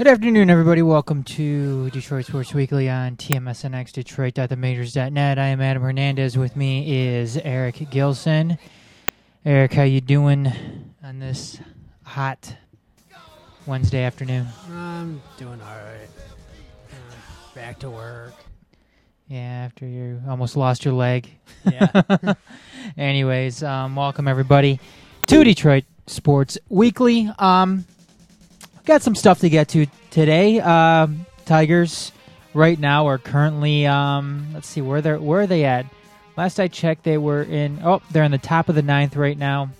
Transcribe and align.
Good 0.00 0.08
afternoon, 0.08 0.48
everybody. 0.48 0.80
Welcome 0.80 1.24
to 1.24 1.90
Detroit 1.90 2.24
Sports 2.24 2.54
Weekly 2.54 2.88
on 2.88 3.16
TMSNX 3.16 3.92
Detroit.themajors.net. 3.92 5.38
I 5.38 5.46
am 5.48 5.60
Adam 5.60 5.82
Hernandez. 5.82 6.38
With 6.38 6.56
me 6.56 7.18
is 7.18 7.36
Eric 7.36 7.90
Gilson. 7.90 8.56
Eric, 9.44 9.74
how 9.74 9.82
you 9.82 10.00
doing 10.00 10.50
on 11.04 11.18
this 11.18 11.60
hot 12.02 12.56
Wednesday 13.66 14.02
afternoon? 14.02 14.46
I'm 14.72 15.20
doing 15.36 15.60
all 15.60 15.68
right. 15.68 16.08
Uh, 16.90 17.54
back 17.54 17.78
to 17.80 17.90
work. 17.90 18.32
Yeah, 19.28 19.66
after 19.66 19.86
you 19.86 20.22
almost 20.26 20.56
lost 20.56 20.82
your 20.82 20.94
leg. 20.94 21.28
Yeah. 21.70 22.36
Anyways, 22.96 23.62
um, 23.62 23.96
welcome 23.96 24.28
everybody 24.28 24.80
to 25.26 25.44
Detroit 25.44 25.84
Sports 26.06 26.56
Weekly. 26.70 27.30
Um, 27.38 27.84
got 28.90 29.02
some 29.02 29.14
stuff 29.14 29.38
to 29.38 29.48
get 29.48 29.68
to 29.68 29.86
today. 30.10 30.58
Um, 30.58 31.24
Tigers 31.44 32.10
right 32.54 32.76
now 32.76 33.06
are 33.06 33.18
currently 33.18 33.86
um, 33.86 34.48
let's 34.52 34.66
see 34.66 34.80
where 34.80 35.00
they're 35.00 35.20
where 35.20 35.42
are 35.42 35.46
they 35.46 35.64
at. 35.64 35.86
Last 36.36 36.58
I 36.58 36.66
checked, 36.66 37.04
they 37.04 37.16
were 37.16 37.42
in. 37.44 37.80
Oh, 37.84 38.02
they're 38.10 38.24
in 38.24 38.32
the 38.32 38.38
top 38.38 38.68
of 38.68 38.74
the 38.74 38.82
ninth 38.82 39.14
right 39.14 39.38
now. 39.38 39.70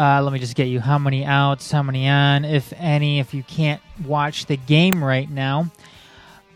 Uh, 0.00 0.22
let 0.22 0.32
me 0.32 0.38
just 0.38 0.56
get 0.56 0.68
you 0.68 0.80
how 0.80 0.98
many 0.98 1.22
outs, 1.22 1.70
how 1.70 1.82
many 1.82 2.08
on, 2.08 2.46
if 2.46 2.72
any. 2.78 3.20
If 3.20 3.34
you 3.34 3.42
can't 3.42 3.82
watch 4.06 4.46
the 4.46 4.56
game 4.56 5.04
right 5.04 5.28
now, 5.28 5.70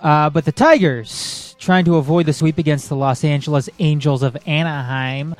uh, 0.01 0.31
but 0.31 0.47
the 0.47 0.53
Tigers 0.53 1.55
trying 1.59 1.85
to 1.85 1.97
avoid 1.97 2.25
the 2.25 2.33
sweep 2.33 2.57
against 2.57 2.89
the 2.89 2.97
Los 2.97 3.25
Angeles 3.25 3.69
Angels 3.79 4.23
of 4.23 4.39
Anaheim. 4.47 5.35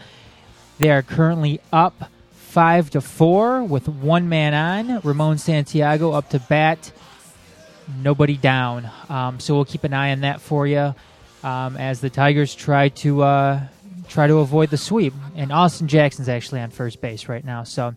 They 0.79 0.91
are 0.91 1.03
currently 1.03 1.61
up 1.73 2.11
five 2.57 2.89
to 2.89 3.03
four 3.03 3.63
with 3.63 3.87
one 3.87 4.31
man 4.31 4.55
on. 4.55 5.01
Ramon 5.01 5.37
Santiago 5.37 6.13
up 6.13 6.31
to 6.31 6.39
bat. 6.39 6.91
Nobody 8.03 8.39
down. 8.39 8.91
Um, 9.11 9.39
so 9.41 9.55
we'll 9.55 9.67
keep 9.67 9.85
an 9.85 9.93
eye 9.93 10.13
on 10.13 10.23
that 10.23 10.41
for 10.41 10.67
you 10.67 10.95
um, 11.45 11.77
as 11.77 12.01
the 12.01 12.09
Tigers 12.09 12.55
try 12.55 12.89
to 12.89 13.21
uh, 13.21 13.61
try 14.09 14.27
to 14.27 14.39
avoid 14.39 14.71
the 14.71 14.79
sweep. 14.79 15.13
And 15.35 15.53
Austin 15.53 15.87
Jackson's 15.87 16.31
actually 16.31 16.63
on 16.63 16.71
first 16.71 17.03
base 17.03 17.29
right 17.29 17.45
now. 17.45 17.63
So 17.65 17.95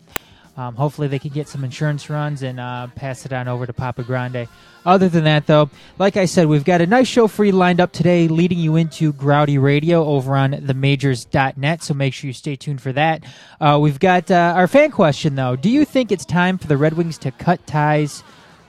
um, 0.56 0.74
hopefully 0.74 1.08
they 1.08 1.18
can 1.18 1.30
get 1.30 1.48
some 1.48 1.64
insurance 1.64 2.10
runs 2.10 2.42
and 2.42 2.60
uh, 2.60 2.88
pass 2.94 3.24
it 3.24 3.32
on 3.32 3.48
over 3.48 3.66
to 3.66 3.72
Papa 3.72 4.02
Grande. 4.02 4.48
Other 4.84 5.08
than 5.08 5.24
that, 5.24 5.46
though, 5.46 5.70
like 5.98 6.16
I 6.16 6.24
said, 6.24 6.46
we've 6.46 6.64
got 6.64 6.80
a 6.80 6.86
nice 6.86 7.06
show 7.06 7.28
for 7.28 7.44
you 7.44 7.52
lined 7.52 7.80
up 7.80 7.92
today, 7.92 8.28
leading 8.28 8.58
you 8.58 8.76
into 8.76 9.12
Grouty 9.12 9.58
Radio 9.58 10.04
over 10.04 10.34
on 10.34 10.52
themajors.net. 10.52 11.82
So 11.82 11.94
make 11.94 12.14
sure 12.14 12.28
you 12.28 12.32
stay 12.32 12.56
tuned 12.56 12.80
for 12.80 12.92
that. 12.92 13.24
Uh, 13.60 13.78
we've 13.80 14.00
got 14.00 14.30
uh, 14.30 14.54
our 14.56 14.66
fan 14.66 14.90
question, 14.90 15.34
though. 15.34 15.56
Do 15.56 15.68
you 15.70 15.84
think 15.84 16.10
it's 16.10 16.24
time 16.24 16.58
for 16.58 16.66
the 16.66 16.76
Red 16.76 16.94
Wings 16.94 17.18
to 17.18 17.30
cut 17.30 17.66
ties 17.66 18.22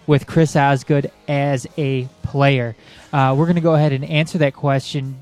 with 0.05 0.27
Chris 0.27 0.55
Osgood 0.55 1.11
as 1.27 1.66
a 1.77 2.05
player? 2.23 2.75
Uh, 3.13 3.33
we're 3.38 3.45
going 3.45 3.55
to 3.55 3.61
go 3.61 3.75
ahead 3.75 3.93
and 3.93 4.03
answer 4.05 4.38
that 4.39 4.53
question 4.53 5.17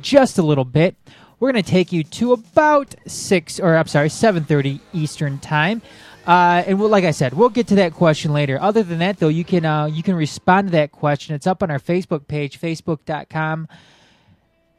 just 0.00 0.38
a 0.38 0.42
little 0.42 0.64
bit. 0.64 0.96
We're 1.42 1.50
going 1.50 1.64
to 1.64 1.68
take 1.68 1.90
you 1.90 2.04
to 2.04 2.34
about 2.34 2.94
six, 3.08 3.58
or 3.58 3.76
I'm 3.76 3.88
sorry, 3.88 4.10
seven 4.10 4.44
thirty 4.44 4.80
Eastern 4.92 5.40
time. 5.40 5.82
Uh, 6.24 6.62
and 6.64 6.78
we'll, 6.78 6.88
like 6.88 7.02
I 7.02 7.10
said, 7.10 7.34
we'll 7.34 7.48
get 7.48 7.66
to 7.66 7.74
that 7.74 7.94
question 7.94 8.32
later. 8.32 8.62
Other 8.62 8.84
than 8.84 9.00
that, 9.00 9.18
though, 9.18 9.26
you 9.26 9.42
can 9.42 9.64
uh, 9.64 9.86
you 9.86 10.04
can 10.04 10.14
respond 10.14 10.68
to 10.68 10.72
that 10.74 10.92
question. 10.92 11.34
It's 11.34 11.48
up 11.48 11.64
on 11.64 11.68
our 11.72 11.80
Facebook 11.80 12.28
page, 12.28 12.60
facebook.com 12.60 13.66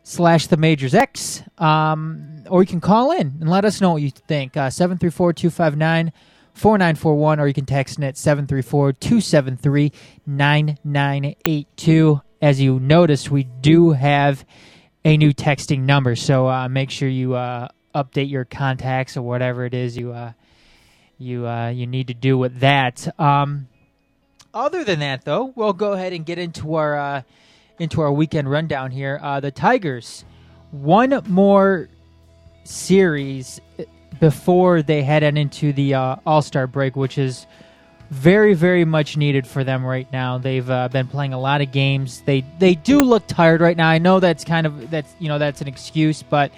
slash 0.03 0.47
the 0.47 0.55
majors 0.55 0.95
X. 0.95 1.44
Um, 1.58 2.45
or 2.50 2.64
you 2.64 2.67
can 2.67 2.80
call 2.80 3.11
in 3.11 3.39
and 3.42 3.50
let 3.50 3.66
us 3.66 3.81
know 3.81 3.92
what 3.92 4.02
you 4.02 4.11
think. 4.11 4.55
Uh, 4.55 4.70
734 4.70 5.33
259 5.33 6.14
4941, 6.53 7.39
or 7.42 7.48
you 7.48 7.53
can 7.53 7.66
text 7.66 7.98
in 7.98 8.05
at 8.05 8.17
734 8.17 8.94
273 8.94 9.92
9982. 10.25 12.22
As 12.42 12.61
you 12.61 12.80
noticed, 12.80 13.30
we 13.30 13.44
do 13.44 13.92
have 13.92 14.45
a 15.05 15.17
new 15.17 15.33
texting 15.33 15.81
number, 15.81 16.15
so 16.15 16.47
uh, 16.47 16.69
make 16.69 16.89
sure 16.89 17.09
you 17.09 17.36
uh, 17.36 17.67
update 17.93 18.30
your 18.30 18.45
contacts 18.45 19.17
or 19.17 19.21
whatever 19.21 19.65
it 19.65 19.73
is 19.73 19.97
you 19.97 20.14
uh, 20.14 20.33
you 21.17 21.47
uh, 21.47 21.69
you 21.69 21.87
need 21.87 22.08
to 22.08 22.14
do 22.14 22.37
with 22.37 22.59
that. 22.59 23.08
Um, 23.19 23.67
other 24.53 24.83
than 24.83 24.99
that, 24.99 25.25
though, 25.25 25.52
we'll 25.55 25.73
go 25.73 25.93
ahead 25.93 26.13
and 26.13 26.25
get 26.25 26.37
into 26.37 26.75
our 26.75 26.97
uh, 26.97 27.21
into 27.80 28.02
our 28.02 28.11
weekend 28.11 28.49
rundown 28.49 28.92
here. 28.92 29.19
The 29.42 29.52
Tigers 29.52 30.25
one 30.71 31.21
more 31.27 31.89
series 32.63 33.59
before 34.19 34.81
they 34.81 35.03
head 35.03 35.23
into 35.23 35.73
the 35.73 35.95
All 35.95 36.42
Star 36.42 36.67
break, 36.67 36.95
which 36.95 37.17
is 37.17 37.45
very 38.09 38.53
very 38.53 38.86
much 38.86 39.17
needed 39.17 39.47
for 39.47 39.64
them 39.64 39.86
right 39.86 40.11
now. 40.11 40.37
They've 40.37 40.69
uh, 40.69 40.87
been 40.89 41.08
playing 41.08 41.33
a 41.33 41.39
lot 41.39 41.61
of 41.61 41.71
games. 41.71 42.21
They 42.21 42.43
they 42.59 42.75
do 42.75 43.02
look 43.02 43.27
tired 43.27 43.61
right 43.61 43.75
now. 43.75 43.89
I 43.89 43.97
know 43.97 44.19
that's 44.19 44.43
kind 44.43 44.67
of 44.67 44.89
that's 44.89 45.14
you 45.19 45.27
know 45.27 45.39
that's 45.39 45.61
an 45.61 45.67
excuse, 45.67 46.23
but 46.23 46.52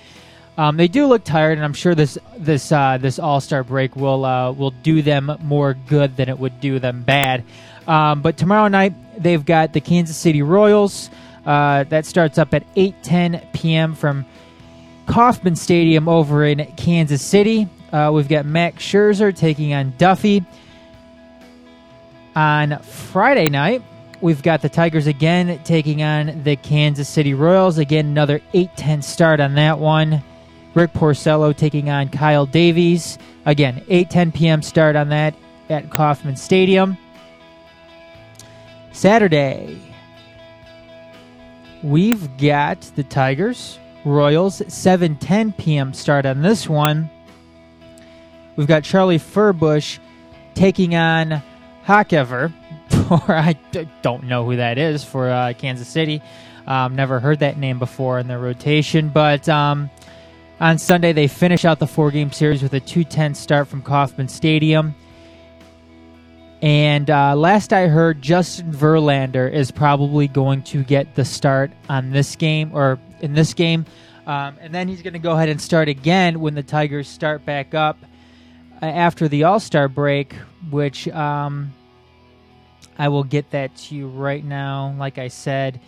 um, 0.57 0.77
they 0.77 0.87
do 0.87 1.05
look 1.05 1.23
tired, 1.23 1.57
and 1.57 1.65
I'm 1.65 1.73
sure 1.73 1.95
this 1.95 2.17
this 2.37 2.71
uh, 2.71 2.97
this 2.97 3.19
All 3.19 3.41
Star 3.41 3.63
break 3.63 3.95
will 3.95 4.23
uh, 4.25 4.51
will 4.51 4.71
do 4.71 5.01
them 5.01 5.31
more 5.41 5.73
good 5.73 6.15
than 6.15 6.29
it 6.29 6.39
would 6.39 6.61
do 6.61 6.79
them 6.79 7.03
bad. 7.03 7.43
Um, 7.87 8.21
but 8.21 8.37
tomorrow 8.37 8.67
night 8.67 8.93
they've 9.21 9.43
got 9.43 9.73
the 9.73 9.81
Kansas 9.81 10.17
City 10.17 10.41
Royals. 10.41 11.09
Uh, 11.45 11.83
that 11.85 12.05
starts 12.05 12.37
up 12.37 12.53
at 12.53 12.63
8:10 12.75 13.53
p.m. 13.53 13.95
from 13.95 14.25
Kauffman 15.07 15.55
Stadium 15.55 16.07
over 16.07 16.43
in 16.45 16.65
Kansas 16.77 17.21
City. 17.21 17.67
Uh, 17.91 18.11
we've 18.13 18.27
got 18.27 18.45
Max 18.45 18.83
Scherzer 18.83 19.35
taking 19.35 19.73
on 19.73 19.93
Duffy. 19.97 20.43
On 22.35 22.77
Friday 22.79 23.45
night, 23.45 23.81
we've 24.19 24.43
got 24.43 24.61
the 24.61 24.67
Tigers 24.67 25.07
again 25.07 25.59
taking 25.63 26.03
on 26.03 26.43
the 26.43 26.57
Kansas 26.57 27.07
City 27.07 27.33
Royals. 27.33 27.77
Again, 27.77 28.07
another 28.07 28.41
8-10 28.53 29.03
start 29.03 29.39
on 29.39 29.55
that 29.55 29.79
one. 29.79 30.21
Rick 30.73 30.91
Porcello 30.91 31.55
taking 31.55 31.89
on 31.89 32.09
Kyle 32.09 32.45
Davies. 32.45 33.17
Again, 33.45 33.81
8:10 33.87 34.33
p.m. 34.33 34.61
start 34.61 34.97
on 34.97 35.07
that 35.09 35.33
at 35.69 35.89
Kauffman 35.89 36.35
Stadium. 36.35 36.97
Saturday, 38.91 39.79
we've 41.81 42.37
got 42.37 42.81
the 42.95 43.03
Tigers 43.03 43.79
Royals 44.03 44.59
7:10 44.59 45.57
p.m. 45.57 45.93
start 45.93 46.25
on 46.25 46.41
this 46.41 46.67
one. 46.67 47.09
We've 48.57 48.67
got 48.67 48.83
Charlie 48.83 49.19
Furbush 49.19 49.99
taking 50.53 50.95
on 50.95 51.41
Hochevar, 51.85 52.51
or 53.11 53.35
I 53.35 53.53
don't 54.01 54.23
know 54.23 54.45
who 54.45 54.55
that 54.55 54.77
is 54.77 55.03
for 55.03 55.29
uh, 55.29 55.53
Kansas 55.57 55.87
City. 55.87 56.21
Um, 56.67 56.95
never 56.95 57.19
heard 57.19 57.39
that 57.39 57.57
name 57.57 57.77
before 57.77 58.19
in 58.19 58.27
their 58.27 58.39
rotation, 58.39 59.09
but 59.09 59.47
um, 59.47 59.89
on 60.59 60.77
Sunday, 60.77 61.13
they 61.13 61.27
finish 61.27 61.65
out 61.65 61.79
the 61.79 61.87
four 61.87 62.11
game 62.11 62.31
series 62.31 62.63
with 62.63 62.73
a 62.73 62.79
210 62.79 63.35
start 63.35 63.67
from 63.67 63.81
Kauffman 63.81 64.27
Stadium. 64.27 64.95
And 66.61 67.09
uh, 67.09 67.35
last 67.35 67.73
I 67.73 67.87
heard, 67.87 68.21
Justin 68.21 68.71
Verlander 68.71 69.51
is 69.51 69.69
probably 69.69 70.27
going 70.27 70.63
to 70.63 70.83
get 70.83 71.13
the 71.13 71.25
start 71.25 71.71
on 71.89 72.11
this 72.11 72.35
game 72.35 72.71
or 72.73 72.97
in 73.19 73.33
this 73.33 73.53
game. 73.53 73.85
Um, 74.25 74.57
and 74.59 74.73
then 74.73 74.87
he's 74.87 75.01
going 75.01 75.13
to 75.13 75.19
go 75.19 75.33
ahead 75.33 75.49
and 75.49 75.61
start 75.61 75.89
again 75.89 76.39
when 76.39 76.55
the 76.55 76.63
Tigers 76.63 77.07
start 77.07 77.45
back 77.45 77.75
up 77.75 77.99
uh, 78.81 78.85
after 78.85 79.27
the 79.27 79.43
All 79.43 79.59
Star 79.59 79.87
break, 79.87 80.35
which 80.69 81.07
um, 81.09 81.73
I 82.97 83.09
will 83.09 83.23
get 83.23 83.51
that 83.51 83.75
to 83.75 83.95
you 83.95 84.07
right 84.07 84.43
now. 84.43 84.95
Like 84.97 85.17
I 85.17 85.27
said, 85.27 85.79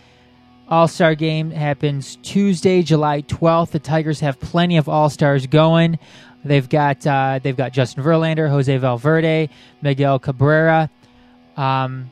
all 0.68 0.88
Star 0.88 1.14
game 1.14 1.50
happens 1.50 2.16
Tuesday, 2.22 2.82
July 2.82 3.22
12th. 3.22 3.70
The 3.70 3.78
Tigers 3.78 4.20
have 4.20 4.38
plenty 4.38 4.76
of 4.76 4.88
All 4.88 5.08
Stars 5.08 5.46
going. 5.46 5.98
They've 6.44 6.68
got 6.68 7.06
uh, 7.06 7.40
they've 7.42 7.56
got 7.56 7.72
Justin 7.72 8.04
Verlander, 8.04 8.48
Jose 8.48 8.76
Valverde, 8.76 9.48
Miguel 9.82 10.18
Cabrera. 10.18 10.90
Um, 11.56 12.10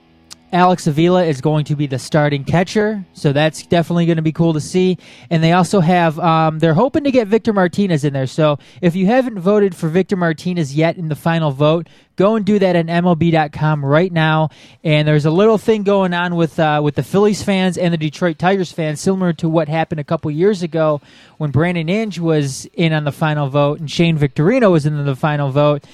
Alex 0.56 0.86
Avila 0.86 1.22
is 1.22 1.42
going 1.42 1.66
to 1.66 1.76
be 1.76 1.86
the 1.86 1.98
starting 1.98 2.42
catcher, 2.42 3.04
so 3.12 3.34
that's 3.34 3.66
definitely 3.66 4.06
going 4.06 4.16
to 4.16 4.22
be 4.22 4.32
cool 4.32 4.54
to 4.54 4.60
see. 4.60 4.96
And 5.28 5.44
they 5.44 5.52
also 5.52 5.80
have, 5.80 6.18
um, 6.18 6.60
they're 6.60 6.72
hoping 6.72 7.04
to 7.04 7.10
get 7.10 7.28
Victor 7.28 7.52
Martinez 7.52 8.04
in 8.04 8.14
there. 8.14 8.26
So 8.26 8.58
if 8.80 8.96
you 8.96 9.04
haven't 9.04 9.38
voted 9.38 9.74
for 9.74 9.90
Victor 9.90 10.16
Martinez 10.16 10.74
yet 10.74 10.96
in 10.96 11.08
the 11.08 11.14
final 11.14 11.50
vote, 11.50 11.90
go 12.16 12.36
and 12.36 12.46
do 12.46 12.58
that 12.58 12.74
at 12.74 12.86
MLB.com 12.86 13.84
right 13.84 14.10
now. 14.10 14.48
And 14.82 15.06
there's 15.06 15.26
a 15.26 15.30
little 15.30 15.58
thing 15.58 15.82
going 15.82 16.14
on 16.14 16.36
with 16.36 16.58
uh, 16.58 16.80
with 16.82 16.94
the 16.94 17.02
Phillies 17.02 17.42
fans 17.42 17.76
and 17.76 17.92
the 17.92 17.98
Detroit 17.98 18.38
Tigers 18.38 18.72
fans, 18.72 18.98
similar 18.98 19.34
to 19.34 19.50
what 19.50 19.68
happened 19.68 20.00
a 20.00 20.04
couple 20.04 20.30
years 20.30 20.62
ago 20.62 21.02
when 21.36 21.50
Brandon 21.50 21.90
Inge 21.90 22.18
was 22.18 22.64
in 22.72 22.94
on 22.94 23.04
the 23.04 23.12
final 23.12 23.50
vote 23.50 23.78
and 23.78 23.90
Shane 23.90 24.16
Victorino 24.16 24.72
was 24.72 24.86
in 24.86 25.04
the 25.04 25.16
final 25.16 25.50
vote. 25.50 25.84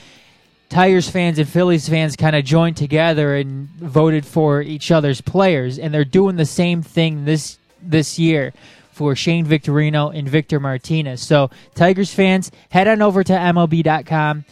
Tigers 0.73 1.07
fans 1.07 1.39
and 1.39 1.47
Phillies 1.47 1.87
fans 1.87 2.17
kind 2.17 2.35
of 2.35 2.47
joined 2.47 2.79
together 2.79 3.37
and 3.37 3.69
voted 3.69 4.25
for 4.25 4.63
each 4.63 4.91
other's 4.91 5.21
players, 5.21 5.79
and 5.79 5.93
they're 5.93 6.03
doing 6.03 6.37
the 6.37 6.47
same 6.47 6.83
thing 6.83 7.27
this 7.27 7.59
this 7.83 8.19
year 8.19 8.55
for 8.91 9.15
Shane 9.15 9.45
Victorino 9.45 10.17
and 10.17 10.27
Victor 10.27 10.59
Martinez. 10.59 11.21
So, 11.21 11.51
Tigers 11.75 12.15
fans, 12.15 12.51
head 12.71 12.89
on 12.89 13.03
over 13.03 13.23
to 13.23 13.35
MLB.com 13.35 14.47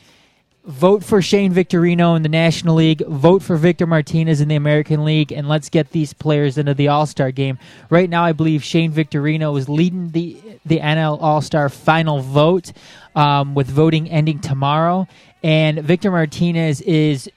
vote 0.64 1.02
for 1.02 1.22
Shane 1.22 1.52
Victorino 1.52 2.17
in 2.17 2.23
the 2.23 2.28
National 2.28 2.75
League, 2.76 3.05
vote 3.06 3.43
for 3.43 3.56
Victor 3.56 3.87
Martinez 3.87 4.40
in 4.40 4.49
the 4.49 4.56
American 4.56 5.05
League, 5.05 5.32
and 5.32 5.49
let's 5.49 5.69
get 5.69 5.90
these 5.90 6.12
players 6.12 6.58
into 6.58 6.75
the 6.75 6.88
All 6.88 7.06
Star 7.06 7.31
game. 7.31 7.58
Right 7.88 8.08
now, 8.08 8.25
I 8.25 8.32
believe 8.32 8.62
Shane 8.62 8.93
Victorino 8.93 9.58
is 9.58 9.69
leading 9.69 10.11
the 10.11 10.37
the 10.66 10.78
NL 10.78 11.20
All 11.20 11.40
Star 11.40 11.69
final 11.69 12.20
vote, 12.20 12.73
um, 13.16 13.55
with 13.55 13.69
voting 13.69 14.11
ending 14.11 14.38
tomorrow, 14.40 15.08
and 15.42 15.78
Victor 15.81 16.10
Martinez 16.10 16.81
is 16.82 17.31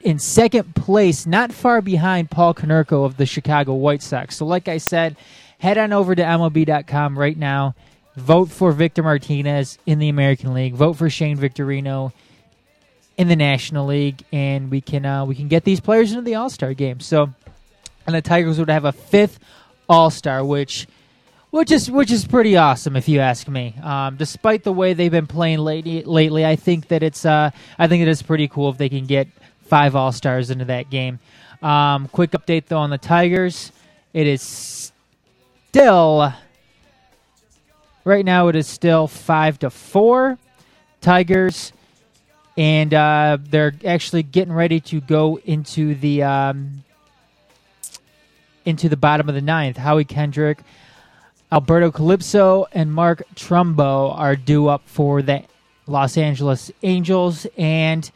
in 0.00 0.18
second 0.18 0.74
place, 0.74 1.26
not 1.26 1.52
far 1.52 1.80
behind 1.80 2.30
Paul 2.30 2.54
Konerko 2.54 3.04
of 3.04 3.16
the 3.16 3.26
Chicago 3.26 3.74
White 3.74 4.02
Sox. 4.02 4.36
So, 4.36 4.46
like 4.46 4.68
I 4.68 4.78
said, 4.78 5.16
head 5.58 5.78
on 5.78 5.92
over 5.92 6.14
to 6.14 6.22
MLB.com 6.22 7.18
right 7.18 7.36
now. 7.36 7.74
Vote 8.16 8.50
for 8.50 8.72
Victor 8.72 9.02
Martinez 9.02 9.78
in 9.86 9.98
the 9.98 10.08
American 10.08 10.54
League. 10.54 10.74
Vote 10.74 10.94
for 10.94 11.08
Shane 11.08 11.36
Victorino 11.36 12.12
in 13.16 13.28
the 13.28 13.36
National 13.36 13.86
League, 13.86 14.24
and 14.32 14.70
we 14.70 14.80
can 14.80 15.04
uh, 15.04 15.24
we 15.24 15.34
can 15.34 15.48
get 15.48 15.64
these 15.64 15.80
players 15.80 16.12
into 16.12 16.22
the 16.22 16.34
All 16.34 16.50
Star 16.50 16.74
game. 16.74 17.00
So, 17.00 17.30
and 18.06 18.14
the 18.14 18.22
Tigers 18.22 18.58
would 18.58 18.70
have 18.70 18.84
a 18.84 18.92
fifth 18.92 19.38
All 19.88 20.10
Star, 20.10 20.44
which 20.44 20.86
which 21.50 21.70
is 21.70 21.90
which 21.90 22.10
is 22.10 22.26
pretty 22.26 22.56
awesome 22.56 22.96
if 22.96 23.08
you 23.08 23.20
ask 23.20 23.48
me. 23.48 23.74
Um, 23.82 24.16
despite 24.16 24.64
the 24.64 24.72
way 24.72 24.92
they've 24.92 25.10
been 25.10 25.26
playing 25.26 25.58
lately, 25.58 26.02
lately, 26.02 26.44
I 26.44 26.56
think 26.56 26.88
that 26.88 27.02
it's 27.02 27.24
uh, 27.24 27.50
I 27.78 27.86
think 27.88 28.02
it 28.02 28.08
is 28.08 28.22
pretty 28.22 28.48
cool 28.48 28.70
if 28.70 28.78
they 28.78 28.88
can 28.88 29.06
get 29.06 29.28
five 29.62 29.96
All 29.96 30.12
Stars 30.12 30.50
into 30.50 30.66
that 30.66 30.90
game. 30.90 31.18
Um, 31.62 32.08
quick 32.08 32.32
update 32.32 32.66
though 32.66 32.78
on 32.78 32.90
the 32.90 32.98
Tigers, 32.98 33.72
it 34.12 34.26
is 34.26 34.92
still 35.68 36.32
right 38.04 38.24
now. 38.24 38.48
It 38.48 38.56
is 38.56 38.66
still 38.66 39.06
five 39.06 39.58
to 39.60 39.70
four 39.70 40.38
Tigers, 41.00 41.72
and 42.56 42.92
uh, 42.92 43.38
they're 43.40 43.74
actually 43.84 44.22
getting 44.22 44.52
ready 44.52 44.80
to 44.80 45.00
go 45.00 45.38
into 45.44 45.94
the 45.94 46.22
um, 46.24 46.84
into 48.66 48.90
the 48.90 48.98
bottom 48.98 49.30
of 49.30 49.34
the 49.34 49.40
ninth. 49.40 49.78
Howie 49.78 50.04
Kendrick. 50.04 50.58
Alberto 51.50 51.90
Callaspo 51.90 52.66
and 52.72 52.92
Mark 52.92 53.22
Trumbo 53.34 54.16
are 54.16 54.36
due 54.36 54.68
up 54.68 54.82
for 54.84 55.22
the 55.22 55.44
Los 55.86 56.18
Angeles 56.18 56.70
Angels, 56.82 57.46
and 57.56 58.10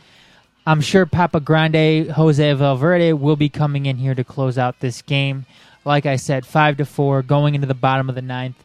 I'm 0.67 0.83
sure 0.83 1.07
Papa 1.07 1.41
Grande, 1.41 2.11
Jose 2.11 2.53
Valverde 2.53 3.15
will 3.15 3.37
be 3.37 3.49
coming 3.49 3.87
in 3.87 3.97
here 3.97 4.15
to 4.15 4.23
close 4.23 4.59
out 4.59 4.81
this 4.81 5.01
game. 5.01 5.47
Like 5.87 6.05
I 6.05 6.17
said, 6.17 6.45
five 6.45 6.77
to 6.77 6.85
four, 6.85 7.23
going 7.23 7.55
into 7.55 7.67
the 7.67 7.75
bottom 7.75 8.11
of 8.11 8.15
the 8.15 8.23
ninth 8.23 8.63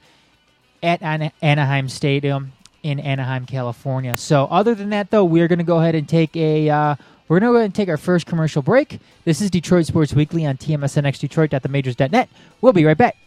at 0.84 1.02
Anaheim 1.42 1.88
Stadium 1.88 2.52
in 2.84 3.00
Anaheim, 3.00 3.46
California. 3.46 4.18
So, 4.18 4.46
other 4.52 4.76
than 4.76 4.90
that, 4.90 5.12
though, 5.12 5.24
we're 5.24 5.48
going 5.48 5.60
to 5.60 5.66
go 5.66 5.80
ahead 5.80 5.96
and 5.96 6.08
take 6.08 6.36
a 6.36 6.70
uh, 6.70 6.96
we're 7.28 7.40
going 7.40 7.50
to 7.50 7.54
go 7.54 7.58
ahead 7.58 7.66
and 7.66 7.76
take 7.76 7.90
our 7.90 7.98
first 7.98 8.26
commercial 8.26 8.62
break. 8.62 9.00
This 9.24 9.42
is 9.42 9.50
Detroit 9.50 9.86
Sports 9.86 10.14
Weekly 10.14 10.46
on 10.46 10.58
TMSNX 10.58 11.20
Detroit.themajors.net. 11.20 12.30
We'll 12.62 12.74
be 12.74 12.86
right 12.86 12.98
back. 12.98 13.18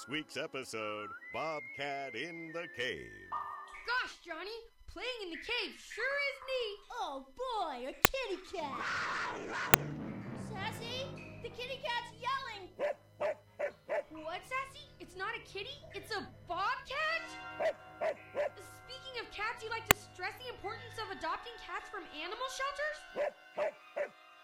This 0.00 0.08
week's 0.08 0.40
episode 0.40 1.12
Bobcat 1.28 2.16
in 2.16 2.56
the 2.56 2.64
Cave. 2.72 3.28
Gosh, 3.84 4.16
Johnny, 4.24 4.56
playing 4.88 5.28
in 5.28 5.28
the 5.28 5.42
cave 5.44 5.76
sure 5.76 6.16
is 6.32 6.38
neat. 6.48 6.78
Oh 6.88 7.28
boy, 7.36 7.84
a 7.84 7.92
kitty 7.92 8.40
cat. 8.48 8.80
Sassy, 10.48 11.04
the 11.44 11.52
kitty 11.52 11.84
cat's 11.84 12.16
yelling. 12.16 12.72
What, 14.24 14.40
Sassy? 14.48 14.88
It's 15.04 15.20
not 15.20 15.36
a 15.36 15.42
kitty, 15.44 15.76
it's 15.92 16.16
a 16.16 16.24
bobcat? 16.48 17.20
Speaking 18.56 19.20
of 19.20 19.28
cats, 19.36 19.60
you 19.60 19.68
like 19.68 19.84
to 19.92 19.96
stress 20.00 20.32
the 20.40 20.48
importance 20.48 20.96
of 20.96 21.12
adopting 21.12 21.52
cats 21.60 21.92
from 21.92 22.08
animal 22.16 22.48
shelters? 22.48 23.68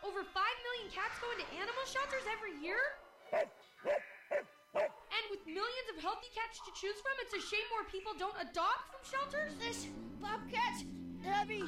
Over 0.05 0.21
5 0.21 0.37
million 0.37 0.93
cats 0.93 1.17
go 1.17 1.33
into 1.33 1.49
animal 1.57 1.85
shelters 1.89 2.29
every 2.29 2.61
year? 2.61 2.77
And 4.77 5.25
with 5.31 5.47
millions 5.47 5.89
of 5.97 6.03
healthy 6.03 6.29
cats 6.35 6.61
to 6.65 6.73
choose 6.77 6.97
from, 7.01 7.13
it's 7.23 7.35
a 7.35 7.41
shame 7.41 7.65
more 7.73 7.85
people 7.91 8.13
don't 8.19 8.37
adopt 8.37 8.93
from 8.93 9.03
shelters? 9.05 9.53
This 9.59 9.87
bobcat's 10.21 10.85
heavy. 11.25 11.65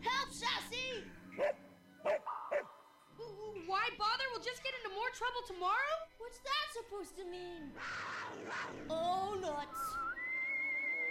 Help, 0.00 0.30
Sassy! 0.30 1.04
Why 3.66 3.88
bother? 3.98 4.24
We'll 4.32 4.44
just 4.44 4.62
get 4.62 4.74
into 4.82 4.94
more 4.94 5.10
trouble 5.14 5.42
tomorrow? 5.46 5.96
What's 6.18 6.38
that 6.38 6.72
supposed 6.72 7.16
to 7.16 7.24
mean? 7.24 7.72
Oh, 8.90 9.36
nuts. 9.40 9.80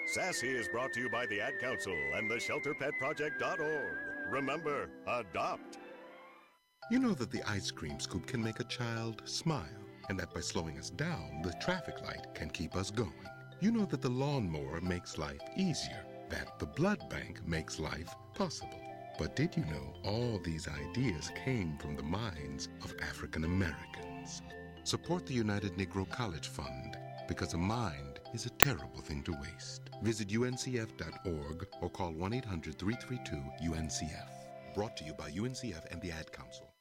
Sassy 0.05 0.49
is 0.49 0.67
brought 0.67 0.93
to 0.93 0.99
you 0.99 1.09
by 1.09 1.25
the 1.25 1.41
Ad 1.41 1.59
Council 1.59 1.95
and 2.15 2.29
the 2.29 2.35
ShelterPetProject.org. 2.35 3.97
Remember, 4.29 4.89
adopt. 5.07 5.79
You 6.91 6.99
know 6.99 7.13
that 7.13 7.31
the 7.31 7.41
ice 7.49 7.71
cream 7.71 7.99
scoop 7.99 8.27
can 8.27 8.43
make 8.43 8.59
a 8.59 8.65
child 8.65 9.23
smile, 9.25 9.65
and 10.09 10.19
that 10.19 10.33
by 10.33 10.41
slowing 10.41 10.77
us 10.77 10.89
down, 10.89 11.41
the 11.43 11.53
traffic 11.61 12.01
light 12.01 12.33
can 12.33 12.49
keep 12.49 12.75
us 12.75 12.91
going. 12.91 13.27
You 13.59 13.71
know 13.71 13.85
that 13.85 14.01
the 14.01 14.09
lawnmower 14.09 14.81
makes 14.81 15.17
life 15.17 15.41
easier, 15.55 16.05
that 16.29 16.59
the 16.59 16.65
blood 16.65 17.09
bank 17.09 17.45
makes 17.47 17.79
life 17.79 18.13
possible. 18.33 18.81
But 19.17 19.35
did 19.35 19.55
you 19.55 19.63
know 19.65 19.93
all 20.03 20.39
these 20.43 20.67
ideas 20.67 21.31
came 21.45 21.77
from 21.77 21.95
the 21.95 22.03
minds 22.03 22.69
of 22.83 22.93
African 23.01 23.43
Americans? 23.43 24.41
Support 24.83 25.25
the 25.25 25.33
United 25.33 25.73
Negro 25.73 26.09
College 26.09 26.47
Fund 26.47 26.97
because 27.27 27.53
a 27.53 27.57
mind 27.57 28.19
is 28.33 28.45
a 28.45 28.49
terrible 28.51 29.01
thing 29.01 29.23
to 29.23 29.31
waste. 29.33 29.89
Visit 30.01 30.29
uncf.org 30.29 31.67
or 31.81 31.89
call 31.89 32.11
1 32.11 32.33
800 32.33 32.77
332 32.77 33.71
UNCF. 33.71 34.75
Brought 34.75 34.97
to 34.97 35.05
you 35.05 35.13
by 35.13 35.29
UNCF 35.29 35.91
and 35.91 36.01
the 36.01 36.11
Ad 36.11 36.31
Council. 36.31 36.72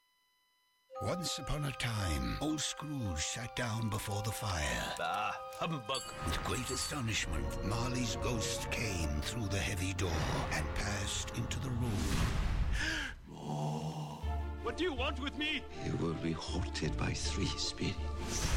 Once 1.01 1.39
upon 1.39 1.65
a 1.65 1.71
time, 1.73 2.37
old 2.39 2.61
Scrooge 2.61 3.17
sat 3.17 3.55
down 3.55 3.89
before 3.89 4.21
the 4.23 4.31
fire. 4.31 4.93
Ah, 5.01 5.37
humbug. 5.59 6.01
With 6.25 6.41
great 6.43 6.69
astonishment, 6.69 7.65
Marley's 7.65 8.15
ghost 8.17 8.71
came 8.71 9.09
through 9.21 9.47
the 9.47 9.57
heavy 9.57 9.93
door 9.93 10.11
and 10.53 10.65
passed 10.75 11.35
into 11.37 11.59
the 11.59 11.69
room. 11.69 11.91
What 14.63 14.77
do 14.77 14.85
you 14.85 14.93
want 14.93 15.19
with 15.21 15.37
me? 15.37 15.61
You 15.85 15.97
will 15.97 16.13
be 16.13 16.31
haunted 16.31 16.95
by 16.97 17.11
three 17.11 17.51
spirits. 17.57 18.47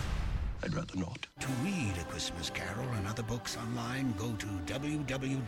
I'd 0.62 0.72
rather 0.72 0.96
not. 0.96 1.26
To 1.40 1.48
read 1.64 1.94
A 2.00 2.04
Christmas 2.04 2.48
Carol 2.48 2.88
and 2.96 3.06
other 3.08 3.24
books 3.24 3.56
online, 3.56 4.14
go 4.16 4.32
to 4.32 4.46
www.read.gov. 4.46 5.44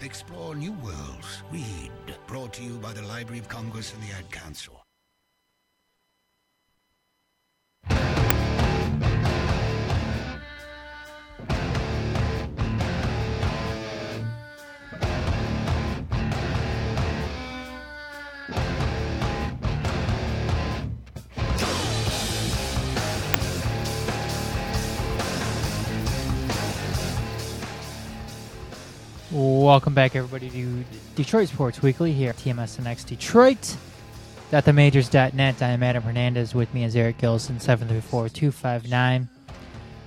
Explore 0.00 0.56
new 0.56 0.72
worlds. 0.72 1.42
Read. 1.50 1.92
Brought 2.26 2.52
to 2.54 2.62
you 2.62 2.76
by 2.78 2.92
the 2.92 3.02
Library 3.02 3.38
of 3.38 3.48
Congress 3.48 3.94
and 3.94 4.02
the 4.02 4.12
Ad 4.12 4.30
Council. 4.30 4.85
Welcome 29.76 29.92
back, 29.92 30.16
everybody, 30.16 30.48
to 30.48 30.84
Detroit 31.16 31.48
Sports 31.48 31.82
Weekly 31.82 32.10
here 32.10 32.30
at 32.30 32.38
TMSNX 32.38 33.04
Detroit. 33.04 33.76
At 34.50 34.64
.themajors.net. 34.64 35.60
I 35.60 35.68
am 35.68 35.82
Adam 35.82 36.02
Hernandez. 36.02 36.54
With 36.54 36.72
me 36.72 36.84
is 36.84 36.96
Eric 36.96 37.18
Gilson. 37.18 37.56
734-259. 37.56 39.28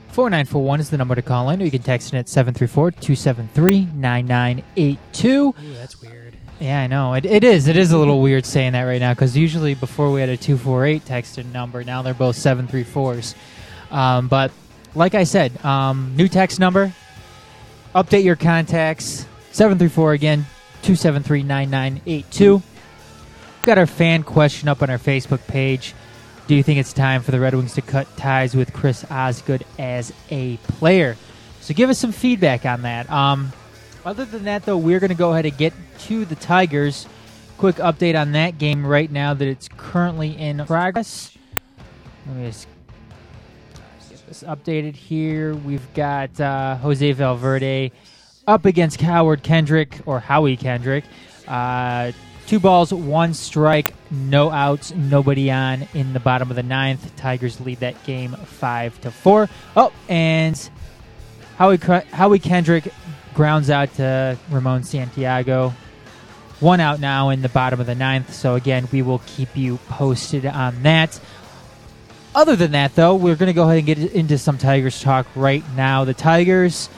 4941 0.08 0.80
is 0.80 0.90
the 0.90 0.98
number 0.98 1.14
to 1.14 1.22
call 1.22 1.52
in, 1.52 1.62
or 1.62 1.66
you 1.66 1.70
can 1.70 1.84
text 1.84 2.12
in 2.12 2.18
at 2.18 2.26
734-273-9982. 2.26 5.24
Ooh, 5.24 5.54
that's 5.76 6.02
weird. 6.02 6.36
Yeah, 6.60 6.82
I 6.82 6.88
know. 6.88 7.14
It, 7.14 7.26
it 7.26 7.44
is. 7.44 7.68
It 7.68 7.78
is 7.78 7.92
a 7.92 7.98
little 8.00 8.24
weird 8.24 8.48
saying 8.48 8.72
that 8.72 8.86
right 8.86 9.00
now, 9.00 9.14
because 9.14 9.38
usually 9.38 9.76
before 9.76 10.12
we 10.12 10.20
had 10.20 10.30
a 10.30 10.38
248 10.38 11.06
texted 11.06 11.54
number. 11.54 11.84
Now 11.84 12.02
they're 12.02 12.16
both 12.16 12.38
734s. 12.38 13.36
Um, 13.92 14.30
but 14.30 14.52
like 14.96 15.14
I 15.14 15.26
said, 15.26 15.64
um, 15.64 16.16
new 16.16 16.28
text 16.28 16.60
number, 16.60 16.92
Update 17.96 18.24
your 18.24 18.36
contacts. 18.36 19.26
734 19.52 20.14
again, 20.14 20.40
273 20.84 21.44
9982. 21.44 22.62
Got 23.64 23.78
our 23.78 23.88
fan 23.88 24.24
question 24.24 24.70
up 24.70 24.82
on 24.82 24.90
our 24.90 24.98
Facebook 24.98 25.46
page. 25.48 25.94
Do 26.48 26.56
you 26.56 26.64
think 26.64 26.80
it's 26.80 26.94
time 26.94 27.22
for 27.22 27.32
the 27.32 27.40
Red 27.40 27.54
Wings 27.54 27.74
to 27.76 27.82
cut 27.82 28.08
ties 28.18 28.56
with 28.56 28.74
Chris 28.74 29.06
Osgood 29.12 29.66
as 29.78 30.12
a 30.32 30.58
player? 30.58 31.16
So 31.62 31.74
give 31.74 31.90
us 31.90 32.00
some 32.00 32.12
feedback 32.12 32.66
on 32.66 32.82
that. 32.84 33.10
Um, 33.12 33.52
other 34.06 34.26
than 34.26 34.46
that, 34.46 34.66
though, 34.66 34.78
we're 34.78 35.00
going 35.00 35.10
to 35.10 35.16
go 35.16 35.34
ahead 35.34 35.46
and 35.46 35.56
get 35.58 35.74
to 36.00 36.26
the 36.26 36.36
Tigers. 36.36 37.06
Quick 37.58 37.76
update 37.76 38.20
on 38.20 38.32
that 38.32 38.58
game 38.58 38.86
right 38.86 39.12
now 39.12 39.34
that 39.34 39.48
it's 39.48 39.68
currently 39.78 40.36
in 40.38 40.66
progress. 40.66 41.38
Let 42.26 42.36
me 42.38 42.48
just 42.48 42.68
get 44.10 44.28
this 44.28 44.44
updated 44.44 44.96
here. 44.96 45.54
We've 45.54 45.94
got 45.94 46.40
uh, 46.40 46.78
Jose 46.78 47.12
Valverde 47.12 47.92
up 48.50 48.66
against 48.66 49.00
Howard 49.00 49.44
Kendrick 49.44 50.00
or 50.08 50.20
Howie 50.20 50.58
Kendrick. 50.58 51.06
Uh, 51.48 52.12
two 52.48 52.60
balls, 52.60 52.92
one 52.92 53.36
strike, 53.36 53.94
no 54.10 54.50
outs, 54.50 54.92
nobody 54.92 55.52
on 55.52 55.88
in 55.94 56.14
the 56.14 56.20
bottom 56.20 56.50
of 56.50 56.56
the 56.56 56.64
ninth. 56.64 57.16
Tigers 57.16 57.62
lead 57.62 57.80
that 57.82 58.04
game 58.06 58.32
five 58.32 59.00
to 59.02 59.12
four. 59.12 59.48
Oh, 59.76 59.94
and 60.10 60.70
Howie 61.58 61.78
Howie 61.78 62.40
Kendrick 62.40 62.92
grounds 63.36 63.70
out 63.70 63.94
to 63.96 64.36
Ramon 64.50 64.84
Santiago. 64.84 65.74
One 66.60 66.80
out 66.80 67.00
now 67.00 67.30
in 67.30 67.44
the 67.44 67.50
bottom 67.50 67.80
of 67.80 67.86
the 67.86 67.96
ninth. 67.96 68.34
So 68.34 68.56
again, 68.56 68.88
we 68.92 69.04
will 69.04 69.22
keep 69.28 69.56
you 69.56 69.78
posted 69.90 70.48
on 70.48 70.82
that. 70.84 71.20
Other 72.34 72.56
than 72.56 72.72
that, 72.72 72.96
though, 72.96 73.16
we're 73.16 73.36
going 73.36 73.48
to 73.48 73.54
go 73.54 73.64
ahead 73.64 73.78
and 73.78 73.86
get 73.86 73.98
into 74.00 74.38
some 74.38 74.58
Tigers 74.58 75.02
talk 75.02 75.28
right 75.36 75.64
now. 75.76 76.04
The 76.04 76.14
Tigers, 76.14 76.90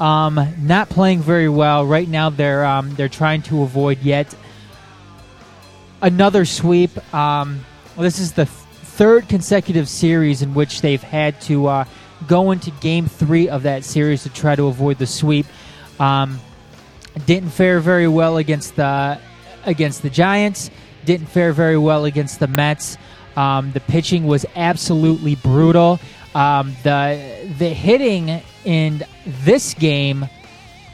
um, 0.00 0.40
not 0.60 0.88
playing 0.88 1.20
very 1.20 1.48
well 1.48 1.84
right 1.84 2.08
now. 2.08 2.30
They're 2.30 2.64
um, 2.64 2.94
they're 2.94 3.08
trying 3.08 3.42
to 3.42 3.62
avoid 3.62 4.02
yet 4.02 4.34
another 6.02 6.44
sweep. 6.44 6.90
Um, 7.14 7.64
well, 7.94 8.04
this 8.04 8.18
is 8.18 8.32
the 8.32 8.46
th- 8.46 8.56
third 8.56 9.28
consecutive 9.28 9.88
series 9.88 10.42
in 10.42 10.54
which 10.54 10.80
they've 10.80 11.02
had 11.02 11.40
to 11.42 11.66
uh, 11.66 11.84
go 12.26 12.50
into 12.50 12.70
Game 12.72 13.06
Three 13.06 13.48
of 13.48 13.64
that 13.64 13.84
series 13.84 14.22
to 14.22 14.30
try 14.30 14.56
to 14.56 14.68
avoid 14.68 14.98
the 14.98 15.06
sweep. 15.06 15.46
Um, 15.98 16.40
didn't 17.26 17.50
fare 17.50 17.80
very 17.80 18.08
well 18.08 18.38
against 18.38 18.76
the 18.76 19.20
against 19.64 20.02
the 20.02 20.10
Giants. 20.10 20.70
Didn't 21.04 21.26
fare 21.26 21.52
very 21.52 21.78
well 21.78 22.04
against 22.06 22.40
the 22.40 22.46
Mets. 22.46 22.96
Um, 23.36 23.72
the 23.72 23.80
pitching 23.80 24.26
was 24.26 24.46
absolutely 24.56 25.34
brutal. 25.34 26.00
Um, 26.34 26.74
the 26.84 27.52
the 27.58 27.68
hitting 27.68 28.42
in 28.64 29.02
this 29.24 29.74
game 29.74 30.28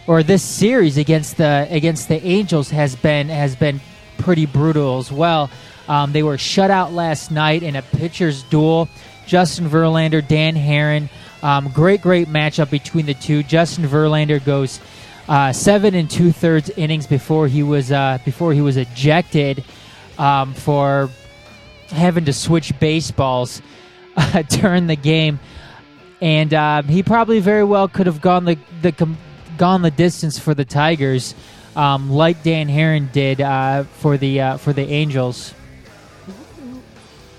or 0.06 0.22
this 0.22 0.42
series 0.42 0.98
against 0.98 1.36
the 1.36 1.66
against 1.70 2.08
the 2.08 2.24
Angels 2.24 2.70
has 2.70 2.94
been 2.96 3.28
has 3.28 3.56
been 3.56 3.80
pretty 4.18 4.46
brutal 4.46 4.98
as 4.98 5.10
well. 5.10 5.50
Um, 5.88 6.12
they 6.12 6.22
were 6.22 6.38
shut 6.38 6.70
out 6.70 6.92
last 6.92 7.30
night 7.30 7.62
in 7.62 7.76
a 7.76 7.82
pitcher's 7.82 8.42
duel. 8.44 8.88
Justin 9.26 9.68
Verlander, 9.68 10.26
Dan 10.26 10.54
Haren. 10.54 11.08
Um, 11.42 11.68
great, 11.68 12.00
great 12.00 12.28
matchup 12.28 12.70
between 12.70 13.06
the 13.06 13.14
two. 13.14 13.42
Justin 13.42 13.86
Verlander 13.86 14.44
goes 14.44 14.80
uh, 15.28 15.52
seven 15.52 15.94
and 15.94 16.10
two 16.10 16.32
thirds 16.32 16.70
innings 16.70 17.06
before 17.06 17.48
he 17.48 17.62
was 17.62 17.92
uh, 17.92 18.18
before 18.24 18.52
he 18.52 18.60
was 18.60 18.76
ejected 18.76 19.64
um, 20.18 20.54
for 20.54 21.10
having 21.88 22.24
to 22.24 22.32
switch 22.32 22.78
baseballs 22.80 23.62
uh, 24.16 24.42
during 24.42 24.86
the 24.86 24.96
game, 24.96 25.38
and 26.20 26.52
um, 26.54 26.86
he 26.88 27.02
probably 27.02 27.40
very 27.40 27.64
well 27.64 27.88
could 27.88 28.06
have 28.06 28.20
gone 28.20 28.44
the 28.44 28.58
the 28.82 28.92
com- 28.92 29.18
gone 29.58 29.82
the 29.82 29.90
distance 29.90 30.38
for 30.38 30.54
the 30.54 30.64
Tigers, 30.64 31.34
um, 31.74 32.10
like 32.10 32.42
Dan 32.42 32.68
Haren 32.68 33.10
did 33.12 33.40
uh, 33.40 33.84
for 33.84 34.16
the 34.16 34.40
uh, 34.40 34.56
for 34.56 34.72
the 34.72 34.82
Angels. 34.82 35.54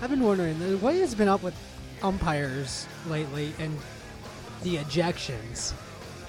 I've 0.02 0.10
been 0.10 0.22
wondering 0.22 0.56
what 0.80 0.96
has 0.96 1.16
been 1.16 1.28
up 1.28 1.42
with 1.42 1.56
umpires 2.04 2.88
lately 3.08 3.54
and 3.60 3.78
the 4.64 4.78
ejections. 4.78 5.74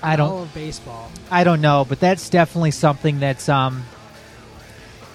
I 0.03 0.17
don't 0.17 0.31
all 0.31 0.43
of 0.43 0.55
baseball. 0.55 1.11
I 1.31 1.45
don't 1.45 1.61
know, 1.61 1.85
but 1.89 2.01
that's 2.01 2.31
definitely 2.31 2.71
something 2.71 3.21
that's 3.21 3.49
um 3.49 3.85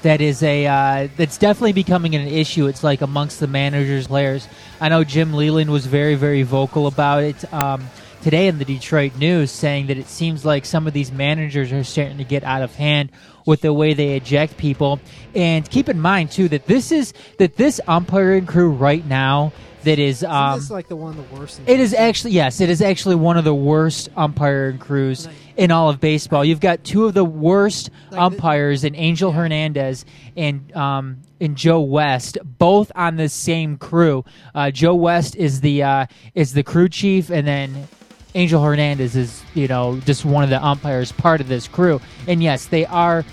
that 0.04 0.22
is 0.22 0.44
a 0.44 0.68
uh, 0.68 1.08
that's 1.18 1.38
definitely 1.38 1.74
becoming 1.74 2.16
an 2.16 2.28
issue. 2.28 2.68
It's 2.68 2.84
like 2.84 3.02
amongst 3.02 3.40
the 3.40 3.48
managers, 3.48 4.08
players. 4.08 4.48
I 4.80 4.90
know 4.90 5.04
Jim 5.04 5.34
Leyland 5.34 5.72
was 5.72 5.86
very 5.86 6.16
very 6.16 6.44
vocal 6.44 6.88
about 6.88 7.24
it 7.24 7.54
um, 7.54 7.90
today 8.22 8.48
in 8.48 8.60
the 8.60 8.66
Detroit 8.66 9.16
News, 9.18 9.50
saying 9.50 9.88
that 9.88 9.98
it 9.98 10.08
seems 10.08 10.46
like 10.46 10.66
some 10.66 10.88
of 10.88 10.94
these 10.94 11.12
managers 11.12 11.72
are 11.72 11.84
starting 11.84 12.18
to 12.18 12.24
get 12.24 12.44
out 12.44 12.62
of 12.62 12.76
hand 12.76 13.12
with 13.46 13.62
the 13.62 13.74
way 13.74 13.94
they 13.94 14.16
eject 14.16 14.58
people. 14.58 15.00
And 15.34 15.70
keep 15.70 15.90
in 15.90 16.00
mind 16.00 16.32
too 16.32 16.48
that 16.50 16.68
this 16.68 16.92
is 16.92 17.14
that 17.38 17.56
this 17.56 17.82
umpiring 17.88 18.46
crew 18.46 18.70
right 18.70 19.06
now 19.06 19.52
that 19.84 20.00
is 20.00 20.24
um, 20.24 20.52
Isn't 20.58 20.60
this 20.64 20.72
like 20.72 20.88
the 20.88 20.96
one 20.96 21.18
of 21.18 21.30
the 21.30 21.36
worst. 21.36 21.60
in 21.60 21.68
it 21.68 21.80
is 21.80 21.92
baseball? 21.92 22.08
actually 22.08 22.32
yes, 22.32 22.62
it 22.62 22.70
is 22.70 22.82
actually 22.82 23.16
one 23.16 23.38
of 23.38 23.44
the 23.44 23.54
worst 23.56 24.10
umpiring 24.16 24.78
crews 24.78 25.28
in 25.58 25.72
all 25.72 25.90
of 25.90 26.00
baseball. 26.00 26.44
You've 26.44 26.60
got 26.60 26.84
two 26.84 27.06
of 27.06 27.14
the 27.14 27.26
worst 27.26 27.90
Like 28.10 28.12
the- 28.12 28.22
umpires 28.22 28.84
in 28.84 28.96
Angel 28.96 29.32
Hernandez 29.32 30.06
and 30.36 30.76
um, 30.76 31.18
and 31.40 31.56
Joe 31.58 31.82
West, 31.82 32.38
both 32.44 32.92
on 32.96 33.18
the 33.18 33.28
same 33.30 33.78
crew. 33.78 34.24
Uh, 34.56 34.72
Joe 34.72 34.96
West 34.96 35.36
is 35.36 35.62
the 35.62 35.84
uh, 35.84 36.06
is 36.34 36.54
the 36.54 36.64
crew 36.64 36.90
chief, 36.90 37.30
and 37.30 37.46
then 37.46 37.88
Angel 38.36 38.64
Hernandez 38.64 39.16
is 39.16 39.44
you 39.54 39.68
know 39.68 40.00
just 40.06 40.26
one 40.26 40.44
of 40.44 40.50
the 40.50 40.64
umpires, 40.64 41.12
part 41.12 41.42
of 41.42 41.48
this 41.48 41.68
crew. 41.68 42.00
And 42.28 42.42
yes, 42.42 42.66
they 42.66 42.86
are. 42.86 43.24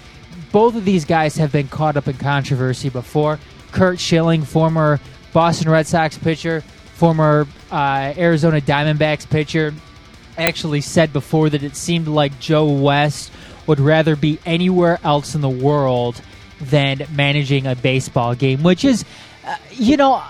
Both 0.53 0.75
of 0.75 0.85
these 0.85 1.05
guys 1.05 1.37
have 1.37 1.53
been 1.53 1.69
caught 1.69 1.97
up 1.97 2.09
in 2.09 2.17
controversy 2.17 2.89
before. 2.89 3.39
Curt 3.71 4.01
Schilling, 4.01 4.43
former 4.43 4.99
Boston 5.33 5.71
Red 5.71 5.87
Sox 5.87 6.19
pitcher, 6.19 6.63
former 6.95 7.47
uh, 7.71 8.13
Arizona 8.17 8.61
Diamondbacks 8.61 9.29
pitcher, 9.29 9.75
actually 10.37 10.81
said 10.81 11.13
before 11.13 11.51
that 11.51 11.63
it 11.63 11.77
seemed 11.77 12.09
like 12.09 12.39
Joe 12.41 12.71
West 12.71 13.31
would 13.67 13.81
rather 13.81 14.17
be 14.17 14.39
anywhere 14.47 14.99
else 15.05 15.35
in 15.35 15.41
the 15.41 15.49
world 15.49 16.21
than 16.61 17.07
managing 17.15 17.67
a 17.67 17.75
baseball 17.75 18.35
game, 18.35 18.63
which 18.63 18.85
is, 18.85 19.05
uh, 19.47 19.57
you 19.71 19.97
know, 19.97 20.23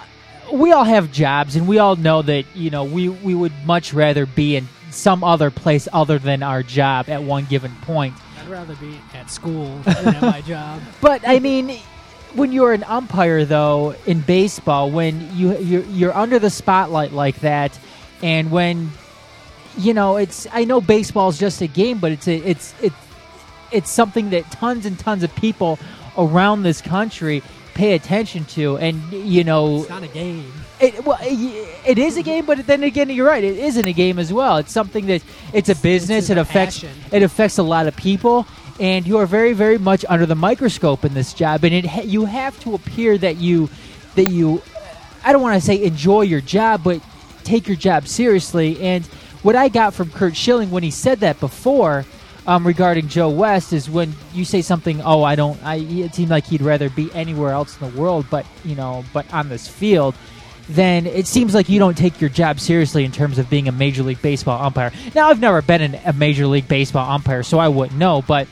we 0.52 0.72
all 0.72 0.84
have 0.84 1.12
jobs 1.12 1.56
and 1.56 1.66
we 1.66 1.78
all 1.78 1.96
know 1.96 2.22
that, 2.22 2.44
you 2.54 2.70
know, 2.70 2.84
we, 2.84 3.08
we 3.08 3.34
would 3.34 3.52
much 3.64 3.92
rather 3.92 4.26
be 4.26 4.56
in 4.56 4.68
some 4.90 5.22
other 5.22 5.50
place 5.50 5.88
other 5.92 6.18
than 6.18 6.42
our 6.42 6.62
job 6.62 7.08
at 7.08 7.22
one 7.22 7.44
given 7.46 7.72
point. 7.82 8.14
I'd 8.40 8.48
rather 8.48 8.74
be 8.76 8.98
at 9.14 9.30
school 9.30 9.78
than 9.84 10.14
at 10.14 10.22
my 10.22 10.40
job. 10.42 10.80
But 11.00 11.22
I 11.26 11.38
mean, 11.38 11.78
when 12.34 12.52
you're 12.52 12.72
an 12.72 12.84
umpire, 12.84 13.44
though, 13.44 13.94
in 14.06 14.20
baseball, 14.20 14.90
when 14.90 15.36
you 15.36 15.56
you're, 15.58 15.84
you're 15.84 16.16
under 16.16 16.38
the 16.38 16.50
spotlight 16.50 17.12
like 17.12 17.40
that, 17.40 17.78
and 18.22 18.50
when 18.50 18.90
you 19.78 19.94
know 19.94 20.16
it's 20.16 20.46
I 20.52 20.64
know 20.64 20.80
baseball's 20.80 21.38
just 21.38 21.60
a 21.60 21.66
game, 21.66 21.98
but 21.98 22.12
it's 22.12 22.28
a, 22.28 22.36
it's 22.36 22.74
it's 22.82 22.96
it's 23.72 23.90
something 23.90 24.30
that 24.30 24.50
tons 24.50 24.86
and 24.86 24.98
tons 24.98 25.22
of 25.22 25.34
people 25.36 25.78
around 26.18 26.62
this 26.62 26.80
country 26.80 27.42
pay 27.74 27.94
attention 27.94 28.44
to, 28.44 28.76
and 28.78 29.00
you 29.12 29.44
know 29.44 29.80
It's 29.80 29.88
not 29.88 30.02
a 30.02 30.08
game. 30.08 30.52
it, 30.80 31.04
well, 31.04 31.18
it, 31.22 31.68
it 31.86 31.98
is 31.98 32.16
a 32.16 32.22
game, 32.22 32.46
but 32.46 32.66
then 32.66 32.82
again, 32.82 33.08
you're 33.10 33.26
right. 33.26 33.42
It 33.42 33.58
isn't 33.58 33.86
a 33.86 33.92
game 33.92 34.18
as 34.18 34.32
well. 34.32 34.58
It's 34.58 34.72
something 34.72 35.06
that 35.06 35.22
it's 35.52 35.68
a 35.68 35.76
business. 35.76 36.30
it 36.30 36.38
affects 36.38 36.80
passion. 36.80 36.96
it 37.12 37.22
affects 37.22 37.58
a 37.58 37.62
lot 37.62 37.86
of 37.86 37.96
people, 37.96 38.46
and 38.80 39.06
you 39.06 39.18
are 39.18 39.26
very, 39.26 39.52
very 39.52 39.78
much 39.78 40.04
under 40.08 40.26
the 40.26 40.34
microscope 40.34 41.04
in 41.04 41.12
this 41.14 41.34
job. 41.34 41.62
And 41.64 41.74
it 41.74 42.06
you 42.06 42.24
have 42.24 42.58
to 42.60 42.74
appear 42.74 43.16
that 43.18 43.36
you 43.36 43.68
that 44.16 44.24
you. 44.24 44.62
I 45.22 45.32
don't 45.32 45.42
want 45.42 45.60
to 45.60 45.64
say 45.64 45.82
enjoy 45.82 46.22
your 46.22 46.40
job, 46.40 46.82
but 46.82 47.02
take 47.44 47.68
your 47.68 47.76
job 47.76 48.08
seriously. 48.08 48.80
And 48.80 49.04
what 49.42 49.54
I 49.54 49.68
got 49.68 49.92
from 49.92 50.10
Curt 50.10 50.34
Schilling 50.34 50.70
when 50.70 50.82
he 50.82 50.90
said 50.90 51.20
that 51.20 51.38
before. 51.38 52.04
Um, 52.46 52.66
regarding 52.66 53.08
Joe 53.08 53.28
West 53.28 53.74
is 53.74 53.88
when 53.88 54.14
you 54.32 54.46
say 54.46 54.62
something. 54.62 55.02
Oh, 55.02 55.22
I 55.22 55.34
don't. 55.36 55.62
I. 55.62 55.76
It 55.76 56.14
seemed 56.14 56.30
like 56.30 56.46
he'd 56.46 56.62
rather 56.62 56.88
be 56.88 57.12
anywhere 57.12 57.50
else 57.50 57.78
in 57.78 57.90
the 57.90 58.00
world, 58.00 58.26
but 58.30 58.46
you 58.64 58.74
know, 58.74 59.04
but 59.12 59.30
on 59.32 59.50
this 59.50 59.68
field 59.68 60.14
then 60.70 61.06
it 61.06 61.26
seems 61.26 61.52
like 61.52 61.68
you 61.68 61.78
don't 61.78 61.98
take 61.98 62.20
your 62.20 62.30
job 62.30 62.60
seriously 62.60 63.04
in 63.04 63.10
terms 63.10 63.38
of 63.38 63.50
being 63.50 63.66
a 63.68 63.72
Major 63.72 64.02
League 64.02 64.22
Baseball 64.22 64.62
umpire. 64.62 64.92
Now, 65.14 65.28
I've 65.28 65.40
never 65.40 65.62
been 65.62 65.98
a 66.04 66.12
Major 66.12 66.46
League 66.46 66.68
Baseball 66.68 67.10
umpire, 67.10 67.42
so 67.42 67.58
I 67.58 67.68
wouldn't 67.68 67.98
know. 67.98 68.22
But 68.22 68.46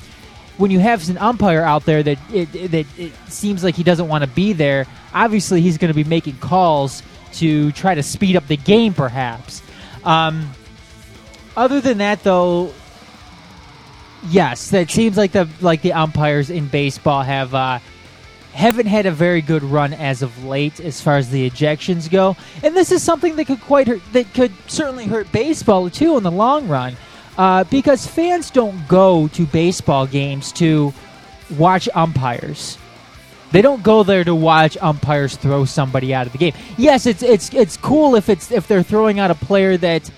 when 0.58 0.70
you 0.70 0.80
have 0.80 1.08
an 1.08 1.16
umpire 1.18 1.62
out 1.62 1.84
there 1.84 2.02
that 2.02 2.18
it, 2.32 2.52
that 2.70 2.86
it 2.98 3.12
seems 3.28 3.64
like 3.64 3.74
he 3.74 3.84
doesn't 3.84 4.08
want 4.08 4.22
to 4.24 4.30
be 4.30 4.52
there, 4.52 4.86
obviously 5.14 5.60
he's 5.60 5.78
going 5.78 5.88
to 5.88 5.94
be 5.94 6.04
making 6.04 6.36
calls 6.38 7.02
to 7.34 7.72
try 7.72 7.94
to 7.94 8.02
speed 8.02 8.36
up 8.36 8.46
the 8.48 8.56
game, 8.56 8.92
perhaps. 8.92 9.62
Um, 10.04 10.50
other 11.56 11.80
than 11.80 11.98
that, 11.98 12.22
though, 12.24 12.72
yes, 14.28 14.70
that 14.70 14.90
seems 14.90 15.16
like 15.16 15.32
the 15.32 15.48
like 15.60 15.82
the 15.82 15.94
umpires 15.94 16.50
in 16.50 16.68
baseball 16.68 17.22
have. 17.22 17.54
Uh, 17.54 17.78
haven't 18.54 18.86
had 18.86 19.06
a 19.06 19.12
very 19.12 19.40
good 19.40 19.62
run 19.62 19.92
as 19.92 20.20
of 20.20 20.44
late 20.44 20.80
as 20.80 21.00
far 21.00 21.16
as 21.16 21.30
the 21.30 21.48
ejections 21.48 22.10
go, 22.10 22.36
and 22.64 22.74
this 22.74 22.90
is 22.90 23.00
something 23.04 23.36
that 23.36 23.44
could 23.44 23.60
quite 23.60 23.86
hurt, 23.86 24.00
that 24.12 24.34
could 24.34 24.50
certainly 24.66 25.04
hurt 25.04 25.30
baseball 25.30 25.88
too 25.88 26.16
in 26.16 26.24
the 26.24 26.30
long 26.30 26.66
run. 26.66 26.96
Uh, 27.38 27.62
because 27.64 28.04
fans 28.04 28.50
don't 28.50 28.86
go 28.88 29.28
to 29.28 29.46
baseball 29.46 30.06
games 30.06 30.50
to 30.50 30.92
watch 31.56 31.88
umpires. 31.94 32.76
They 33.52 33.62
don't 33.62 33.82
go 33.82 34.02
there 34.02 34.24
to 34.24 34.34
watch 34.34 34.76
umpires 34.80 35.36
throw 35.36 35.64
somebody 35.64 36.12
out 36.12 36.26
of 36.26 36.32
the 36.32 36.38
game. 36.38 36.52
Yes, 36.76 37.06
it's 37.06 37.22
it's 37.22 37.54
it's 37.54 37.76
cool 37.76 38.16
if 38.16 38.28
it's 38.28 38.50
if 38.50 38.66
they're 38.66 38.82
throwing 38.82 39.20
out 39.20 39.30
a 39.30 39.36
player 39.36 39.76
that 39.78 40.10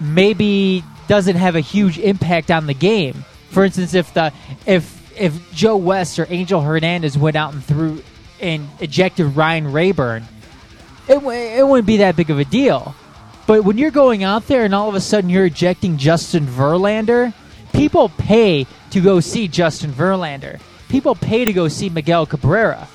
maybe 0.00 0.82
doesn't 1.08 1.36
have 1.36 1.56
a 1.56 1.60
huge 1.60 1.98
impact 1.98 2.50
on 2.50 2.66
the 2.66 2.74
game. 2.74 3.24
For 3.50 3.64
instance, 3.64 3.92
if 3.92 4.14
the 4.14 4.32
if 4.64 5.20
if 5.20 5.52
Joe 5.52 5.76
West 5.76 6.18
or 6.18 6.26
Angel 6.30 6.62
Hernandez 6.62 7.18
went 7.18 7.36
out 7.36 7.52
and 7.52 7.62
threw 7.62 8.02
and 8.40 8.68
ejected 8.78 9.36
Ryan 9.36 9.70
Raburn, 9.70 10.26
it 11.08 11.14
w- 11.14 11.38
it 11.38 11.66
wouldn't 11.66 11.86
be 11.86 11.98
that 11.98 12.16
big 12.16 12.30
of 12.30 12.38
a 12.38 12.44
deal. 12.44 12.94
But 13.50 13.64
when 13.64 13.78
you're 13.78 13.90
going 13.90 14.22
out 14.22 14.46
there 14.46 14.64
and 14.64 14.72
all 14.72 14.88
of 14.88 14.94
a 14.94 15.00
sudden 15.00 15.28
you're 15.28 15.46
ejecting 15.46 15.96
Justin 15.96 16.46
Verlander, 16.46 17.34
people 17.72 18.08
pay 18.10 18.64
to 18.90 19.00
go 19.00 19.18
see 19.18 19.48
Justin 19.48 19.90
Verlander. 19.90 20.60
People 20.88 21.16
pay 21.16 21.44
to 21.44 21.52
go 21.52 21.66
see 21.66 21.90
Miguel 21.90 22.26
Cabrera. 22.26 22.86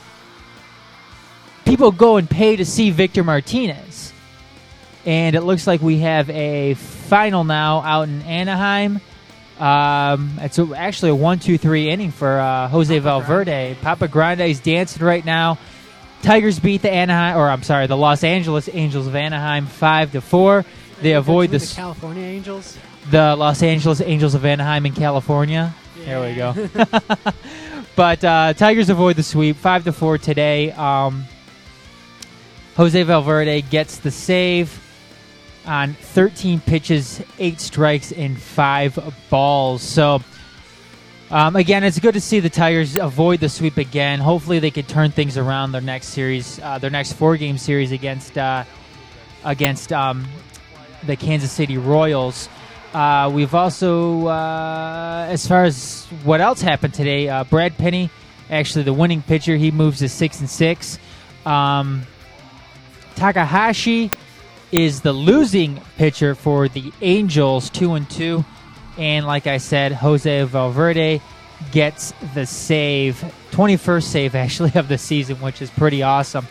People 1.65 1.91
go 1.91 2.15
and 2.15 2.29
pay 2.29 2.55
to 2.55 2.63
see 2.63 2.89
Victor 2.89 3.21
Martinez. 3.21 4.13
And 5.05 5.35
it 5.35 5.41
looks 5.41 5.67
like 5.67 5.81
we 5.81 5.97
have 5.99 6.29
a 6.29 6.75
final 6.75 7.43
now 7.43 7.81
out 7.81 8.07
in 8.07 8.21
Anaheim. 8.21 9.01
Um, 9.59 10.39
it's 10.39 10.57
a, 10.57 10.73
actually 10.73 11.09
a 11.11 11.15
one, 11.15 11.39
two, 11.39 11.57
three 11.57 11.89
inning 11.89 12.11
for 12.11 12.39
uh, 12.39 12.69
Jose 12.69 12.97
Valverde. 12.97 13.75
Papa 13.81 14.07
Grande 14.07 14.39
is 14.39 14.61
dancing 14.61 15.03
right 15.03 15.25
now. 15.25 15.57
Tigers 16.25 16.59
beat 16.59 16.81
the 16.81 16.91
Anaheim, 16.91 17.37
or 17.37 17.47
I'm 17.49 17.61
sorry, 17.61 17.85
the 17.85 17.95
Los 17.95 18.23
Angeles 18.23 18.67
Angels 18.73 19.05
of 19.05 19.15
Anaheim 19.15 19.67
five 19.67 20.11
to 20.13 20.21
four. 20.21 20.65
They 20.99 21.11
avoid 21.11 21.51
the 21.51 21.59
the 21.59 21.73
California 21.75 22.23
Angels. 22.23 22.77
the 23.11 23.35
Los 23.35 23.61
Angeles 23.61 24.01
Angels 24.01 24.33
of 24.33 24.43
Anaheim 24.43 24.87
in 24.87 24.93
California. 24.93 25.75
There 25.99 26.21
we 26.21 26.33
go. 26.33 26.53
but 27.95 28.23
uh, 28.23 28.53
Tigers 28.53 28.89
avoid 28.89 29.17
the 29.17 29.23
sweep, 29.23 29.55
five 29.57 29.83
to 29.83 29.93
four 29.93 30.17
today. 30.17 30.71
Um, 30.71 31.25
Jose 32.75 33.03
Valverde 33.03 33.61
gets 33.61 33.97
the 33.97 34.09
save 34.09 34.81
on 35.67 35.93
13 35.93 36.59
pitches, 36.59 37.21
eight 37.37 37.61
strikes, 37.61 38.11
and 38.11 38.41
five 38.41 38.97
balls. 39.29 39.83
So. 39.83 40.23
Um, 41.31 41.55
again, 41.55 41.83
it's 41.83 41.97
good 41.99 42.13
to 42.13 42.21
see 42.21 42.39
the 42.39 42.51
Tigers 42.51 42.95
avoid 42.95 43.39
the 43.39 43.49
sweep 43.49 43.77
again. 43.77 44.19
Hopefully, 44.19 44.59
they 44.59 44.69
could 44.69 44.87
turn 44.87 45.09
things 45.09 45.37
around 45.37 45.71
their 45.71 45.81
next 45.81 46.09
series, 46.09 46.59
uh, 46.59 46.77
their 46.77 46.91
next 46.91 47.13
four-game 47.13 47.57
series 47.57 47.91
against 47.91 48.37
uh, 48.37 48.63
against 49.43 49.91
um, 49.91 50.27
the 51.05 51.15
Kansas 51.15 51.51
City 51.51 51.77
Royals. 51.77 52.47
Uh, 52.93 53.29
we've 53.33 53.55
also, 53.55 54.27
uh, 54.27 55.27
as 55.27 55.47
far 55.47 55.63
as 55.63 56.05
what 56.23 56.41
else 56.41 56.61
happened 56.61 56.93
today, 56.93 57.27
uh, 57.27 57.43
Brad 57.43 57.75
Penny, 57.77 58.09
actually 58.49 58.83
the 58.83 58.93
winning 58.93 59.21
pitcher, 59.23 59.55
he 59.55 59.71
moves 59.71 59.99
to 59.99 60.09
six 60.09 60.39
and 60.39 60.49
six. 60.49 60.99
Um, 61.45 62.03
Takahashi 63.15 64.11
is 64.71 65.01
the 65.01 65.11
losing 65.11 65.81
pitcher 65.97 66.35
for 66.35 66.67
the 66.67 66.93
Angels, 67.01 67.69
two 67.69 67.95
and 67.95 68.09
two. 68.09 68.45
And 68.97 69.25
like 69.25 69.47
I 69.47 69.57
said, 69.57 69.91
Jose 69.91 70.43
Valverde 70.43 71.21
gets 71.71 72.13
the 72.33 72.45
save, 72.45 73.23
21st 73.51 74.03
save 74.03 74.35
actually 74.45 74.71
of 74.75 74.87
the 74.87 74.97
season, 74.97 75.37
which 75.41 75.61
is 75.61 75.69
pretty 75.69 76.03
awesome. 76.03 76.47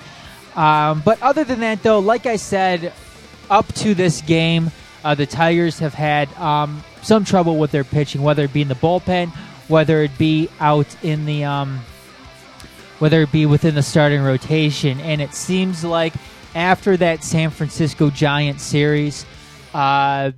Um, 0.54 1.02
but 1.04 1.20
other 1.22 1.44
than 1.44 1.60
that, 1.60 1.82
though, 1.82 1.98
like 1.98 2.26
I 2.26 2.36
said, 2.36 2.92
up 3.50 3.66
to 3.74 3.94
this 3.94 4.20
game, 4.22 4.70
uh, 5.02 5.14
the 5.14 5.26
Tigers 5.26 5.78
have 5.80 5.94
had 5.94 6.32
um, 6.34 6.82
some 7.02 7.24
trouble 7.24 7.58
with 7.58 7.70
their 7.70 7.84
pitching, 7.84 8.22
whether 8.22 8.44
it 8.44 8.52
be 8.52 8.62
in 8.62 8.68
the 8.68 8.74
bullpen, 8.74 9.30
whether 9.68 10.02
it 10.02 10.16
be 10.16 10.48
out 10.60 10.86
in 11.02 11.26
the, 11.26 11.44
um, 11.44 11.80
whether 13.00 13.22
it 13.22 13.32
be 13.32 13.46
within 13.46 13.74
the 13.74 13.82
starting 13.82 14.22
rotation. 14.22 15.00
And 15.00 15.20
it 15.20 15.34
seems 15.34 15.84
like 15.84 16.14
after 16.54 16.96
that 16.96 17.24
San 17.24 17.50
Francisco 17.50 18.10
Giants 18.10 18.62
series, 18.62 19.26
uh, 19.74 20.30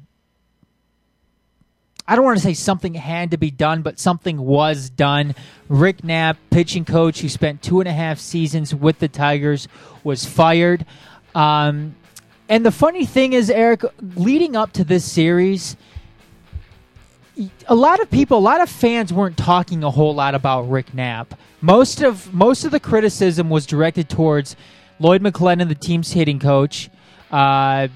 I 2.08 2.14
don't 2.14 2.24
want 2.24 2.38
to 2.38 2.42
say 2.42 2.54
something 2.54 2.94
had 2.94 3.32
to 3.32 3.36
be 3.36 3.50
done, 3.50 3.82
but 3.82 3.98
something 3.98 4.38
was 4.38 4.90
done. 4.90 5.34
Rick 5.68 6.04
Knapp, 6.04 6.36
pitching 6.50 6.84
coach 6.84 7.20
who 7.20 7.28
spent 7.28 7.62
two 7.62 7.80
and 7.80 7.88
a 7.88 7.92
half 7.92 8.18
seasons 8.18 8.74
with 8.74 9.00
the 9.00 9.08
Tigers, 9.08 9.66
was 10.04 10.24
fired. 10.24 10.86
Um, 11.34 11.96
and 12.48 12.64
the 12.64 12.70
funny 12.70 13.06
thing 13.06 13.32
is, 13.32 13.50
Eric, 13.50 13.82
leading 14.14 14.54
up 14.54 14.72
to 14.74 14.84
this 14.84 15.04
series, 15.04 15.76
a 17.66 17.74
lot 17.74 18.00
of 18.00 18.10
people, 18.10 18.38
a 18.38 18.40
lot 18.40 18.60
of 18.60 18.70
fans 18.70 19.12
weren't 19.12 19.36
talking 19.36 19.82
a 19.82 19.90
whole 19.90 20.14
lot 20.14 20.34
about 20.34 20.70
Rick 20.70 20.94
Knapp. 20.94 21.34
Most 21.60 22.02
of 22.02 22.32
most 22.32 22.64
of 22.64 22.70
the 22.70 22.80
criticism 22.80 23.50
was 23.50 23.66
directed 23.66 24.08
towards 24.08 24.56
Lloyd 24.98 25.22
McClendon, 25.22 25.68
the 25.68 25.74
team's 25.74 26.12
hitting 26.12 26.38
coach, 26.38 26.88
uh, 27.30 27.88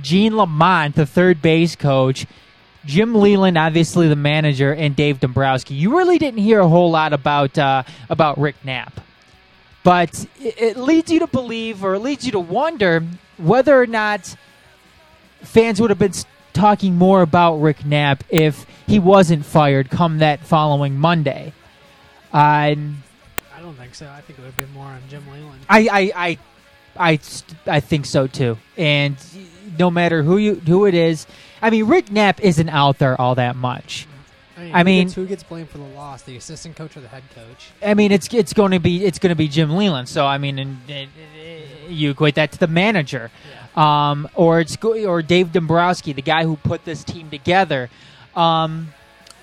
Gene 0.00 0.36
Lamont, 0.36 0.94
the 0.94 1.06
third 1.06 1.42
base 1.42 1.74
coach, 1.74 2.26
Jim 2.84 3.14
Leyland, 3.14 3.58
obviously 3.58 4.08
the 4.08 4.16
manager, 4.16 4.72
and 4.72 4.96
Dave 4.96 5.20
Dombrowski. 5.20 5.74
You 5.74 5.96
really 5.96 6.18
didn't 6.18 6.40
hear 6.40 6.60
a 6.60 6.68
whole 6.68 6.90
lot 6.90 7.12
about 7.12 7.58
uh, 7.58 7.82
about 8.08 8.38
Rick 8.38 8.56
Knapp, 8.64 9.00
but 9.82 10.26
it, 10.40 10.60
it 10.60 10.76
leads 10.76 11.10
you 11.10 11.20
to 11.20 11.26
believe, 11.26 11.84
or 11.84 11.94
it 11.94 12.00
leads 12.00 12.24
you 12.24 12.32
to 12.32 12.40
wonder 12.40 13.04
whether 13.36 13.80
or 13.80 13.86
not 13.86 14.34
fans 15.42 15.80
would 15.80 15.90
have 15.90 15.98
been 15.98 16.12
talking 16.52 16.96
more 16.96 17.22
about 17.22 17.56
Rick 17.56 17.84
Knapp 17.84 18.24
if 18.28 18.66
he 18.86 18.98
wasn't 18.98 19.44
fired 19.44 19.90
come 19.90 20.18
that 20.18 20.40
following 20.40 20.98
Monday. 20.98 21.52
Uh, 22.32 22.36
I 22.36 22.76
don't 23.60 23.74
think 23.74 23.94
so. 23.94 24.08
I 24.08 24.20
think 24.20 24.38
it 24.38 24.42
would 24.42 24.46
have 24.46 24.56
been 24.56 24.72
more 24.72 24.86
on 24.86 25.02
Jim 25.08 25.24
Leyland. 25.30 25.60
I, 25.68 25.88
I, 25.90 26.12
I, 26.14 26.38
I, 26.96 27.18
I 27.66 27.80
think 27.80 28.06
so 28.06 28.26
too. 28.26 28.58
And 28.76 29.16
no 29.78 29.90
matter 29.90 30.22
who 30.22 30.36
you 30.36 30.54
who 30.54 30.86
it 30.86 30.94
is, 30.94 31.26
I 31.62 31.70
mean, 31.70 31.86
Rick 31.86 32.10
Knapp 32.10 32.40
isn't 32.40 32.68
out 32.68 32.98
there 32.98 33.20
all 33.20 33.34
that 33.36 33.56
much. 33.56 34.06
I 34.56 34.62
mean, 34.62 34.74
I 34.74 34.82
who 34.82 35.04
gets, 35.04 35.14
who 35.14 35.26
gets 35.26 35.42
blamed 35.42 35.70
for 35.70 35.78
the 35.78 35.84
loss? 35.84 36.22
The 36.22 36.36
assistant 36.36 36.76
coach 36.76 36.96
or 36.96 37.00
the 37.00 37.08
head 37.08 37.22
coach? 37.34 37.70
I 37.82 37.94
mean, 37.94 38.12
it's 38.12 38.32
it's 38.34 38.52
going 38.52 38.72
to 38.72 38.78
be 38.78 39.04
it's 39.04 39.18
going 39.18 39.30
to 39.30 39.36
be 39.36 39.48
Jim 39.48 39.70
Leyland. 39.70 40.08
So 40.08 40.26
I 40.26 40.38
mean, 40.38 40.58
and, 40.58 40.78
and, 40.88 41.08
and 41.16 41.96
you 41.96 42.10
equate 42.10 42.34
that 42.34 42.52
to 42.52 42.58
the 42.58 42.66
manager, 42.66 43.30
um, 43.74 44.28
or 44.34 44.60
it's 44.60 44.76
or 44.84 45.22
Dave 45.22 45.52
Dombrowski, 45.52 46.12
the 46.12 46.22
guy 46.22 46.44
who 46.44 46.56
put 46.56 46.84
this 46.84 47.04
team 47.04 47.30
together. 47.30 47.88
Um, 48.36 48.92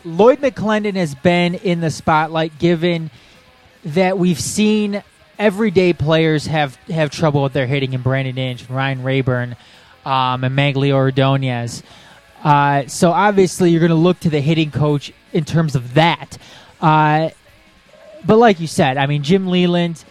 Lloyd 0.06 0.40
McClendon 0.40 0.96
has 0.96 1.16
been 1.16 1.56
in 1.56 1.82
the 1.82 1.90
spotlight, 1.90 2.60
given 2.60 3.10
that 3.84 4.18
we've 4.18 4.40
seen 4.40 5.04
everyday 5.40 5.94
players 5.94 6.48
have 6.48 6.76
have 6.88 7.10
trouble 7.10 7.44
with 7.44 7.54
their 7.54 7.68
hitting, 7.68 7.94
and 7.94 8.04
Brandon 8.04 8.38
Inge, 8.38 8.70
Ryan 8.70 9.04
Raburn, 9.04 9.56
um, 10.06 10.44
and 10.44 10.58
Magglio 10.58 10.94
Ordonez. 10.94 11.84
Uh, 12.44 12.88
so 12.88 13.12
obviously, 13.12 13.72
you're 13.72 13.80
going 13.80 13.90
to 13.90 13.96
look 13.96 14.20
to 14.22 14.30
the 14.30 14.42
hitting 14.42 14.72
coach 14.72 15.12
in 15.34 15.46
terms 15.46 15.76
of 15.76 15.96
that. 15.96 16.38
Uh, 16.80 17.30
but 18.26 18.38
like 18.38 18.60
you 18.60 18.68
said, 18.68 18.98
I 18.98 19.06
mean, 19.06 19.24
Jim 19.24 19.48
Leyland, 19.48 20.04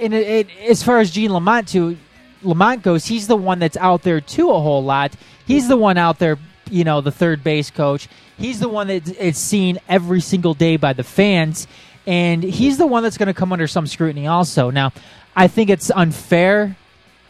and 0.00 0.14
it, 0.14 0.26
it, 0.26 0.70
as 0.70 0.82
far 0.82 0.98
as 0.98 1.10
Gene 1.10 1.32
Lamont 1.32 1.68
too, 1.68 1.96
Lamont 2.42 2.82
goes, 2.82 3.06
he's 3.06 3.26
the 3.26 3.36
one 3.36 3.58
that's 3.58 3.76
out 3.76 4.02
there 4.02 4.20
too 4.20 4.50
a 4.50 4.60
whole 4.60 4.82
lot. 4.82 5.12
He's 5.46 5.68
the 5.68 5.76
one 5.76 5.98
out 5.98 6.18
there, 6.18 6.38
you 6.70 6.84
know, 6.84 7.00
the 7.00 7.12
third 7.12 7.44
base 7.44 7.70
coach. 7.70 8.08
He's 8.38 8.60
the 8.60 8.68
one 8.68 8.88
that 8.88 9.08
is 9.08 9.38
seen 9.38 9.78
every 9.88 10.20
single 10.20 10.54
day 10.54 10.76
by 10.76 10.92
the 10.92 11.04
fans, 11.04 11.66
and 12.06 12.42
he's 12.42 12.78
the 12.78 12.86
one 12.86 13.02
that's 13.02 13.18
going 13.18 13.28
to 13.28 13.34
come 13.34 13.52
under 13.52 13.66
some 13.66 13.86
scrutiny 13.86 14.26
also. 14.26 14.70
Now, 14.70 14.92
I 15.36 15.48
think 15.48 15.70
it's 15.70 15.90
unfair 15.90 16.76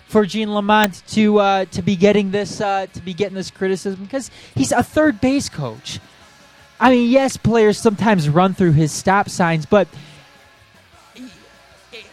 for 0.06 0.26
Gene 0.26 0.54
Lamont 0.54 1.02
to 1.08 1.38
uh, 1.38 1.64
to 1.66 1.82
be 1.82 1.96
getting 1.96 2.30
this 2.30 2.60
uh, 2.60 2.86
to 2.92 3.00
be 3.00 3.14
getting 3.14 3.34
this 3.34 3.50
criticism 3.50 4.04
because 4.04 4.30
he's 4.54 4.72
a 4.72 4.82
third 4.82 5.20
base 5.20 5.48
coach. 5.48 6.00
I 6.78 6.90
mean, 6.90 7.10
yes, 7.10 7.36
players 7.36 7.78
sometimes 7.78 8.28
run 8.28 8.54
through 8.54 8.72
his 8.72 8.92
stop 8.92 9.28
signs, 9.28 9.66
but 9.66 9.88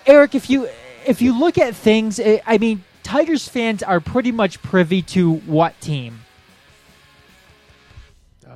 Eric, 0.06 0.36
if 0.36 0.50
you 0.50 0.70
if 1.06 1.22
you 1.22 1.38
look 1.38 1.58
at 1.58 1.76
things, 1.76 2.20
eh, 2.20 2.40
I 2.46 2.58
mean, 2.58 2.84
Tigers 3.04 3.48
fans 3.48 3.82
are 3.82 4.00
pretty 4.00 4.32
much 4.32 4.62
privy 4.62 5.02
to 5.04 5.36
what 5.38 5.80
team? 5.82 6.22
Uh, 8.48 8.52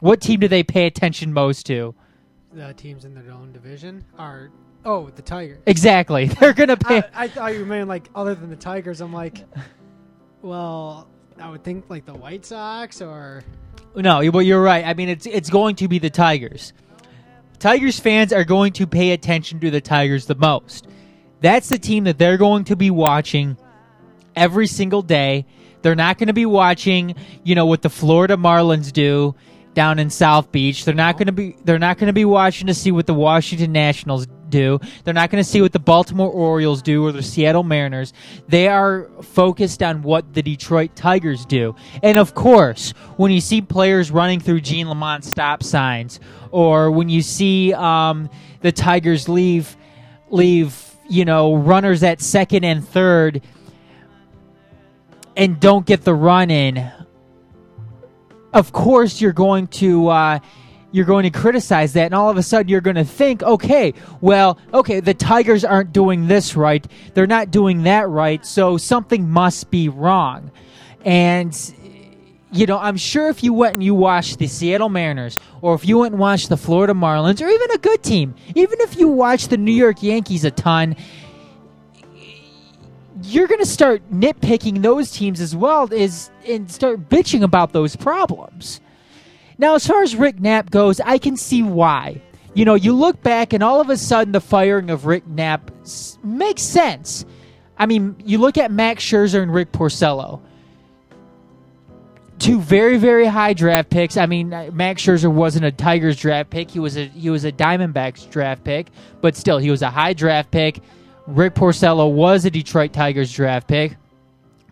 What 0.00 0.20
team 0.20 0.40
do 0.40 0.48
they 0.48 0.62
pay 0.62 0.86
attention 0.86 1.32
most 1.32 1.66
to? 1.66 1.94
The 2.54 2.72
teams 2.74 3.04
in 3.04 3.14
their 3.14 3.30
own 3.32 3.52
division 3.52 4.04
are 4.18 4.50
oh 4.84 5.10
the 5.10 5.22
Tigers. 5.22 5.62
Exactly, 5.66 6.26
they're 6.40 6.52
gonna 6.52 6.76
pay. 6.76 6.98
I, 7.14 7.24
I 7.24 7.28
thought 7.28 7.54
you 7.54 7.64
meant 7.66 7.88
like 7.88 8.08
other 8.14 8.34
than 8.34 8.50
the 8.50 8.56
Tigers. 8.56 9.00
I'm 9.00 9.12
like, 9.12 9.44
well, 10.42 11.08
I 11.40 11.50
would 11.50 11.64
think 11.64 11.90
like 11.90 12.06
the 12.06 12.14
White 12.14 12.44
Sox 12.44 13.02
or 13.02 13.42
No, 13.94 14.30
but 14.30 14.40
you're 14.40 14.62
right. 14.62 14.84
I 14.84 14.94
mean, 14.94 15.08
it's 15.08 15.26
it's 15.26 15.50
going 15.50 15.76
to 15.76 15.88
be 15.88 15.98
the 15.98 16.10
Tigers. 16.10 16.72
Tigers 17.58 17.98
fans 17.98 18.32
are 18.32 18.44
going 18.44 18.72
to 18.74 18.86
pay 18.86 19.12
attention 19.12 19.60
to 19.60 19.70
the 19.70 19.80
Tigers 19.80 20.26
the 20.26 20.34
most. 20.34 20.86
That's 21.40 21.68
the 21.68 21.78
team 21.78 22.04
that 22.04 22.18
they're 22.18 22.36
going 22.36 22.64
to 22.64 22.76
be 22.76 22.90
watching 22.90 23.56
every 24.36 24.66
single 24.66 25.02
day. 25.02 25.46
They're 25.82 25.94
not 25.94 26.18
going 26.18 26.28
to 26.28 26.34
be 26.34 26.46
watching, 26.46 27.14
you 27.42 27.54
know, 27.54 27.66
what 27.66 27.82
the 27.82 27.90
Florida 27.90 28.36
Marlins 28.36 28.92
do 28.92 29.34
down 29.74 29.98
in 29.98 30.10
South 30.10 30.50
Beach. 30.52 30.84
They're 30.84 30.94
not 30.94 31.18
going 31.18 31.26
to 31.26 31.32
be 31.32 31.56
they're 31.64 31.78
not 31.78 31.98
going 31.98 32.08
to 32.08 32.12
be 32.12 32.24
watching 32.24 32.66
to 32.68 32.74
see 32.74 32.92
what 32.92 33.06
the 33.06 33.14
Washington 33.14 33.72
Nationals 33.72 34.26
do. 34.48 34.78
They're 35.02 35.14
not 35.14 35.30
going 35.30 35.42
to 35.42 35.48
see 35.48 35.60
what 35.60 35.72
the 35.72 35.78
Baltimore 35.80 36.30
Orioles 36.30 36.80
do 36.80 37.04
or 37.04 37.12
the 37.12 37.22
Seattle 37.22 37.64
Mariners. 37.64 38.12
They 38.48 38.68
are 38.68 39.10
focused 39.22 39.82
on 39.82 40.02
what 40.02 40.32
the 40.32 40.42
Detroit 40.42 40.94
Tigers 40.94 41.44
do. 41.44 41.74
And 42.02 42.18
of 42.18 42.34
course, 42.34 42.90
when 43.16 43.32
you 43.32 43.40
see 43.40 43.60
players 43.60 44.10
running 44.10 44.40
through 44.40 44.60
Gene 44.60 44.88
Lamont 44.88 45.24
stop 45.24 45.62
signs 45.62 46.20
or 46.50 46.90
when 46.90 47.08
you 47.08 47.20
see 47.20 47.74
um, 47.74 48.30
the 48.60 48.72
Tigers 48.72 49.28
leave 49.28 49.76
leave, 50.30 50.96
you 51.08 51.24
know, 51.24 51.54
runners 51.54 52.02
at 52.02 52.20
second 52.20 52.64
and 52.64 52.86
third 52.86 53.42
and 55.36 55.58
don't 55.60 55.84
get 55.84 56.02
the 56.02 56.14
run 56.14 56.50
in, 56.50 56.90
of 58.54 58.72
course 58.72 59.20
you're 59.20 59.32
going 59.32 59.66
to 59.66 60.08
uh, 60.08 60.38
you're 60.92 61.04
going 61.04 61.24
to 61.24 61.30
criticize 61.30 61.92
that, 61.94 62.06
and 62.06 62.14
all 62.14 62.30
of 62.30 62.36
a 62.36 62.42
sudden 62.42 62.68
you're 62.68 62.80
going 62.80 62.96
to 62.96 63.04
think, 63.04 63.42
okay, 63.42 63.92
well, 64.20 64.58
okay, 64.72 65.00
the 65.00 65.12
Tigers 65.12 65.64
aren't 65.64 65.92
doing 65.92 66.28
this 66.28 66.54
right, 66.56 66.86
they're 67.14 67.26
not 67.26 67.50
doing 67.50 67.82
that 67.82 68.08
right, 68.08 68.46
so 68.46 68.78
something 68.78 69.28
must 69.28 69.70
be 69.70 69.88
wrong, 69.90 70.50
and. 71.04 71.74
You 72.52 72.66
know, 72.66 72.78
I'm 72.78 72.96
sure 72.96 73.28
if 73.30 73.42
you 73.42 73.52
went 73.52 73.74
and 73.74 73.82
you 73.82 73.96
watched 73.96 74.38
the 74.38 74.46
Seattle 74.46 74.88
Mariners, 74.88 75.40
or 75.60 75.74
if 75.74 75.84
you 75.84 75.98
went 75.98 76.12
and 76.12 76.20
watched 76.20 76.50
the 76.50 76.56
Florida 76.56 76.92
Marlins, 76.92 77.42
or 77.42 77.48
even 77.48 77.70
a 77.72 77.78
good 77.78 78.00
team, 78.04 78.32
even 78.54 78.80
if 78.80 78.96
you 78.96 79.08
watched 79.08 79.50
the 79.50 79.56
New 79.56 79.72
York 79.72 80.04
Yankees 80.04 80.44
a 80.44 80.52
ton, 80.52 80.94
you're 83.24 83.46
going 83.48 83.60
to 83.60 83.66
start 83.66 84.02
nitpicking 84.10 84.82
those 84.82 85.10
teams 85.10 85.40
as 85.40 85.56
well 85.56 85.92
as 85.92 86.30
and 86.46 86.70
start 86.70 87.08
bitching 87.08 87.42
about 87.42 87.72
those 87.72 87.96
problems. 87.96 88.80
Now, 89.56 89.74
as 89.74 89.86
far 89.86 90.02
as 90.02 90.14
Rick 90.14 90.40
Knapp 90.40 90.70
goes, 90.70 91.00
I 91.00 91.18
can 91.18 91.36
see 91.36 91.62
why. 91.62 92.20
You 92.54 92.64
know, 92.64 92.74
you 92.74 92.92
look 92.92 93.22
back 93.22 93.52
and 93.52 93.62
all 93.62 93.80
of 93.80 93.88
a 93.88 93.96
sudden 93.96 94.32
the 94.32 94.40
firing 94.40 94.90
of 94.90 95.06
Rick 95.06 95.26
Knapp 95.26 95.70
makes 96.22 96.62
sense. 96.62 97.24
I 97.78 97.86
mean, 97.86 98.16
you 98.24 98.38
look 98.38 98.58
at 98.58 98.70
Max 98.70 99.02
Scherzer 99.02 99.42
and 99.42 99.52
Rick 99.52 99.72
Porcello. 99.72 100.40
Two 102.38 102.60
very, 102.60 102.98
very 102.98 103.26
high 103.26 103.54
draft 103.54 103.90
picks. 103.90 104.16
I 104.16 104.26
mean, 104.26 104.52
uh, 104.52 104.70
Max 104.72 105.02
Scherzer 105.02 105.32
wasn't 105.32 105.64
a 105.64 105.72
Tigers 105.72 106.16
draft 106.16 106.50
pick; 106.50 106.70
he 106.70 106.80
was 106.80 106.96
a 106.96 107.06
he 107.06 107.30
was 107.30 107.44
a 107.44 107.52
Diamondbacks 107.52 108.28
draft 108.28 108.64
pick, 108.64 108.88
but 109.20 109.36
still, 109.36 109.58
he 109.58 109.70
was 109.70 109.82
a 109.82 109.90
high 109.90 110.12
draft 110.12 110.50
pick. 110.50 110.80
Rick 111.26 111.54
Porcello 111.54 112.12
was 112.12 112.44
a 112.44 112.50
Detroit 112.50 112.92
Tigers 112.92 113.32
draft 113.32 113.66
pick. 113.66 113.96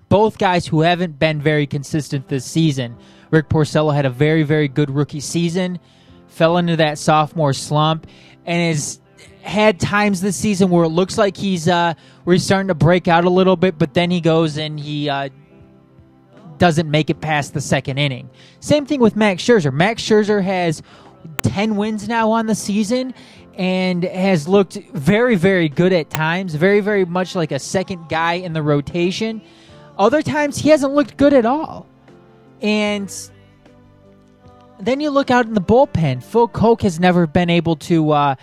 Both 0.08 0.36
guys 0.36 0.66
who 0.66 0.82
haven't 0.82 1.18
been 1.18 1.40
very 1.40 1.66
consistent 1.66 2.28
this 2.28 2.44
season. 2.44 2.96
Rick 3.30 3.48
Porcello 3.48 3.94
had 3.94 4.04
a 4.04 4.10
very, 4.10 4.42
very 4.42 4.68
good 4.68 4.90
rookie 4.90 5.20
season, 5.20 5.78
fell 6.26 6.58
into 6.58 6.76
that 6.76 6.98
sophomore 6.98 7.54
slump, 7.54 8.06
and 8.44 8.74
has 8.74 9.00
had 9.40 9.80
times 9.80 10.20
this 10.20 10.36
season 10.36 10.68
where 10.68 10.84
it 10.84 10.90
looks 10.90 11.16
like 11.16 11.36
he's 11.36 11.66
uh, 11.66 11.94
where 12.24 12.34
he's 12.34 12.44
starting 12.44 12.68
to 12.68 12.74
break 12.74 13.08
out 13.08 13.24
a 13.24 13.30
little 13.30 13.56
bit, 13.56 13.78
but 13.78 13.94
then 13.94 14.10
he 14.10 14.20
goes 14.20 14.58
and 14.58 14.78
he 14.78 15.08
uh, 15.08 15.30
doesn't 16.58 16.90
make 16.90 17.08
it 17.08 17.20
past 17.20 17.54
the 17.54 17.60
second 17.60 17.98
inning. 17.98 18.28
Same 18.60 18.84
thing 18.84 19.00
with 19.00 19.16
Max 19.16 19.42
Scherzer. 19.42 19.72
Max 19.72 20.02
Scherzer 20.02 20.42
has 20.42 20.82
10 21.42 21.76
wins 21.76 22.06
now 22.08 22.30
on 22.30 22.46
the 22.46 22.54
season 22.54 23.14
and 23.54 24.04
has 24.04 24.48
looked 24.48 24.74
very, 24.92 25.36
very 25.36 25.68
good 25.68 25.92
at 25.92 26.10
times, 26.10 26.54
very, 26.54 26.80
very 26.80 27.04
much 27.04 27.34
like 27.34 27.52
a 27.52 27.58
second 27.58 28.08
guy 28.08 28.34
in 28.34 28.52
the 28.52 28.62
rotation. 28.62 29.42
Other 29.98 30.22
times, 30.22 30.56
he 30.58 30.70
hasn't 30.70 30.94
looked 30.94 31.16
good 31.16 31.34
at 31.34 31.44
all. 31.44 31.86
And 32.62 33.12
then 34.80 35.00
you 35.00 35.10
look 35.10 35.30
out 35.30 35.46
in 35.46 35.54
the 35.54 35.60
bullpen. 35.60 36.22
Phil 36.22 36.48
Coke 36.48 36.82
has 36.82 36.98
never 36.98 37.26
been 37.26 37.50
able 37.50 37.76
to 37.76 38.10
uh, 38.12 38.34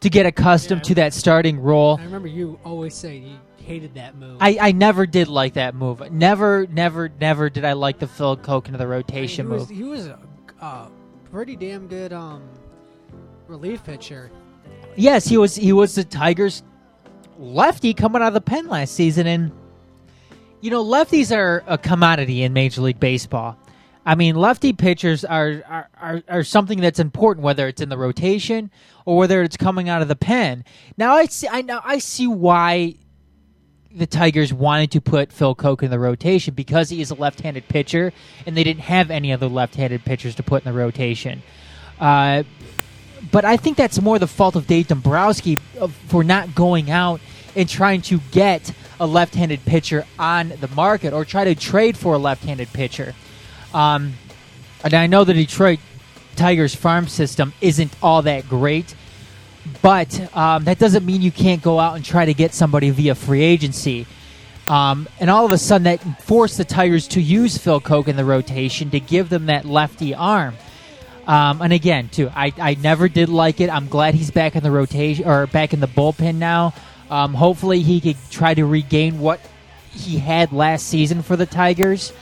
to 0.00 0.10
get 0.10 0.26
accustomed 0.26 0.80
Yeah. 0.80 0.88
to 0.88 0.94
that 0.96 1.14
starting 1.14 1.60
role. 1.60 1.98
I 2.00 2.04
remember 2.04 2.28
you 2.28 2.58
always 2.64 2.94
say 2.94 3.16
you 3.18 3.36
hated 3.58 3.94
that 3.94 4.16
move. 4.16 4.36
I, 4.40 4.58
I 4.60 4.72
never 4.72 5.06
did 5.06 5.28
like 5.28 5.54
that 5.54 5.74
move. 5.74 6.10
Never, 6.12 6.66
never, 6.66 7.08
never 7.20 7.48
did 7.48 7.64
I 7.64 7.72
like 7.72 7.98
the 7.98 8.06
Phil 8.06 8.36
Coke 8.36 8.66
into 8.66 8.78
the 8.78 8.86
rotation 8.86 9.46
he 9.46 9.52
was, 9.52 9.68
move. 9.68 9.78
he 9.78 9.84
was 9.84 10.06
a 10.06 10.18
uh, 10.60 10.88
pretty 11.30 11.56
damn 11.56 11.86
good 11.86 12.12
um, 12.12 12.42
relief 13.48 13.82
pitcher. 13.84 14.30
Yes, 14.96 15.26
he 15.26 15.36
was. 15.36 15.56
He 15.56 15.72
was 15.72 15.94
the 15.94 16.04
Tigers' 16.04 16.62
lefty 17.38 17.94
coming 17.94 18.22
out 18.22 18.28
of 18.28 18.34
the 18.34 18.40
pen 18.40 18.68
last 18.68 18.94
season, 18.94 19.26
and 19.26 19.52
you 20.60 20.70
know 20.70 20.84
lefties 20.84 21.36
are 21.36 21.64
a 21.66 21.76
commodity 21.76 22.42
in 22.42 22.52
Major 22.52 22.82
League 22.82 23.00
Baseball. 23.00 23.58
I 24.06 24.14
mean, 24.14 24.36
lefty 24.36 24.72
pitchers 24.72 25.24
are 25.24 25.62
are, 25.66 25.88
are, 26.00 26.22
are 26.28 26.44
something 26.44 26.80
that's 26.80 27.00
important, 27.00 27.44
whether 27.44 27.66
it's 27.66 27.80
in 27.80 27.88
the 27.88 27.98
rotation 27.98 28.70
or 29.04 29.16
whether 29.16 29.42
it's 29.42 29.56
coming 29.56 29.88
out 29.88 30.02
of 30.02 30.08
the 30.08 30.16
pen. 30.16 30.64
Now 30.96 31.14
I 31.14 31.26
see. 31.26 31.48
I 31.48 31.62
know. 31.62 31.80
I 31.82 31.98
see 31.98 32.26
why 32.26 32.96
the 33.94 34.06
Tigers 34.06 34.52
wanted 34.52 34.90
to 34.92 35.00
put 35.00 35.32
Phil 35.32 35.54
Coke 35.54 35.82
in 35.82 35.90
the 35.90 35.98
rotation 35.98 36.52
because 36.54 36.90
he 36.90 37.00
is 37.00 37.10
a 37.10 37.14
left-handed 37.14 37.68
pitcher, 37.68 38.12
and 38.44 38.56
they 38.56 38.64
didn't 38.64 38.82
have 38.82 39.10
any 39.10 39.32
other 39.32 39.46
left-handed 39.46 40.04
pitchers 40.04 40.34
to 40.34 40.42
put 40.42 40.64
in 40.64 40.72
the 40.72 40.76
rotation. 40.76 41.42
Uh, 42.00 42.42
but 43.34 43.44
I 43.44 43.56
think 43.56 43.76
that's 43.76 44.00
more 44.00 44.20
the 44.20 44.28
fault 44.28 44.54
of 44.54 44.68
Dave 44.68 44.86
Dombrowski 44.86 45.58
uh, 45.80 45.88
for 46.06 46.22
not 46.22 46.54
going 46.54 46.88
out 46.88 47.20
and 47.56 47.68
trying 47.68 48.00
to 48.02 48.20
get 48.30 48.72
a 49.00 49.08
left-handed 49.08 49.64
pitcher 49.64 50.06
on 50.20 50.50
the 50.60 50.68
market 50.68 51.12
or 51.12 51.24
try 51.24 51.42
to 51.42 51.56
trade 51.56 51.98
for 51.98 52.14
a 52.14 52.18
left-handed 52.18 52.72
pitcher. 52.72 53.12
Um, 53.74 54.12
and 54.84 54.94
I 54.94 55.08
know 55.08 55.24
the 55.24 55.34
Detroit 55.34 55.80
Tigers 56.36 56.76
farm 56.76 57.08
system 57.08 57.52
isn't 57.60 57.92
all 58.00 58.22
that 58.22 58.48
great, 58.48 58.94
but 59.82 60.36
um, 60.36 60.62
that 60.66 60.78
doesn't 60.78 61.04
mean 61.04 61.20
you 61.20 61.32
can't 61.32 61.60
go 61.60 61.80
out 61.80 61.96
and 61.96 62.04
try 62.04 62.26
to 62.26 62.34
get 62.34 62.54
somebody 62.54 62.90
via 62.90 63.16
free 63.16 63.42
agency. 63.42 64.06
Um, 64.68 65.08
and 65.18 65.28
all 65.28 65.44
of 65.44 65.50
a 65.50 65.58
sudden, 65.58 65.82
that 65.84 66.22
forced 66.22 66.56
the 66.56 66.64
Tigers 66.64 67.08
to 67.08 67.20
use 67.20 67.58
Phil 67.58 67.80
Coke 67.80 68.06
in 68.06 68.14
the 68.14 68.24
rotation 68.24 68.90
to 68.90 69.00
give 69.00 69.28
them 69.28 69.46
that 69.46 69.64
lefty 69.64 70.14
arm. 70.14 70.54
Um, 71.26 71.62
and 71.62 71.72
again, 71.72 72.08
too, 72.10 72.30
I, 72.34 72.52
I 72.58 72.74
never 72.74 73.08
did 73.08 73.28
like 73.28 73.60
it. 73.60 73.70
I'm 73.70 73.88
glad 73.88 74.14
he's 74.14 74.30
back 74.30 74.56
in 74.56 74.62
the 74.62 74.70
rotation 74.70 75.26
or 75.26 75.46
back 75.46 75.72
in 75.72 75.80
the 75.80 75.88
bullpen 75.88 76.36
now. 76.36 76.74
Um, 77.10 77.34
hopefully, 77.34 77.80
he 77.80 78.00
could 78.00 78.16
try 78.30 78.54
to 78.54 78.64
regain 78.64 79.20
what 79.20 79.40
he 79.90 80.18
had 80.18 80.52
last 80.52 80.86
season 80.86 81.22
for 81.22 81.36
the 81.36 81.46
Tigers. 81.46 82.12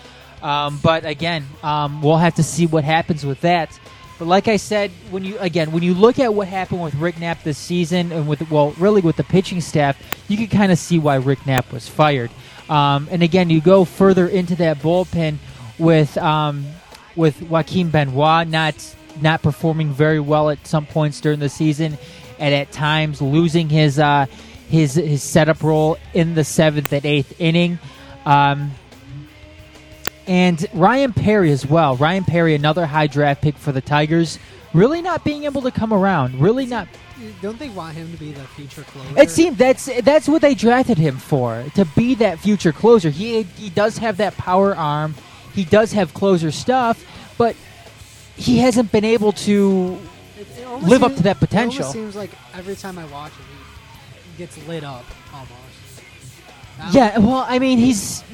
Um, 0.42 0.78
but 0.82 1.04
again, 1.04 1.46
um, 1.62 2.02
we'll 2.02 2.16
have 2.16 2.34
to 2.36 2.42
see 2.42 2.66
what 2.66 2.84
happens 2.84 3.24
with 3.24 3.40
that. 3.42 3.78
But 4.18 4.26
like 4.26 4.48
I 4.48 4.56
said, 4.56 4.90
when 5.10 5.24
you 5.24 5.38
again 5.38 5.72
when 5.72 5.82
you 5.82 5.94
look 5.94 6.18
at 6.18 6.32
what 6.32 6.46
happened 6.46 6.82
with 6.82 6.94
Rick 6.94 7.18
Knapp 7.18 7.42
this 7.42 7.58
season 7.58 8.12
and 8.12 8.28
with 8.28 8.48
well 8.50 8.70
really 8.72 9.00
with 9.00 9.16
the 9.16 9.24
pitching 9.24 9.60
staff, 9.60 9.98
you 10.28 10.36
can 10.36 10.46
kind 10.46 10.70
of 10.70 10.78
see 10.78 10.98
why 10.98 11.16
Rick 11.16 11.46
Knapp 11.46 11.72
was 11.72 11.88
fired. 11.88 12.30
Um, 12.68 13.08
and 13.10 13.22
again, 13.22 13.50
you 13.50 13.60
go 13.60 13.84
further 13.84 14.28
into 14.28 14.54
that 14.56 14.78
bullpen 14.78 15.38
with 15.78 16.16
um, 16.18 16.66
with 17.16 17.42
Joaquin 17.42 17.90
Benoit 17.90 18.48
not 18.48 18.74
not 19.20 19.42
performing 19.42 19.92
very 19.92 20.20
well 20.20 20.50
at 20.50 20.66
some 20.66 20.86
points 20.86 21.20
during 21.20 21.38
the 21.38 21.48
season, 21.48 21.98
and 22.38 22.54
at 22.54 22.72
times 22.72 23.20
losing 23.20 23.68
his 23.68 23.98
uh, 23.98 24.26
his 24.68 24.94
his 24.94 25.22
setup 25.22 25.62
role 25.62 25.98
in 26.14 26.34
the 26.34 26.44
seventh 26.44 26.92
and 26.92 27.04
eighth 27.04 27.40
inning. 27.40 27.78
Um, 28.24 28.72
and 30.26 30.64
Ryan 30.72 31.12
Perry 31.12 31.50
as 31.50 31.66
well. 31.66 31.96
Ryan 31.96 32.24
Perry, 32.24 32.54
another 32.54 32.86
high 32.86 33.06
draft 33.06 33.42
pick 33.42 33.56
for 33.56 33.72
the 33.72 33.80
Tigers, 33.80 34.38
really 34.72 35.02
not 35.02 35.24
being 35.24 35.44
able 35.44 35.62
to 35.62 35.70
come 35.70 35.92
around. 35.92 36.40
Really 36.40 36.66
not. 36.66 36.88
Don't 37.40 37.58
they 37.58 37.68
want 37.68 37.96
him 37.96 38.10
to 38.12 38.18
be 38.18 38.32
the 38.32 38.42
future 38.44 38.82
closer? 38.82 39.20
It 39.20 39.30
seemed 39.30 39.56
that's 39.56 39.88
that's 40.02 40.28
what 40.28 40.42
they 40.42 40.54
drafted 40.54 40.98
him 40.98 41.18
for 41.18 41.64
to 41.74 41.84
be 41.84 42.14
that 42.16 42.38
future 42.38 42.72
closer. 42.72 43.10
He 43.10 43.42
he 43.42 43.70
does 43.70 43.98
have 43.98 44.16
that 44.16 44.36
power 44.36 44.74
arm. 44.74 45.14
He 45.54 45.64
does 45.64 45.92
have 45.92 46.14
closer 46.14 46.50
stuff, 46.50 47.04
but 47.38 47.56
he 48.36 48.58
hasn't 48.58 48.90
been 48.92 49.04
able 49.04 49.32
to 49.32 49.98
It 50.38 50.82
live 50.82 51.02
up 51.02 51.14
to 51.16 51.22
that 51.24 51.38
potential. 51.38 51.84
almost 51.84 51.92
seems 51.92 52.16
like 52.16 52.30
every 52.54 52.76
time 52.76 52.98
I 52.98 53.04
watch 53.06 53.32
him, 53.32 53.44
he 54.32 54.38
gets 54.38 54.56
lit 54.66 54.84
up 54.84 55.04
almost. 55.32 56.92
Yeah, 56.92 57.18
well, 57.18 57.44
I 57.48 57.58
mean, 57.58 57.78
he's. 57.78 58.24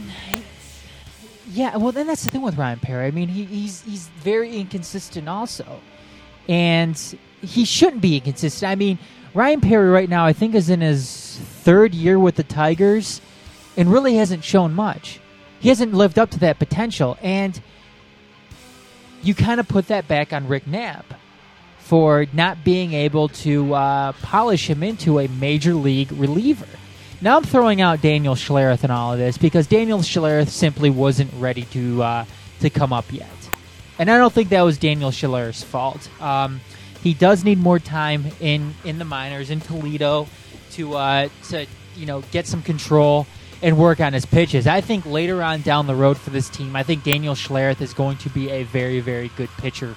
Yeah, 1.50 1.76
well, 1.76 1.92
then 1.92 2.07
that's 2.07 2.24
the 2.24 2.31
thing 2.31 2.42
with 2.42 2.57
Ryan 2.57 2.78
Perry. 2.78 3.07
I 3.07 3.11
mean, 3.11 3.28
he, 3.28 3.44
he's 3.44 3.83
he's 3.83 4.09
very 4.22 4.57
inconsistent 4.57 5.28
also, 5.28 5.81
and 6.48 6.96
he 7.42 7.64
shouldn't 7.64 8.02
be 8.02 8.16
inconsistent. 8.16 8.70
I 8.70 8.74
mean, 8.74 8.98
Ryan 9.35 9.61
Perry 9.61 9.88
right 9.88 10.09
now, 10.09 10.24
I 10.24 10.33
think, 10.33 10.54
is 10.54 10.70
in 10.70 10.81
his 10.83 11.38
third 11.62 11.94
year 11.94 12.18
with 12.18 12.37
the 12.37 12.42
Tigers, 12.42 13.20
and 13.76 13.90
really 13.90 14.14
hasn't 14.16 14.44
shown 14.44 14.72
much. 14.74 15.20
He 15.60 15.68
hasn't 15.68 15.92
lived 15.92 16.18
up 16.18 16.30
to 16.30 16.38
that 16.40 16.58
potential, 16.58 17.18
and 17.22 17.60
you 19.22 19.34
kind 19.34 19.60
of 19.60 19.68
put 19.68 19.88
that 19.88 20.06
back 20.06 20.32
on 20.32 20.46
Rick 20.46 20.66
Knapp 20.66 21.14
for 21.78 22.26
not 22.32 22.64
being 22.64 22.92
able 22.92 23.28
to 23.28 23.74
uh, 23.74 24.12
polish 24.22 24.68
him 24.68 24.82
into 24.82 25.18
a 25.18 25.26
major 25.28 25.74
league 25.74 26.12
reliever. 26.12 26.66
Now 27.20 27.36
I'm 27.36 27.42
throwing 27.42 27.80
out 27.80 28.00
Daniel 28.00 28.34
Schlereth 28.34 28.84
and 28.84 28.92
all 28.92 29.12
of 29.12 29.18
this 29.18 29.38
because 29.38 29.66
Daniel 29.66 29.98
Schlereth 30.00 30.48
simply 30.48 30.90
wasn't 30.90 31.32
ready 31.34 31.62
to 31.72 32.02
uh, 32.02 32.24
to 32.60 32.70
come 32.70 32.92
up 32.92 33.12
yet, 33.12 33.28
and 33.98 34.10
I 34.10 34.18
don't 34.18 34.32
think 34.32 34.50
that 34.50 34.62
was 34.62 34.78
Daniel 34.78 35.10
Schlereth's 35.10 35.64
fault. 35.64 36.08
Um, 36.20 36.60
he 37.02 37.14
does 37.14 37.44
need 37.44 37.58
more 37.58 37.80
time 37.80 38.26
in 38.40 38.74
in 38.84 38.98
the 38.98 39.04
minors 39.04 39.50
in 39.50 39.60
Toledo 39.60 40.28
to 40.72 40.94
uh, 40.94 41.28
to 41.48 41.66
you 41.96 42.06
know 42.06 42.22
get 42.30 42.46
some 42.46 42.62
control 42.62 43.26
and 43.62 43.76
work 43.76 44.00
on 44.00 44.12
his 44.12 44.24
pitches. 44.24 44.66
I 44.66 44.80
think 44.80 45.04
later 45.06 45.42
on 45.42 45.62
down 45.62 45.86
the 45.86 45.94
road 45.94 46.16
for 46.16 46.30
this 46.30 46.48
team, 46.48 46.76
I 46.76 46.82
think 46.82 47.04
Daniel 47.04 47.34
Schlereth 47.34 47.80
is 47.80 47.92
going 47.92 48.16
to 48.18 48.30
be 48.30 48.50
a 48.50 48.64
very 48.64 49.00
very 49.00 49.30
good 49.36 49.50
pitcher 49.58 49.94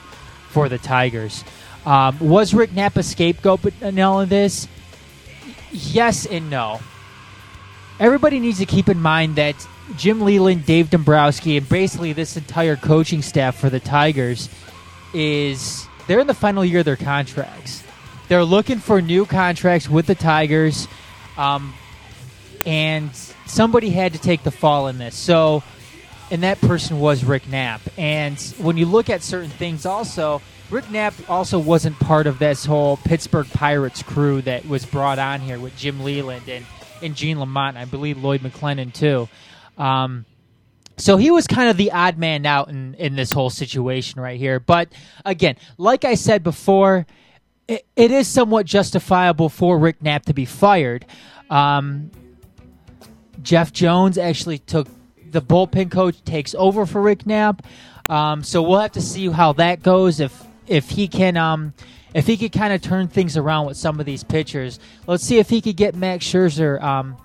for 0.50 0.69
the 0.69 0.78
Tigers. 0.78 1.43
Um, 1.86 2.17
was 2.19 2.54
Rick 2.54 2.74
Knapp 2.74 2.97
a 2.97 3.04
scapegoat 3.04 3.62
in 3.82 4.00
all 4.00 4.21
of 4.21 4.30
this? 4.30 4.67
Yes 5.71 6.26
and 6.26 6.50
no. 6.50 6.80
Everybody 8.00 8.39
needs 8.39 8.60
to 8.60 8.65
keep 8.65 8.89
in 8.89 9.00
mind 9.00 9.36
that 9.36 9.56
Jim 9.97 10.21
Leyland, 10.21 10.65
Dave 10.65 10.89
Dombrowski, 10.89 11.58
and 11.58 11.67
basically 11.67 12.13
this 12.13 12.38
entire 12.38 12.76
coaching 12.76 13.21
staff 13.21 13.56
for 13.56 13.69
the 13.69 13.80
Tigers 13.80 14.50
is 15.13 15.88
they're 16.08 16.19
in 16.19 16.28
the 16.28 16.34
final 16.34 16.63
year 16.63 16.80
of 16.80 16.86
their 16.86 16.95
contracts. 16.95 17.84
They're 18.28 18.43
looking 18.43 18.80
for 18.80 19.02
new 19.02 19.26
contracts 19.26 19.89
with 19.89 20.08
the 20.08 20.15
Tigers, 20.15 20.88
um, 21.38 21.74
and 22.65 23.12
somebody 23.52 23.90
had 23.90 24.14
to 24.14 24.20
take 24.20 24.44
the 24.44 24.52
fall 24.52 24.88
in 24.88 24.98
this. 24.98 25.16
So, 25.16 25.62
and 26.32 26.44
that 26.44 26.62
person 26.62 27.00
was 27.00 27.26
Rick 27.26 27.50
Knapp. 27.50 27.82
And 27.98 28.40
when 28.58 28.78
you 28.78 28.86
look 28.86 29.10
at 29.10 29.22
certain 29.22 29.50
things, 29.50 29.86
also 29.86 30.42
Rick 30.70 30.90
Knapp 30.90 31.14
also 31.30 31.60
wasn't 31.60 32.00
part 32.00 32.28
of 32.28 32.40
this 32.40 32.64
whole 32.66 32.96
Pittsburgh 32.98 33.48
Pirates 33.52 34.02
crew 34.02 34.42
that 34.44 34.66
was 34.66 34.86
brought 34.86 35.20
on 35.20 35.42
here 35.42 35.60
with 35.60 35.76
Jim 35.76 36.02
Leyland 36.02 36.48
and, 36.48 36.66
and 37.02 37.14
Gene 37.14 37.40
Lamont, 37.40 37.76
and 37.76 37.80
I 37.80 37.86
believe 37.86 38.18
Lloyd 38.18 38.40
McClendon 38.40 38.94
too. 38.94 39.28
Um, 39.78 40.26
so 40.96 41.18
he 41.18 41.30
was 41.30 41.48
kind 41.48 41.70
of 41.70 41.76
the 41.76 41.92
odd 41.92 42.18
man 42.18 42.46
out 42.46 42.70
in, 42.70 42.94
in 42.94 43.16
this 43.16 43.34
whole 43.34 43.50
situation 43.50 44.22
right 44.22 44.40
here. 44.40 44.62
But 44.62 44.90
again, 45.26 45.58
like 45.78 46.06
I 46.06 46.16
said 46.16 46.42
before, 46.42 47.06
it, 47.68 47.86
it 47.98 48.12
is 48.12 48.28
somewhat 48.28 48.66
justifiable 48.66 49.50
for 49.50 49.78
Rick 49.78 50.02
Knapp 50.02 50.26
to 50.28 50.34
be 50.34 50.46
fired. 50.46 51.06
Um, 51.50 52.12
Jeff 53.42 53.72
Jones 53.74 54.18
actually 54.18 54.60
took 54.60 54.88
the 55.32 55.42
bullpen 55.42 55.90
coach 55.90 56.24
takes 56.24 56.54
over 56.56 56.86
for 56.86 57.02
Rick 57.02 57.26
Knapp. 57.26 57.66
Um, 58.10 58.44
so 58.44 58.62
we'll 58.62 58.80
have 58.80 58.92
to 58.94 59.02
see 59.02 59.30
how 59.30 59.54
that 59.54 59.82
goes. 59.82 60.20
If 60.20 60.46
if 60.68 60.90
he 60.90 61.08
can 61.08 61.38
um, 61.38 61.74
if 62.14 62.28
he 62.28 62.38
could 62.38 62.52
kind 62.52 62.74
of 62.74 62.82
turn 62.82 63.08
things 63.08 63.38
around 63.38 63.68
with 63.68 63.78
some 63.78 64.00
of 64.00 64.06
these 64.06 64.24
pitchers. 64.24 64.80
Let's 65.08 65.24
see 65.24 65.40
if 65.40 65.50
he 65.50 65.62
could 65.62 65.78
get 65.78 65.96
Max 65.96 66.26
Scherzer 66.26 66.82
um, 66.82 67.18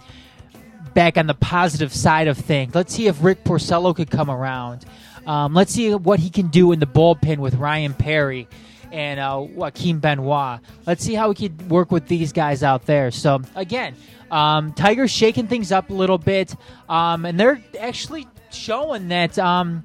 back 0.95 1.19
on 1.19 1.27
the 1.27 1.35
positive 1.35 1.93
side 1.93 2.29
of 2.29 2.39
things. 2.39 2.75
Let's 2.75 2.95
see 2.95 3.07
if 3.07 3.23
Rick 3.23 3.45
Porcello 3.45 3.95
could 3.95 4.11
come 4.11 4.31
around. 4.31 4.85
Um, 5.27 5.55
let's 5.55 5.73
see 5.73 5.93
what 5.95 6.21
he 6.21 6.31
can 6.31 6.49
do 6.49 6.71
in 6.71 6.79
the 6.79 6.87
bullpen 6.87 7.39
with 7.39 7.57
Ryan 7.57 7.95
Perry 7.95 8.47
and 8.93 9.19
uh, 9.19 9.45
Joaquin 9.45 9.99
Benoit. 9.99 10.61
Let's 10.87 11.05
see 11.05 11.15
how 11.15 11.29
we 11.29 11.35
could 11.35 11.69
work 11.69 11.91
with 11.91 12.07
these 12.07 12.33
guys 12.33 12.63
out 12.63 12.87
there. 12.87 13.11
So 13.11 13.43
again, 13.57 13.97
um, 14.31 14.73
Tigers 14.73 15.11
shaking 15.11 15.47
things 15.47 15.73
up 15.73 15.91
a 15.91 15.93
little 15.93 16.19
bit, 16.19 16.55
um, 16.89 17.25
and 17.25 17.39
they're 17.39 17.63
actually 17.79 18.27
showing 18.51 19.09
that 19.09 19.39
um, 19.39 19.83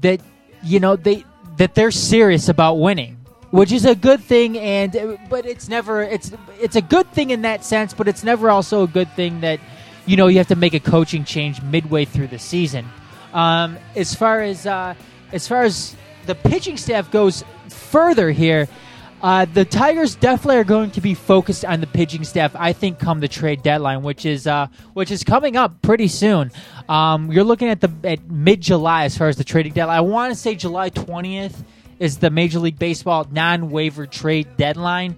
that 0.00 0.20
you 0.62 0.80
know 0.80 0.96
they 0.96 1.24
that 1.56 1.74
they're 1.74 1.90
serious 1.90 2.48
about 2.48 2.74
winning, 2.74 3.16
which 3.50 3.72
is 3.72 3.84
a 3.84 3.94
good 3.94 4.22
thing. 4.22 4.58
And 4.58 5.18
but 5.28 5.46
it's 5.46 5.68
never 5.68 6.02
it's 6.02 6.32
it's 6.60 6.76
a 6.76 6.82
good 6.82 7.10
thing 7.12 7.30
in 7.30 7.42
that 7.42 7.64
sense, 7.64 7.94
but 7.94 8.08
it's 8.08 8.24
never 8.24 8.50
also 8.50 8.82
a 8.82 8.88
good 8.88 9.10
thing 9.12 9.40
that 9.40 9.60
you 10.06 10.16
know 10.16 10.26
you 10.26 10.38
have 10.38 10.48
to 10.48 10.56
make 10.56 10.74
a 10.74 10.80
coaching 10.80 11.24
change 11.24 11.62
midway 11.62 12.04
through 12.04 12.28
the 12.28 12.38
season. 12.38 12.86
Um, 13.32 13.78
as 13.96 14.14
far 14.14 14.42
as 14.42 14.66
uh, 14.66 14.94
as 15.32 15.48
far 15.48 15.62
as 15.62 15.96
the 16.26 16.34
pitching 16.34 16.76
staff 16.76 17.10
goes 17.10 17.44
further 17.68 18.30
here, 18.30 18.68
uh, 19.24 19.46
the 19.46 19.64
Tigers 19.64 20.14
definitely 20.16 20.58
are 20.58 20.64
going 20.64 20.90
to 20.90 21.00
be 21.00 21.14
focused 21.14 21.64
on 21.64 21.80
the 21.80 21.86
pitching 21.86 22.24
staff. 22.24 22.54
I 22.54 22.74
think 22.74 22.98
come 22.98 23.20
the 23.20 23.28
trade 23.28 23.62
deadline, 23.62 24.02
which 24.02 24.26
is 24.26 24.46
uh, 24.46 24.66
which 24.92 25.10
is 25.10 25.24
coming 25.24 25.56
up 25.56 25.80
pretty 25.80 26.08
soon. 26.08 26.52
Um, 26.90 27.32
you're 27.32 27.42
looking 27.42 27.68
at 27.68 27.80
the 27.80 27.90
at 28.04 28.30
mid 28.30 28.60
July 28.60 29.04
as 29.04 29.16
far 29.16 29.28
as 29.28 29.38
the 29.38 29.44
trading 29.44 29.72
deadline. 29.72 29.96
I 29.96 30.02
want 30.02 30.34
to 30.34 30.38
say 30.38 30.54
July 30.54 30.90
20th 30.90 31.54
is 31.98 32.18
the 32.18 32.28
Major 32.28 32.58
League 32.58 32.78
Baseball 32.78 33.26
non 33.30 33.70
waiver 33.70 34.04
trade 34.04 34.58
deadline. 34.58 35.16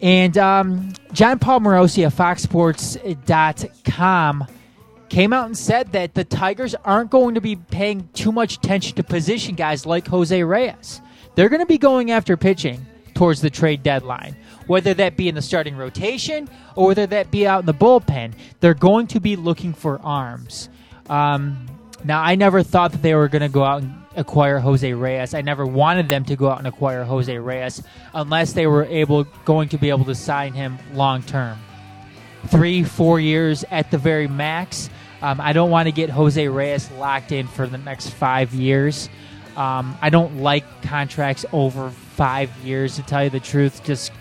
And 0.00 0.38
um, 0.38 0.92
Jon 1.12 1.40
Paul 1.40 1.58
Morosi 1.60 2.06
of 2.06 2.14
FoxSports.com 2.14 4.46
came 5.08 5.32
out 5.32 5.46
and 5.46 5.58
said 5.58 5.90
that 5.92 6.14
the 6.14 6.22
Tigers 6.22 6.76
aren't 6.84 7.10
going 7.10 7.34
to 7.34 7.40
be 7.40 7.56
paying 7.56 8.08
too 8.12 8.30
much 8.30 8.58
attention 8.58 8.94
to 8.98 9.02
position 9.02 9.56
guys 9.56 9.84
like 9.84 10.06
Jose 10.06 10.44
Reyes. 10.44 11.00
They're 11.34 11.48
going 11.48 11.60
to 11.60 11.66
be 11.66 11.78
going 11.78 12.10
after 12.10 12.36
pitching 12.36 12.86
towards 13.14 13.40
the 13.40 13.50
trade 13.50 13.82
deadline, 13.82 14.36
whether 14.66 14.94
that 14.94 15.16
be 15.16 15.28
in 15.28 15.34
the 15.34 15.42
starting 15.42 15.76
rotation 15.76 16.48
or 16.76 16.88
whether 16.88 17.06
that 17.06 17.30
be 17.30 17.46
out 17.46 17.60
in 17.60 17.66
the 17.66 17.74
bullpen. 17.74 18.34
They're 18.60 18.74
going 18.74 19.06
to 19.08 19.20
be 19.20 19.36
looking 19.36 19.72
for 19.72 20.00
arms. 20.02 20.68
Um, 21.08 21.66
now, 22.04 22.22
I 22.22 22.34
never 22.34 22.62
thought 22.62 22.92
that 22.92 23.02
they 23.02 23.14
were 23.14 23.28
going 23.28 23.42
to 23.42 23.48
go 23.48 23.64
out 23.64 23.82
and 23.82 23.94
acquire 24.16 24.58
Jose 24.58 24.92
Reyes. 24.92 25.34
I 25.34 25.40
never 25.40 25.64
wanted 25.66 26.08
them 26.08 26.24
to 26.26 26.36
go 26.36 26.50
out 26.50 26.58
and 26.58 26.66
acquire 26.66 27.04
Jose 27.04 27.36
Reyes 27.36 27.82
unless 28.12 28.52
they 28.52 28.66
were 28.66 28.84
able 28.84 29.24
going 29.44 29.68
to 29.70 29.78
be 29.78 29.88
able 29.88 30.04
to 30.04 30.14
sign 30.14 30.52
him 30.52 30.78
long 30.92 31.22
term. 31.22 31.58
Three, 32.48 32.84
four 32.84 33.20
years 33.20 33.64
at 33.70 33.90
the 33.90 33.98
very 33.98 34.28
max. 34.28 34.90
Um, 35.22 35.40
I 35.40 35.54
don't 35.54 35.70
want 35.70 35.86
to 35.86 35.92
get 35.92 36.10
Jose 36.10 36.46
Reyes 36.46 36.90
locked 36.92 37.32
in 37.32 37.46
for 37.46 37.66
the 37.66 37.78
next 37.78 38.10
five 38.10 38.52
years. 38.52 39.08
Um, 39.56 39.96
I 40.02 40.10
don't 40.10 40.38
like 40.38 40.64
contracts 40.82 41.44
over 41.52 41.90
five 41.90 42.54
years, 42.58 42.96
to 42.96 43.02
tell 43.02 43.24
you 43.24 43.30
the 43.30 43.40
truth, 43.40 43.84
just 43.84 44.12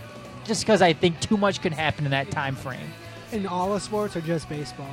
just 0.46 0.62
because 0.62 0.82
I 0.82 0.94
think 0.94 1.20
too 1.20 1.38
much 1.38 1.62
could 1.62 1.74
happen 1.74 2.06
in 2.06 2.12
that 2.12 2.30
time 2.30 2.56
frame. 2.56 2.92
In 3.32 3.48
all 3.48 3.74
of 3.74 3.82
sports 3.82 4.16
or 4.16 4.22
just 4.22 4.48
baseball? 4.50 4.88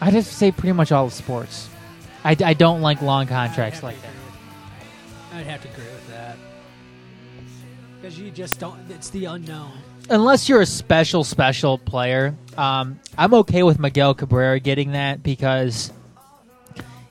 I 0.00 0.10
just 0.10 0.32
say 0.32 0.50
pretty 0.50 0.72
much 0.72 0.90
all 0.90 1.06
of 1.06 1.12
sports. 1.12 1.68
I, 2.24 2.36
I 2.44 2.54
don't 2.54 2.80
like 2.80 3.02
long 3.02 3.26
contracts 3.26 3.82
like 3.82 4.00
that. 4.02 4.10
I'd 5.34 5.46
have 5.46 5.62
to 5.62 5.68
agree 5.68 5.84
with 5.84 6.08
that 6.08 6.36
because 8.00 8.18
you 8.18 8.30
just 8.30 8.58
don't. 8.58 8.78
It's 8.90 9.10
the 9.10 9.26
unknown. 9.26 9.78
Unless 10.10 10.48
you're 10.48 10.60
a 10.60 10.66
special 10.66 11.22
special 11.22 11.78
player, 11.78 12.34
um, 12.56 12.98
I'm 13.16 13.32
okay 13.34 13.62
with 13.62 13.78
Miguel 13.78 14.14
Cabrera 14.14 14.58
getting 14.58 14.92
that 14.92 15.22
because 15.22 15.92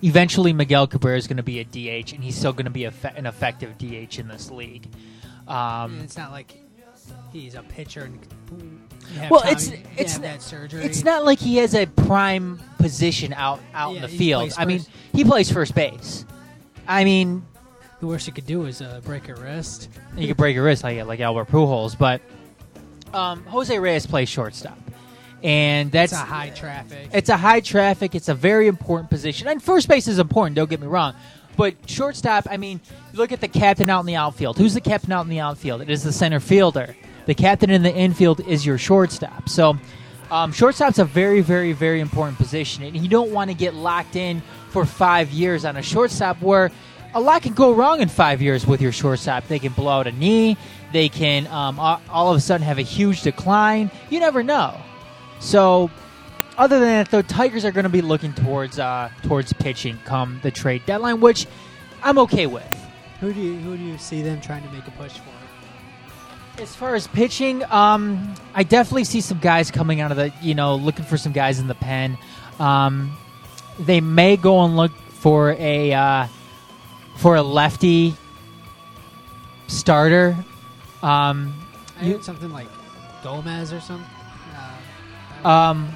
eventually 0.03 0.53
Miguel 0.53 0.87
Cabrera 0.87 1.17
is 1.17 1.27
going 1.27 1.37
to 1.37 1.43
be 1.43 1.59
a 1.59 1.63
DH, 1.63 2.13
and 2.13 2.23
he's 2.23 2.35
still 2.35 2.53
going 2.53 2.65
to 2.65 2.71
be 2.71 2.85
a 2.85 2.91
fe- 2.91 3.13
an 3.15 3.25
effective 3.25 3.77
DH 3.77 4.19
in 4.19 4.27
this 4.27 4.51
league. 4.51 4.87
Um, 5.47 5.99
it's 6.01 6.17
not 6.17 6.31
like 6.31 6.57
he's 7.33 7.55
a 7.55 7.63
pitcher 7.63 8.03
and 8.03 8.19
well, 9.29 9.41
time- 9.41 9.53
it's 9.53 9.71
it's 9.97 10.13
have 10.13 10.21
that 10.21 10.41
surgery. 10.41 10.83
it's 10.83 11.03
not 11.03 11.25
like 11.25 11.39
he 11.39 11.57
has 11.57 11.73
a 11.75 11.85
prime 11.85 12.59
position 12.77 13.33
out 13.33 13.59
out 13.73 13.95
in 13.95 14.01
the 14.01 14.07
field. 14.07 14.53
I 14.57 14.65
mean, 14.65 14.81
he 15.13 15.23
plays 15.23 15.51
first 15.51 15.75
base. 15.75 16.25
I 16.87 17.03
mean, 17.03 17.45
the 17.99 18.07
worst 18.07 18.27
you 18.27 18.33
could 18.33 18.45
do 18.45 18.65
is 18.65 18.81
uh, 18.81 19.01
break 19.03 19.29
a 19.29 19.35
wrist. 19.35 19.89
you 20.15 20.27
could 20.27 20.37
break 20.37 20.55
your 20.55 20.63
wrist 20.65 20.83
like 20.83 21.03
like 21.05 21.19
Albert 21.19 21.49
Pujols, 21.49 21.97
but 21.97 22.21
um, 23.13 23.43
Jose 23.45 23.77
Reyes 23.77 24.05
plays 24.05 24.29
shortstop, 24.29 24.77
and 25.43 25.91
that's 25.91 26.11
It's 26.11 26.21
a 26.21 26.25
high 26.25 26.49
traffic. 26.49 27.09
It's 27.13 27.29
a 27.29 27.37
high 27.37 27.59
traffic. 27.59 28.15
It's 28.15 28.29
a 28.29 28.35
very 28.35 28.67
important 28.67 29.09
position, 29.09 29.47
and 29.47 29.61
first 29.61 29.87
base 29.87 30.07
is 30.07 30.19
important. 30.19 30.55
Don't 30.55 30.69
get 30.69 30.79
me 30.79 30.87
wrong, 30.87 31.15
but 31.57 31.75
shortstop. 31.87 32.47
I 32.49 32.57
mean, 32.57 32.79
look 33.13 33.31
at 33.31 33.41
the 33.41 33.47
captain 33.47 33.89
out 33.89 34.01
in 34.01 34.05
the 34.05 34.15
outfield. 34.15 34.57
Who's 34.57 34.73
the 34.73 34.81
captain 34.81 35.11
out 35.11 35.21
in 35.21 35.29
the 35.29 35.39
outfield? 35.39 35.81
It 35.81 35.89
is 35.89 36.03
the 36.03 36.13
center 36.13 36.39
fielder. 36.39 36.95
The 37.25 37.35
captain 37.35 37.69
in 37.69 37.83
the 37.83 37.93
infield 37.93 38.39
is 38.47 38.65
your 38.65 38.77
shortstop. 38.77 39.47
So, 39.47 39.77
um, 40.31 40.51
shortstop's 40.51 40.99
a 40.99 41.05
very, 41.05 41.41
very, 41.41 41.73
very 41.73 41.99
important 41.99 42.37
position, 42.37 42.83
and 42.83 42.95
you 42.95 43.09
don't 43.09 43.31
want 43.31 43.49
to 43.49 43.53
get 43.55 43.73
locked 43.73 44.15
in 44.15 44.41
for 44.69 44.85
five 44.85 45.29
years 45.29 45.65
on 45.65 45.75
a 45.77 45.81
shortstop 45.81 46.41
where 46.41 46.71
a 47.13 47.19
lot 47.19 47.41
can 47.41 47.53
go 47.53 47.73
wrong 47.73 48.01
in 48.01 48.07
five 48.07 48.41
years 48.41 48.65
with 48.65 48.81
your 48.81 48.91
shortstop. 48.91 49.47
They 49.47 49.59
can 49.59 49.73
blow 49.73 49.99
out 49.99 50.07
a 50.07 50.11
knee. 50.11 50.57
They 50.93 51.09
can 51.09 51.47
um, 51.47 51.79
all 51.79 52.31
of 52.31 52.37
a 52.37 52.39
sudden 52.39 52.65
have 52.65 52.77
a 52.77 52.83
huge 52.83 53.21
decline. 53.21 53.91
You 54.09 54.19
never 54.19 54.43
know. 54.43 54.77
So, 55.41 55.89
other 56.57 56.79
than 56.79 56.87
that, 56.87 57.11
though, 57.11 57.21
Tigers 57.23 57.65
are 57.65 57.71
going 57.71 57.83
to 57.83 57.89
be 57.89 58.01
looking 58.01 58.31
towards 58.33 58.79
uh, 58.79 59.09
towards 59.23 59.51
pitching 59.53 59.97
come 60.05 60.39
the 60.43 60.51
trade 60.51 60.83
deadline, 60.85 61.19
which 61.19 61.47
I'm 62.03 62.17
okay 62.19 62.47
with. 62.47 62.63
Who 63.19 63.33
do 63.33 63.39
you 63.41 63.57
who 63.57 63.75
do 63.75 63.83
you 63.83 63.97
see 63.97 64.21
them 64.21 64.39
trying 64.39 64.63
to 64.63 64.69
make 64.71 64.87
a 64.87 64.91
push 64.91 65.13
for? 65.13 66.61
As 66.61 66.75
far 66.75 66.95
as 66.95 67.07
pitching, 67.07 67.63
um, 67.71 68.35
I 68.53 68.63
definitely 68.63 69.05
see 69.05 69.21
some 69.21 69.39
guys 69.39 69.71
coming 69.71 69.99
out 69.99 70.11
of 70.11 70.17
the, 70.17 70.31
you 70.41 70.53
know, 70.53 70.75
looking 70.75 71.05
for 71.05 71.17
some 71.17 71.31
guys 71.31 71.59
in 71.59 71.67
the 71.67 71.75
pen. 71.75 72.17
Um, 72.59 73.17
they 73.79 73.99
may 74.01 74.37
go 74.37 74.63
and 74.63 74.75
look 74.77 74.91
for 74.91 75.53
a 75.57 75.93
uh, 75.93 76.27
for 77.17 77.35
a 77.35 77.41
lefty 77.41 78.15
starter. 79.67 80.35
Um, 81.01 81.53
I 81.99 82.05
You- 82.05 82.21
something 82.21 82.51
like 82.51 82.67
Gomez 83.23 83.73
or 83.73 83.79
something. 83.79 84.07
Um, 85.43 85.89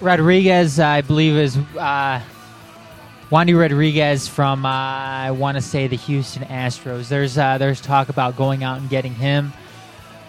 Rodriguez, 0.00 0.80
I 0.80 1.02
believe, 1.02 1.36
is 1.36 1.56
uh, 1.56 2.20
Wandy 3.30 3.58
Rodriguez 3.58 4.26
from 4.26 4.64
uh, 4.64 4.68
I 4.68 5.30
want 5.30 5.56
to 5.56 5.60
say 5.60 5.86
the 5.86 5.96
Houston 5.96 6.42
Astros. 6.44 7.08
There's 7.08 7.38
uh, 7.38 7.58
there's 7.58 7.80
talk 7.80 8.08
about 8.08 8.36
going 8.36 8.64
out 8.64 8.80
and 8.80 8.88
getting 8.88 9.14
him. 9.14 9.52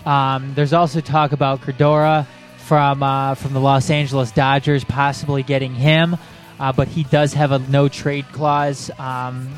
Um, 0.05 0.53
there's 0.53 0.73
also 0.73 1.01
talk 1.01 1.31
about 1.31 1.61
Kuroda 1.61 2.27
from 2.57 3.01
uh, 3.01 3.35
from 3.35 3.53
the 3.53 3.59
Los 3.59 3.89
Angeles 3.89 4.31
Dodgers, 4.31 4.83
possibly 4.83 5.41
getting 5.41 5.73
him, 5.73 6.17
uh, 6.59 6.71
but 6.71 6.87
he 6.87 7.03
does 7.03 7.33
have 7.33 7.51
a 7.51 7.59
no 7.59 7.89
trade 7.89 8.25
clause. 8.31 8.91
Um, 8.99 9.49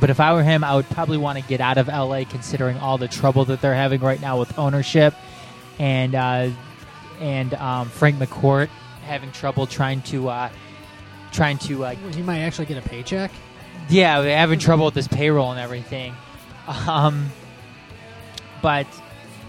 but 0.00 0.10
if 0.10 0.20
I 0.20 0.32
were 0.32 0.42
him, 0.42 0.62
I 0.62 0.76
would 0.76 0.88
probably 0.90 1.18
want 1.18 1.38
to 1.38 1.44
get 1.44 1.60
out 1.60 1.76
of 1.76 1.88
LA, 1.88 2.24
considering 2.24 2.78
all 2.78 2.98
the 2.98 3.08
trouble 3.08 3.44
that 3.46 3.60
they're 3.60 3.74
having 3.74 4.00
right 4.00 4.20
now 4.20 4.38
with 4.38 4.58
ownership 4.58 5.14
and 5.78 6.14
uh, 6.14 6.50
and 7.22 7.54
um, 7.54 7.88
Frank 7.88 8.16
McCourt 8.16 8.68
having 9.04 9.30
trouble 9.32 9.66
trying 9.66 10.02
to 10.02 10.28
uh, 10.28 10.50
trying 11.32 11.56
to 11.58 11.84
uh, 11.84 11.90
he 12.12 12.20
might 12.22 12.40
actually 12.40 12.66
get 12.66 12.84
a 12.84 12.88
paycheck. 12.88 13.30
yeah, 13.88 14.18
we're 14.20 14.36
having 14.36 14.58
trouble 14.58 14.84
with 14.84 14.94
this 14.94 15.08
payroll 15.08 15.52
and 15.52 15.60
everything. 15.60 16.14
Um, 16.86 17.30
but 18.60 18.86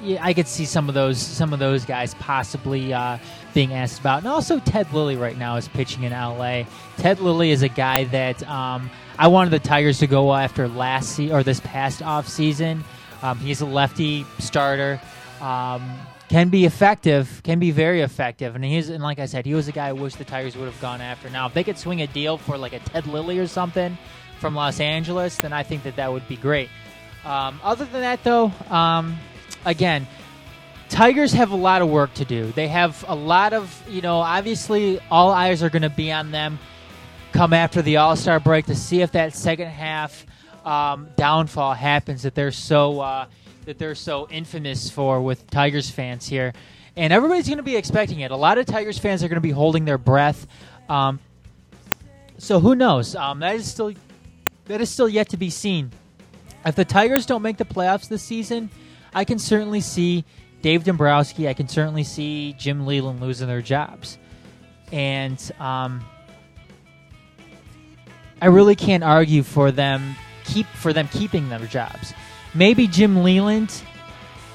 yeah, 0.04 0.24
I 0.26 0.34
could 0.34 0.48
see 0.48 0.66
some 0.66 0.88
of 0.90 0.96
those 0.96 1.20
some 1.20 1.54
of 1.54 1.60
those 1.60 1.86
guys 1.86 2.14
possibly 2.16 2.94
uh, 2.94 3.18
being 3.54 3.74
asked 3.74 4.00
about, 4.00 4.20
and 4.20 4.28
also 4.28 4.60
Ted 4.60 4.92
Lilly 4.94 5.16
right 5.16 5.38
now 5.38 5.56
is 5.58 5.68
pitching 5.68 6.04
in 6.04 6.12
LA. 6.12 6.64
Ted 6.98 7.20
Lilly 7.20 7.52
is 7.52 7.62
a 7.64 7.70
guy 7.70 8.06
that 8.06 8.48
um, 8.50 8.90
I 9.18 9.28
wanted 9.28 9.52
the 9.52 9.60
Tigers 9.60 10.00
to 10.00 10.08
go 10.08 10.34
after 10.34 10.68
last 10.68 11.16
se- 11.16 11.32
or 11.32 11.44
this 11.44 11.60
past 11.60 12.02
off 12.02 12.28
season. 12.28 12.84
Um, 13.22 13.38
he's 13.40 13.62
a 13.62 13.66
lefty 13.66 14.26
starter. 14.40 15.00
Um, 15.40 15.84
can 16.30 16.50
be 16.50 16.66
effective, 16.66 17.42
can 17.44 17.60
be 17.60 17.72
very 17.72 18.02
effective, 18.02 18.56
and 18.56 18.64
he's 18.64 18.90
and 18.90 19.04
like 19.04 19.20
I 19.20 19.26
said, 19.26 19.46
he 19.46 19.54
was 19.54 19.68
a 19.68 19.72
guy 19.72 19.90
I 19.90 19.94
wish 19.94 20.16
the 20.16 20.26
Tigers 20.26 20.56
would 20.56 20.66
have 20.66 20.82
gone 20.82 21.02
after. 21.02 21.30
Now, 21.30 21.48
if 21.48 21.54
they 21.54 21.64
could 21.64 21.78
swing 21.78 22.02
a 22.02 22.08
deal 22.08 22.38
for 22.38 22.58
like 22.58 22.74
a 22.74 22.80
Ted 22.80 23.08
Lilly 23.08 23.40
or 23.40 23.48
something 23.48 23.98
from 24.40 24.56
Los 24.56 24.80
Angeles, 24.80 25.38
then 25.38 25.54
I 25.54 25.64
think 25.64 25.84
that 25.84 25.96
that 25.98 26.12
would 26.12 26.28
be 26.28 26.36
great. 26.36 26.70
Um, 27.26 27.60
other 27.64 27.86
than 27.86 28.02
that, 28.02 28.24
though, 28.24 28.52
um, 28.70 29.18
again, 29.66 30.08
Tigers 30.90 31.34
have 31.34 31.52
a 31.52 31.56
lot 31.56 31.82
of 31.82 31.90
work 31.90 32.14
to 32.16 32.26
do. 32.26 32.52
They 32.52 32.68
have 32.68 33.04
a 33.08 33.16
lot 33.16 33.54
of, 33.54 33.84
you 33.90 34.02
know, 34.02 34.18
obviously 34.18 35.00
all 35.10 35.32
eyes 35.32 35.64
are 35.64 35.70
going 35.70 35.84
to 35.84 35.90
be 35.90 36.12
on 36.12 36.32
them 36.32 36.60
come 37.32 37.52
after 37.52 37.82
the 37.82 37.98
All 37.98 38.16
Star 38.16 38.40
break 38.40 38.68
to 38.68 38.76
see 38.76 39.02
if 39.02 39.12
that 39.14 39.34
second 39.34 39.70
half 39.70 40.26
um, 40.66 41.10
downfall 41.16 41.74
happens 41.74 42.24
that 42.24 42.36
they're 42.36 42.52
so 42.52 43.00
uh, 43.00 43.26
that 43.66 43.78
they're 43.78 43.96
so 43.96 44.28
infamous 44.30 44.90
for 44.90 45.22
with 45.22 45.50
Tigers 45.50 45.90
fans 45.90 46.28
here, 46.28 46.54
and 46.96 47.12
everybody's 47.12 47.48
going 47.48 47.58
to 47.58 47.64
be 47.64 47.76
expecting 47.76 48.20
it. 48.20 48.32
A 48.32 48.36
lot 48.36 48.58
of 48.58 48.66
Tigers 48.66 48.98
fans 48.98 49.24
are 49.24 49.28
going 49.28 49.38
to 49.38 49.42
be 49.42 49.52
holding 49.52 49.86
their 49.86 49.98
breath. 49.98 50.48
Um, 50.90 51.20
so 52.38 52.60
who 52.60 52.76
knows? 52.76 53.16
Um, 53.16 53.40
that 53.40 53.56
is 53.56 53.70
still 53.70 53.94
that 54.66 54.82
is 54.82 54.90
still 54.90 55.10
yet 55.10 55.30
to 55.30 55.38
be 55.38 55.50
seen. 55.50 55.92
If 56.66 56.76
the 56.76 56.86
Tigers 56.86 57.26
don't 57.26 57.42
make 57.42 57.58
the 57.58 57.66
playoffs 57.66 58.08
this 58.08 58.24
season, 58.24 58.70
I 59.14 59.26
can 59.26 59.40
certainly 59.40 59.82
see 59.82 60.24
Dave 60.62 60.84
Dombrowski. 60.84 61.48
I 61.48 61.54
can 61.54 61.68
certainly 61.68 62.04
see 62.04 62.54
Jim 62.54 62.86
Leyland 62.86 63.20
losing 63.22 63.48
their 63.48 63.62
jobs, 63.62 64.18
and 64.92 65.40
um, 65.60 66.04
I 68.42 68.48
really 68.48 68.76
can't 68.76 69.04
argue 69.04 69.44
for 69.44 69.72
them 69.72 70.16
keep 70.46 70.68
for 70.68 70.94
them 70.94 71.08
keeping 71.08 71.50
their 71.50 71.66
jobs. 71.66 72.14
Maybe 72.56 72.88
Jim 72.88 73.24
Leyland, 73.24 73.82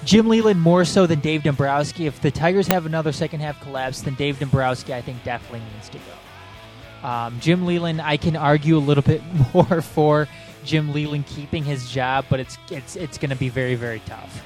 Jim 0.05 0.29
Leyland 0.29 0.61
more 0.61 0.85
so 0.85 1.07
than 1.07 1.21
Dave 1.21 1.43
Dombrowski. 1.43 2.07
If 2.07 2.21
the 2.21 2.31
Tigers 2.31 2.67
have 2.69 2.87
another 2.87 3.13
second 3.13 3.41
half 3.41 3.61
collapse, 3.61 4.03
then 4.03 4.15
Dave 4.15 4.39
Dombrowski 4.39 4.95
I 4.95 5.01
think 5.01 5.23
definitely 5.25 5.63
needs 5.75 5.89
to 5.91 5.99
go. 5.99 7.09
Um, 7.09 7.39
Jim 7.41 7.67
Leyland, 7.67 8.01
I 8.01 8.17
can 8.17 8.37
argue 8.37 8.77
a 8.77 8.81
little 8.81 9.03
bit 9.03 9.23
more 9.55 9.83
for 9.83 10.29
Jim 10.65 10.93
Leyland 10.93 11.27
keeping 11.27 11.65
his 11.65 11.91
job, 11.91 12.27
but 12.29 12.41
it's 12.41 12.59
it's 12.71 12.97
it's 12.97 13.19
going 13.19 13.31
to 13.31 13.37
be 13.37 13.49
very 13.49 13.75
very 13.75 14.01
tough. 14.01 14.45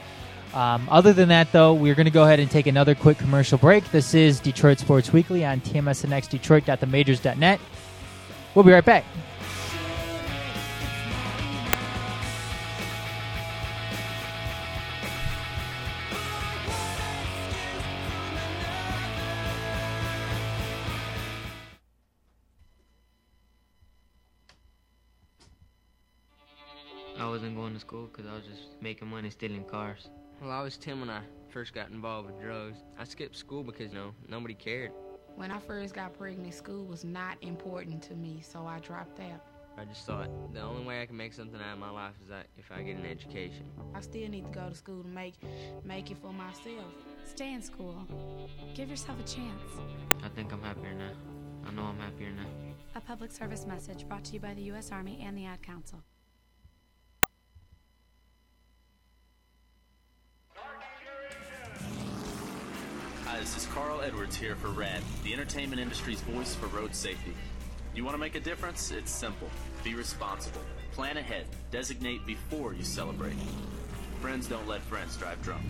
Um, 0.55 0.87
other 0.91 1.13
than 1.15 1.31
that, 1.31 1.51
though, 1.53 1.73
we're 1.73 1.95
going 1.95 2.05
to 2.05 2.11
go 2.11 2.25
ahead 2.25 2.39
and 2.39 2.51
take 2.51 2.67
another 2.67 2.95
quick 2.95 3.17
commercial 3.17 3.57
break. 3.57 3.91
This 3.91 4.13
is 4.13 4.39
Detroit 4.39 4.79
Sports 4.79 5.11
Weekly 5.13 5.47
on 5.47 5.63
TMSNXDetroit.themajors.net. 5.63 7.59
We'll 8.55 8.65
be 8.65 8.73
right 8.73 8.85
back. 8.85 9.07
Making 28.83 29.09
money 29.09 29.31
stealing 29.31 29.65
cars. 29.65 30.11
Well, 30.41 30.51
I 30.51 30.61
was 30.61 30.77
10 30.77 31.01
when 31.01 31.09
I 31.09 31.21
first 31.49 31.73
got 31.73 31.91
involved 31.91 32.27
with 32.27 32.41
drugs. 32.41 32.79
I 32.99 33.05
skipped 33.05 33.37
school 33.37 33.63
because, 33.63 33.93
you 33.93 33.99
know, 33.99 34.13
nobody 34.29 34.55
cared. 34.55 34.91
When 35.37 35.51
I 35.51 35.61
first 35.61 35.95
got 35.95 36.19
pregnant, 36.19 36.53
school 36.53 36.85
was 36.85 37.05
not 37.05 37.37
important 37.41 38.03
to 38.05 38.15
me, 38.15 38.43
so 38.43 38.67
I 38.67 38.81
dropped 38.81 39.21
out. 39.21 39.41
I 39.79 39.85
just 39.87 40.05
thought 40.05 40.29
the 40.53 40.61
only 40.61 40.85
way 40.85 41.01
I 41.01 41.07
can 41.07 41.17
make 41.17 41.33
something 41.33 41.59
out 41.59 41.73
of 41.73 41.79
my 41.79 41.91
life 41.91 42.13
is 42.21 42.29
that 42.29 42.47
if 42.59 42.71
I 42.71 42.83
get 42.83 42.97
an 42.97 43.07
education. 43.07 43.65
I 43.95 44.01
still 44.01 44.29
need 44.29 44.45
to 44.45 44.51
go 44.51 44.69
to 44.69 44.75
school 44.75 45.03
to 45.03 45.09
make 45.09 45.35
make 45.83 46.11
it 46.11 46.19
for 46.19 46.31
myself. 46.31 46.93
Stay 47.25 47.55
in 47.55 47.63
school. 47.63 48.07
Give 48.75 48.91
yourself 48.91 49.19
a 49.19 49.23
chance. 49.23 49.63
I 50.23 50.29
think 50.29 50.53
I'm 50.53 50.63
happier 50.63 50.93
now. 50.93 51.13
I 51.67 51.73
know 51.73 51.85
I'm 51.85 51.99
happier 51.99 52.31
now. 52.31 52.49
A 52.97 53.01
public 53.01 53.33
service 53.33 53.65
message 53.65 54.07
brought 54.07 54.25
to 54.25 54.35
you 54.35 54.41
by 54.41 54.53
the 54.53 54.63
U.S. 54.65 54.93
Army 54.93 55.25
and 55.25 55.39
the 55.39 55.47
Ad 55.47 55.63
Council. 55.63 56.03
This 63.43 63.57
is 63.57 63.67
Carl 63.75 64.01
Edwards 64.03 64.37
here 64.37 64.55
for 64.55 64.69
RADD, 64.69 65.03
the 65.25 65.33
entertainment 65.33 65.81
industry's 65.81 66.21
voice 66.21 66.55
for 66.55 66.69
road 66.69 66.95
safety. 66.95 67.35
You 67.93 68.05
want 68.05 68.15
to 68.15 68.21
make 68.21 68.37
a 68.37 68.41
difference? 68.41 68.93
It's 68.93 69.11
simple. 69.11 69.49
Be 69.83 69.97
responsible. 69.97 70.61
Plan 70.93 71.17
ahead. 71.17 71.47
Designate 71.73 72.25
before 72.25 72.73
you 72.73 72.85
celebrate. 72.85 73.35
Friends 74.21 74.47
don't 74.47 74.69
let 74.69 74.81
friends 74.83 75.17
drive 75.17 75.43
drunk. 75.43 75.65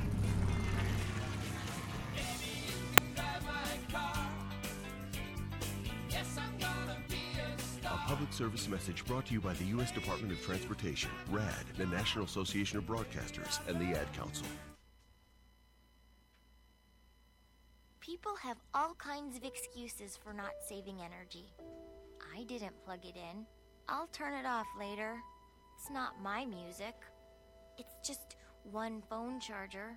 A 7.86 7.96
public 8.06 8.34
service 8.34 8.68
message 8.68 9.02
brought 9.06 9.24
to 9.28 9.32
you 9.32 9.40
by 9.40 9.54
the 9.54 9.64
U.S. 9.64 9.90
Department 9.90 10.30
of 10.30 10.42
Transportation, 10.42 11.10
RADD, 11.30 11.64
the 11.78 11.86
National 11.86 12.26
Association 12.26 12.76
of 12.76 12.84
Broadcasters, 12.84 13.66
and 13.66 13.80
the 13.80 13.98
Ad 13.98 14.12
Council. 14.12 14.46
People 18.02 18.34
have 18.42 18.56
all 18.74 18.94
kinds 18.94 19.36
of 19.36 19.44
excuses 19.44 20.16
for 20.16 20.32
not 20.32 20.50
saving 20.68 20.98
energy. 20.98 21.52
I 22.36 22.42
didn't 22.42 22.84
plug 22.84 23.04
it 23.04 23.14
in. 23.14 23.46
I'll 23.88 24.08
turn 24.08 24.34
it 24.34 24.44
off 24.44 24.66
later. 24.76 25.20
It's 25.78 25.88
not 25.88 26.20
my 26.20 26.44
music. 26.44 26.96
It's 27.78 27.94
just 28.04 28.34
one 28.64 29.04
phone 29.08 29.38
charger. 29.38 29.96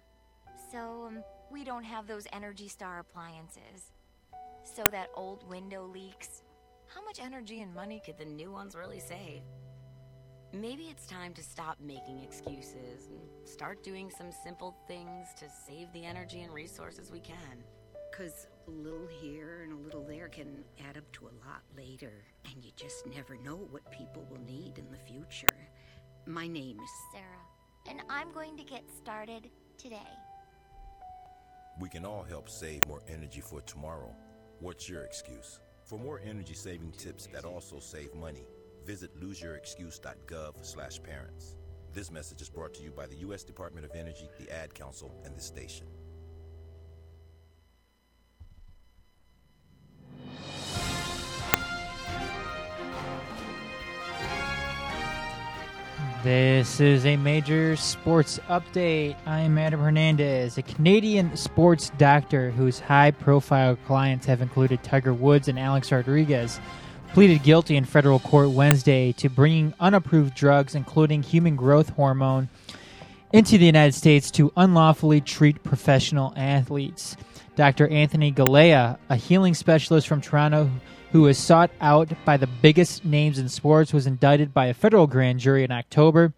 So, 0.71 1.05
um, 1.07 1.23
we 1.51 1.63
don't 1.63 1.83
have 1.83 2.05
those 2.05 2.27
Energy 2.31 2.67
Star 2.67 2.99
appliances. 2.99 3.91
So 4.63 4.83
that 4.91 5.09
old 5.15 5.49
window 5.49 5.89
leaks. 5.91 6.43
How 6.93 7.03
much 7.03 7.19
energy 7.19 7.61
and 7.61 7.73
money 7.73 8.03
could 8.05 8.19
the 8.19 8.25
new 8.25 8.51
ones 8.51 8.75
really 8.75 8.99
save? 8.99 9.41
Maybe 10.53 10.83
it's 10.91 11.07
time 11.07 11.33
to 11.33 11.41
stop 11.41 11.79
making 11.79 12.19
excuses 12.19 13.07
and 13.09 13.19
start 13.47 13.83
doing 13.83 14.11
some 14.15 14.31
simple 14.43 14.75
things 14.87 15.29
to 15.39 15.45
save 15.49 15.91
the 15.91 16.05
energy 16.05 16.43
and 16.43 16.53
resources 16.53 17.11
we 17.11 17.19
can. 17.19 17.63
Because 18.15 18.47
a 18.67 18.71
little 18.71 19.07
here 19.07 19.61
and 19.63 19.73
a 19.73 19.75
little 19.75 20.05
there 20.05 20.29
can 20.29 20.63
add 20.87 20.95
up 20.95 21.11
to 21.13 21.25
a 21.25 21.33
lot 21.45 21.63
later, 21.75 22.23
and 22.45 22.63
you 22.63 22.71
just 22.77 23.07
never 23.07 23.35
know 23.43 23.67
what 23.71 23.91
people 23.91 24.25
will 24.29 24.39
need 24.39 24.77
in 24.77 24.89
the 24.89 24.97
future. 24.97 25.67
My 26.25 26.47
name 26.47 26.79
is 26.79 26.89
Sarah, 27.11 27.45
and 27.89 28.01
I'm 28.09 28.31
going 28.31 28.55
to 28.55 28.63
get 28.63 28.89
started 28.89 29.49
today. 29.77 30.07
We 31.81 31.89
can 31.89 32.05
all 32.05 32.23
help 32.23 32.47
save 32.47 32.87
more 32.87 33.01
energy 33.09 33.41
for 33.41 33.59
tomorrow. 33.61 34.15
What's 34.59 34.87
your 34.87 35.03
excuse? 35.03 35.59
For 35.83 35.99
more 35.99 36.21
energy 36.23 36.53
saving 36.53 36.93
tips 36.93 37.27
that 37.33 37.43
also 37.43 37.79
save 37.79 38.15
money, 38.15 38.47
visit 38.85 39.13
loseyourexcuse.gov/parents. 39.19 41.57
This 41.91 42.11
message 42.11 42.41
is 42.41 42.49
brought 42.49 42.73
to 42.75 42.83
you 42.83 42.91
by 42.91 43.07
the 43.07 43.17
U.S. 43.17 43.43
Department 43.43 43.85
of 43.85 43.93
Energy, 43.93 44.29
the 44.39 44.49
Ad 44.51 44.73
Council, 44.73 45.13
and 45.25 45.35
this 45.35 45.45
station. 45.45 45.87
This 56.25 56.79
is 56.79 57.05
a 57.05 57.17
major 57.17 57.75
sports 57.75 58.39
update. 58.49 59.15
I'm 59.27 59.59
Adam 59.59 59.79
Hernandez, 59.79 60.57
a 60.57 60.63
Canadian 60.63 61.37
sports 61.37 61.91
doctor 61.99 62.49
whose 62.49 62.79
high 62.79 63.11
profile 63.11 63.75
clients 63.85 64.25
have 64.25 64.41
included 64.41 64.81
Tiger 64.81 65.13
Woods 65.13 65.47
and 65.47 65.59
Alex 65.59 65.91
Rodriguez, 65.91 66.59
pleaded 67.13 67.43
guilty 67.43 67.75
in 67.77 67.85
federal 67.85 68.17
court 68.17 68.49
Wednesday 68.49 69.11
to 69.11 69.29
bringing 69.29 69.75
unapproved 69.79 70.33
drugs, 70.33 70.73
including 70.73 71.21
human 71.21 71.55
growth 71.55 71.89
hormone, 71.89 72.49
into 73.31 73.59
the 73.59 73.67
United 73.67 73.93
States 73.93 74.31
to 74.31 74.51
unlawfully 74.57 75.21
treat 75.21 75.61
professional 75.61 76.33
athletes. 76.35 77.15
Dr. 77.55 77.87
Anthony 77.89 78.31
Galea, 78.31 78.97
a 79.09 79.15
healing 79.15 79.53
specialist 79.53 80.07
from 80.07 80.21
Toronto 80.21 80.71
who 81.15 81.21
was 81.21 81.37
sought 81.37 81.71
out 81.79 82.11
by 82.25 82.35
the 82.35 82.45
biggest 82.45 83.05
names 83.05 83.39
in 83.39 83.47
sports, 83.47 83.93
was 83.93 84.05
indicted 84.05 84.53
by 84.53 84.65
a 84.65 84.73
federal 84.73 85.07
grand 85.07 85.39
jury 85.39 85.63
in 85.63 85.71
October 85.71 86.33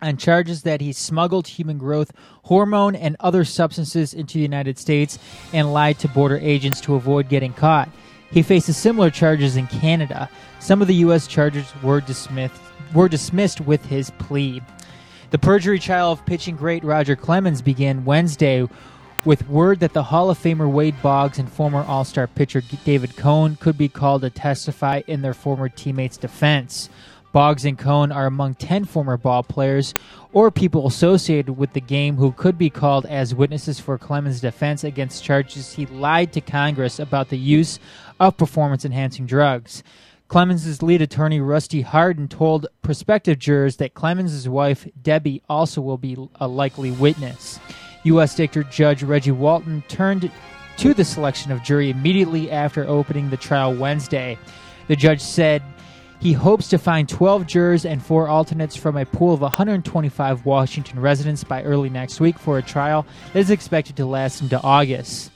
on 0.00 0.16
charges 0.16 0.62
that 0.62 0.80
he 0.80 0.92
smuggled 0.92 1.48
human 1.48 1.78
growth 1.78 2.12
hormone 2.44 2.94
and 2.94 3.16
other 3.18 3.44
substances 3.44 4.14
into 4.14 4.34
the 4.34 4.42
United 4.42 4.78
States 4.78 5.18
and 5.52 5.72
lied 5.72 5.98
to 5.98 6.06
border 6.06 6.38
agents 6.40 6.80
to 6.80 6.94
avoid 6.94 7.28
getting 7.28 7.52
caught. 7.54 7.88
He 8.30 8.40
faces 8.40 8.76
similar 8.76 9.10
charges 9.10 9.56
in 9.56 9.66
Canada. 9.66 10.30
Some 10.60 10.80
of 10.80 10.86
the 10.86 10.94
U.S. 11.06 11.26
charges 11.26 11.66
were 11.82 12.00
dismissed, 12.00 12.62
were 12.94 13.08
dismissed 13.08 13.62
with 13.62 13.84
his 13.86 14.10
plea. 14.10 14.62
The 15.30 15.38
perjury 15.38 15.80
trial 15.80 16.12
of 16.12 16.24
pitching 16.24 16.54
great 16.54 16.84
Roger 16.84 17.16
Clemens 17.16 17.62
began 17.62 18.04
Wednesday 18.04 18.68
with 19.24 19.48
word 19.48 19.80
that 19.80 19.92
the 19.92 20.02
Hall 20.02 20.30
of 20.30 20.38
Famer 20.38 20.70
Wade 20.70 21.00
Boggs 21.02 21.38
and 21.38 21.50
former 21.50 21.82
All 21.84 22.04
Star 22.04 22.26
pitcher 22.26 22.62
David 22.84 23.16
Cone 23.16 23.56
could 23.56 23.78
be 23.78 23.88
called 23.88 24.22
to 24.22 24.30
testify 24.30 25.02
in 25.06 25.22
their 25.22 25.34
former 25.34 25.68
teammates' 25.68 26.16
defense. 26.16 26.90
Boggs 27.32 27.64
and 27.64 27.76
Cone 27.76 28.12
are 28.12 28.26
among 28.26 28.54
10 28.54 28.84
former 28.84 29.16
ball 29.16 29.42
players 29.42 29.92
or 30.32 30.50
people 30.50 30.86
associated 30.86 31.56
with 31.56 31.72
the 31.72 31.80
game 31.80 32.16
who 32.16 32.30
could 32.30 32.56
be 32.56 32.70
called 32.70 33.06
as 33.06 33.34
witnesses 33.34 33.80
for 33.80 33.98
Clemens' 33.98 34.40
defense 34.40 34.84
against 34.84 35.24
charges 35.24 35.72
he 35.72 35.86
lied 35.86 36.32
to 36.32 36.40
Congress 36.40 37.00
about 37.00 37.30
the 37.30 37.38
use 37.38 37.80
of 38.20 38.36
performance 38.36 38.84
enhancing 38.84 39.26
drugs. 39.26 39.82
Clemens' 40.28 40.82
lead 40.82 41.02
attorney 41.02 41.40
Rusty 41.40 41.82
Hardin 41.82 42.28
told 42.28 42.66
prospective 42.82 43.38
jurors 43.38 43.76
that 43.78 43.94
Clemens' 43.94 44.48
wife 44.48 44.86
Debbie 45.02 45.42
also 45.48 45.80
will 45.80 45.98
be 45.98 46.16
a 46.36 46.46
likely 46.46 46.90
witness. 46.90 47.58
U.S. 48.04 48.34
District 48.34 48.70
Judge 48.70 49.02
Reggie 49.02 49.30
Walton 49.30 49.82
turned 49.88 50.30
to 50.76 50.94
the 50.94 51.04
selection 51.04 51.52
of 51.52 51.62
jury 51.62 51.90
immediately 51.90 52.50
after 52.50 52.86
opening 52.86 53.30
the 53.30 53.36
trial 53.36 53.74
Wednesday. 53.74 54.38
The 54.88 54.96
judge 54.96 55.20
said 55.20 55.62
he 56.20 56.32
hopes 56.32 56.68
to 56.68 56.78
find 56.78 57.08
12 57.08 57.46
jurors 57.46 57.84
and 57.84 58.02
four 58.02 58.28
alternates 58.28 58.76
from 58.76 58.96
a 58.96 59.04
pool 59.04 59.34
of 59.34 59.40
125 59.40 60.46
Washington 60.46 61.00
residents 61.00 61.44
by 61.44 61.62
early 61.62 61.90
next 61.90 62.20
week 62.20 62.38
for 62.38 62.58
a 62.58 62.62
trial 62.62 63.06
that 63.32 63.40
is 63.40 63.50
expected 63.50 63.96
to 63.96 64.06
last 64.06 64.40
into 64.40 64.60
August. 64.62 65.30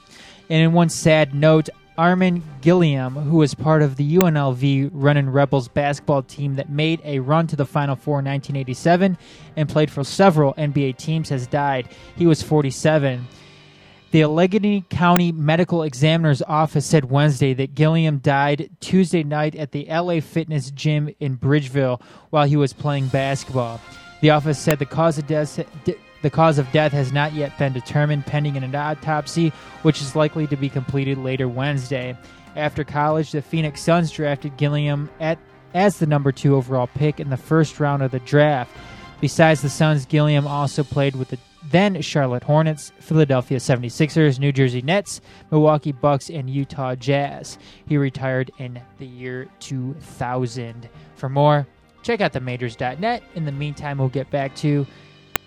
And 0.49 0.63
in 0.63 0.73
one 0.73 0.89
sad 0.89 1.35
note, 1.35 1.69
Armen 1.99 2.41
Gilliam, 2.61 3.13
who 3.13 3.39
was 3.39 3.53
part 3.53 3.81
of 3.81 3.97
the 3.97 4.15
UNLV 4.15 4.89
Runnin' 4.93 5.29
Rebels 5.29 5.67
basketball 5.67 6.23
team 6.23 6.55
that 6.55 6.69
made 6.69 7.01
a 7.03 7.19
run 7.19 7.45
to 7.47 7.57
the 7.57 7.65
Final 7.65 7.97
Four 7.97 8.19
in 8.19 8.25
1987 8.25 9.17
and 9.57 9.67
played 9.67 9.91
for 9.91 10.05
several 10.05 10.53
NBA 10.53 10.95
teams, 10.95 11.27
has 11.27 11.45
died. 11.45 11.89
He 12.15 12.25
was 12.25 12.41
47. 12.41 13.27
The 14.11 14.21
Allegheny 14.21 14.85
County 14.89 15.33
Medical 15.33 15.83
Examiner's 15.83 16.41
Office 16.43 16.85
said 16.85 17.11
Wednesday 17.11 17.53
that 17.55 17.75
Gilliam 17.75 18.19
died 18.19 18.69
Tuesday 18.79 19.23
night 19.23 19.55
at 19.55 19.73
the 19.73 19.85
LA 19.89 20.21
Fitness 20.21 20.71
Gym 20.71 21.13
in 21.19 21.35
Bridgeville 21.37 22.01
while 22.29 22.47
he 22.47 22.55
was 22.55 22.71
playing 22.71 23.09
basketball. 23.09 23.81
The 24.21 24.29
office 24.29 24.57
said 24.57 24.79
the 24.79 24.85
cause 24.85 25.17
of 25.17 25.27
death 25.27 25.59
the 26.21 26.29
cause 26.29 26.57
of 26.57 26.71
death 26.71 26.91
has 26.91 27.11
not 27.11 27.33
yet 27.33 27.57
been 27.57 27.73
determined, 27.73 28.25
pending 28.25 28.57
an 28.57 28.75
autopsy, 28.75 29.53
which 29.83 30.01
is 30.01 30.15
likely 30.15 30.47
to 30.47 30.57
be 30.57 30.69
completed 30.69 31.17
later 31.17 31.47
Wednesday. 31.47 32.17
After 32.55 32.83
college, 32.83 33.31
the 33.31 33.41
Phoenix 33.41 33.81
Suns 33.81 34.11
drafted 34.11 34.57
Gilliam 34.57 35.09
at, 35.19 35.37
as 35.73 35.99
the 35.99 36.05
number 36.05 36.31
two 36.31 36.55
overall 36.55 36.87
pick 36.87 37.19
in 37.19 37.29
the 37.29 37.37
first 37.37 37.79
round 37.79 38.03
of 38.03 38.11
the 38.11 38.19
draft. 38.19 38.71
Besides 39.21 39.61
the 39.61 39.69
Suns, 39.69 40.05
Gilliam 40.05 40.47
also 40.47 40.83
played 40.83 41.15
with 41.15 41.29
the 41.29 41.37
then 41.69 42.01
Charlotte 42.01 42.43
Hornets, 42.43 42.91
Philadelphia 42.99 43.57
76ers, 43.57 44.39
New 44.39 44.51
Jersey 44.51 44.81
Nets, 44.81 45.21
Milwaukee 45.51 45.91
Bucks, 45.91 46.29
and 46.29 46.49
Utah 46.49 46.95
Jazz. 46.95 47.57
He 47.85 47.97
retired 47.97 48.51
in 48.57 48.81
the 48.97 49.05
year 49.05 49.47
2000. 49.59 50.89
For 51.15 51.29
more, 51.29 51.67
check 52.01 52.21
out 52.21 52.33
themajors.net. 52.33 53.23
In 53.35 53.45
the 53.45 53.51
meantime, 53.51 53.97
we'll 53.97 54.07
get 54.07 54.31
back 54.31 54.55
to 54.57 54.87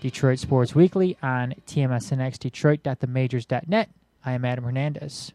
Detroit 0.02 0.38
Sports 0.40 0.74
Weekly 0.74 1.16
on 1.22 1.54
tmsnxdetroit.themajors.net. 1.68 3.88
I 4.24 4.32
am 4.32 4.44
Adam 4.44 4.64
Hernandez. 4.64 5.32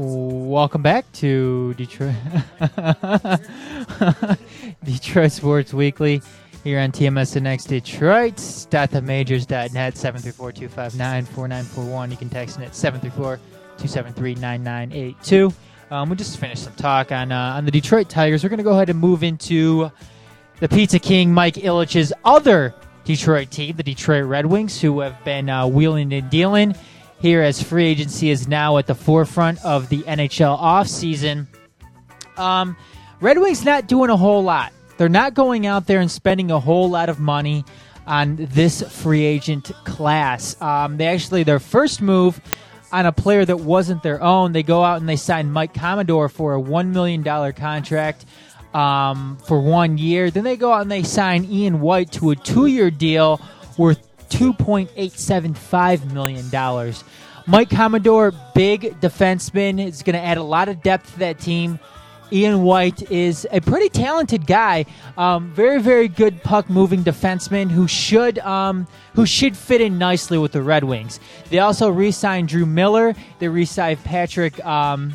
Welcome 0.00 0.80
back 0.80 1.10
to 1.14 1.74
Detroit 1.74 2.14
Detroit 4.84 5.32
Sports 5.32 5.74
Weekly 5.74 6.22
here 6.62 6.78
on 6.78 6.92
TMSNX 6.92 7.66
Detroit. 7.66 8.36
.themajors.net 8.36 9.94
734-259-4941. 9.94 12.10
You 12.12 12.16
can 12.16 12.28
text 12.28 12.58
in 12.58 12.62
at 12.62 12.70
734-273-9982. 12.70 15.52
Um, 15.90 16.10
we 16.10 16.14
just 16.14 16.38
finished 16.38 16.62
some 16.62 16.74
talk 16.74 17.10
on 17.10 17.32
uh, 17.32 17.54
on 17.56 17.64
the 17.64 17.72
Detroit 17.72 18.08
Tigers. 18.08 18.44
We're 18.44 18.50
going 18.50 18.58
to 18.58 18.64
go 18.64 18.74
ahead 18.74 18.90
and 18.90 19.00
move 19.00 19.24
into 19.24 19.90
the 20.60 20.68
Pizza 20.68 21.00
King 21.00 21.34
Mike 21.34 21.54
Ilitch's 21.54 22.12
other 22.24 22.72
Detroit 23.02 23.50
team, 23.50 23.74
the 23.74 23.82
Detroit 23.82 24.26
Red 24.26 24.46
Wings, 24.46 24.80
who 24.80 25.00
have 25.00 25.24
been 25.24 25.50
uh, 25.50 25.66
wheeling 25.66 26.12
and 26.12 26.30
dealing 26.30 26.76
here 27.20 27.42
as 27.42 27.62
free 27.62 27.86
agency 27.86 28.30
is 28.30 28.48
now 28.48 28.78
at 28.78 28.86
the 28.86 28.94
forefront 28.94 29.64
of 29.64 29.88
the 29.88 30.02
NHL 30.02 30.58
offseason. 30.58 31.46
Um, 32.36 32.76
Red 33.20 33.38
Wings 33.38 33.64
not 33.64 33.88
doing 33.88 34.10
a 34.10 34.16
whole 34.16 34.42
lot. 34.42 34.72
They're 34.96 35.08
not 35.08 35.34
going 35.34 35.66
out 35.66 35.86
there 35.86 36.00
and 36.00 36.10
spending 36.10 36.50
a 36.50 36.60
whole 36.60 36.90
lot 36.90 37.08
of 37.08 37.18
money 37.18 37.64
on 38.06 38.36
this 38.36 38.82
free 38.82 39.24
agent 39.24 39.70
class. 39.84 40.60
Um, 40.62 40.96
they 40.96 41.06
actually, 41.06 41.42
their 41.42 41.60
first 41.60 42.00
move 42.00 42.40
on 42.90 43.06
a 43.06 43.12
player 43.12 43.44
that 43.44 43.58
wasn't 43.58 44.02
their 44.02 44.22
own, 44.22 44.52
they 44.52 44.62
go 44.62 44.82
out 44.82 45.00
and 45.00 45.08
they 45.08 45.16
sign 45.16 45.52
Mike 45.52 45.74
Commodore 45.74 46.28
for 46.28 46.54
a 46.56 46.60
$1 46.60 46.88
million 46.88 47.22
contract 47.52 48.24
um, 48.72 49.38
for 49.46 49.60
one 49.60 49.98
year. 49.98 50.30
Then 50.30 50.44
they 50.44 50.56
go 50.56 50.72
out 50.72 50.82
and 50.82 50.90
they 50.90 51.02
sign 51.02 51.44
Ian 51.44 51.80
White 51.80 52.12
to 52.12 52.30
a 52.30 52.36
two 52.36 52.66
year 52.66 52.90
deal 52.90 53.40
worth 53.76 54.07
$2.875 54.30 56.12
million. 56.12 56.94
Mike 57.46 57.70
Commodore, 57.70 58.32
big 58.54 59.00
defenseman, 59.00 59.84
is 59.84 60.02
going 60.02 60.14
to 60.14 60.20
add 60.20 60.36
a 60.36 60.42
lot 60.42 60.68
of 60.68 60.82
depth 60.82 61.12
to 61.14 61.18
that 61.20 61.38
team. 61.38 61.78
Ian 62.30 62.62
White 62.62 63.10
is 63.10 63.46
a 63.50 63.60
pretty 63.60 63.88
talented 63.88 64.46
guy, 64.46 64.84
um, 65.16 65.50
very 65.54 65.80
very 65.80 66.08
good 66.08 66.42
puck 66.42 66.68
moving 66.68 67.02
defenseman 67.02 67.70
who 67.70 67.88
should 67.88 68.38
um, 68.40 68.86
who 69.14 69.24
should 69.24 69.56
fit 69.56 69.80
in 69.80 69.96
nicely 69.96 70.36
with 70.36 70.52
the 70.52 70.62
Red 70.62 70.84
Wings. 70.84 71.20
They 71.48 71.60
also 71.60 71.88
re-signed 71.88 72.48
Drew 72.48 72.66
Miller. 72.66 73.14
They 73.38 73.48
re-signed 73.48 74.04
Patrick. 74.04 74.62
Um, 74.64 75.14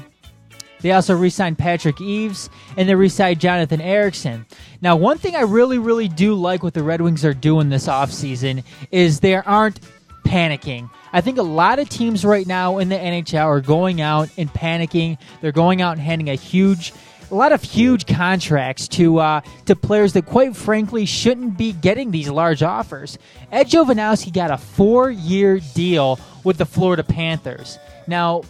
they 0.83 0.91
also 0.91 1.15
re-signed 1.15 1.57
Patrick 1.57 1.99
Eaves 1.99 2.49
and 2.77 2.87
they 2.87 2.93
re-signed 2.93 3.39
Jonathan 3.39 3.81
Ericsson. 3.81 4.45
Now, 4.81 4.95
one 4.97 5.17
thing 5.17 5.35
I 5.35 5.41
really, 5.41 5.79
really 5.79 6.09
do 6.09 6.35
like 6.35 6.61
what 6.61 6.73
the 6.75 6.83
Red 6.83 7.01
Wings 7.01 7.25
are 7.25 7.33
doing 7.33 7.69
this 7.69 7.87
offseason 7.87 8.63
is 8.91 9.21
they 9.21 9.35
aren't 9.35 9.79
panicking. 10.25 10.89
I 11.13 11.21
think 11.21 11.37
a 11.37 11.43
lot 11.43 11.79
of 11.79 11.87
teams 11.89 12.25
right 12.25 12.45
now 12.45 12.79
in 12.79 12.89
the 12.89 12.95
NHL 12.95 13.45
are 13.45 13.61
going 13.61 14.01
out 14.01 14.29
and 14.37 14.49
panicking. 14.49 15.17
They're 15.41 15.51
going 15.53 15.81
out 15.81 15.93
and 15.93 16.01
handing 16.01 16.29
a 16.29 16.35
huge 16.35 16.93
a 17.31 17.35
lot 17.35 17.51
of 17.51 17.63
huge 17.63 18.05
contracts 18.05 18.87
to 18.89 19.19
uh, 19.19 19.41
to 19.65 19.75
players 19.75 20.13
that, 20.13 20.25
quite 20.25 20.55
frankly, 20.55 21.05
shouldn't 21.05 21.57
be 21.57 21.71
getting 21.71 22.11
these 22.11 22.29
large 22.29 22.61
offers. 22.61 23.17
Ed 23.51 23.67
Jovanovski 23.67 24.31
got 24.31 24.51
a 24.51 24.57
four 24.57 25.09
year 25.09 25.59
deal 25.73 26.19
with 26.43 26.57
the 26.57 26.65
Florida 26.65 27.03
Panthers. 27.03 27.79
Now, 28.05 28.43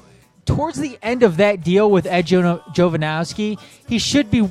towards 0.45 0.79
the 0.79 0.97
end 1.01 1.23
of 1.23 1.37
that 1.37 1.63
deal 1.63 1.89
with 1.89 2.05
Ed 2.05 2.27
jo- 2.27 2.61
Jovanovski, 2.69 3.59
he 3.87 3.99
should 3.99 4.29
be 4.29 4.49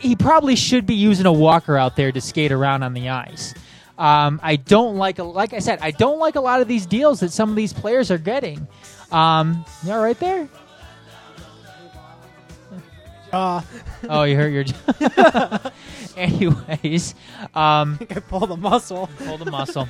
he 0.00 0.16
probably 0.16 0.56
should 0.56 0.86
be 0.86 0.94
using 0.94 1.26
a 1.26 1.32
walker 1.32 1.76
out 1.76 1.96
there 1.96 2.10
to 2.10 2.20
skate 2.20 2.52
around 2.52 2.82
on 2.82 2.94
the 2.94 3.10
ice. 3.10 3.54
Um, 3.98 4.40
I 4.42 4.56
don't 4.56 4.96
like, 4.96 5.18
like 5.18 5.52
I 5.52 5.58
said, 5.58 5.78
I 5.82 5.90
don't 5.90 6.18
like 6.18 6.36
a 6.36 6.40
lot 6.40 6.62
of 6.62 6.68
these 6.68 6.86
deals 6.86 7.20
that 7.20 7.32
some 7.32 7.50
of 7.50 7.56
these 7.56 7.74
players 7.74 8.10
are 8.10 8.18
getting. 8.18 8.66
Um, 9.12 9.64
you 9.84 9.92
all 9.92 10.02
right 10.02 10.18
there? 10.18 10.48
Uh. 13.30 13.60
oh, 14.08 14.22
you 14.22 14.36
hurt 14.36 14.48
your. 14.48 14.64
Anyways, 16.16 17.14
um, 17.54 17.98
I 18.00 18.20
pulled 18.20 18.50
a 18.50 18.56
muscle. 18.56 19.08
Pulled 19.18 19.42
a 19.42 19.50
muscle. 19.50 19.88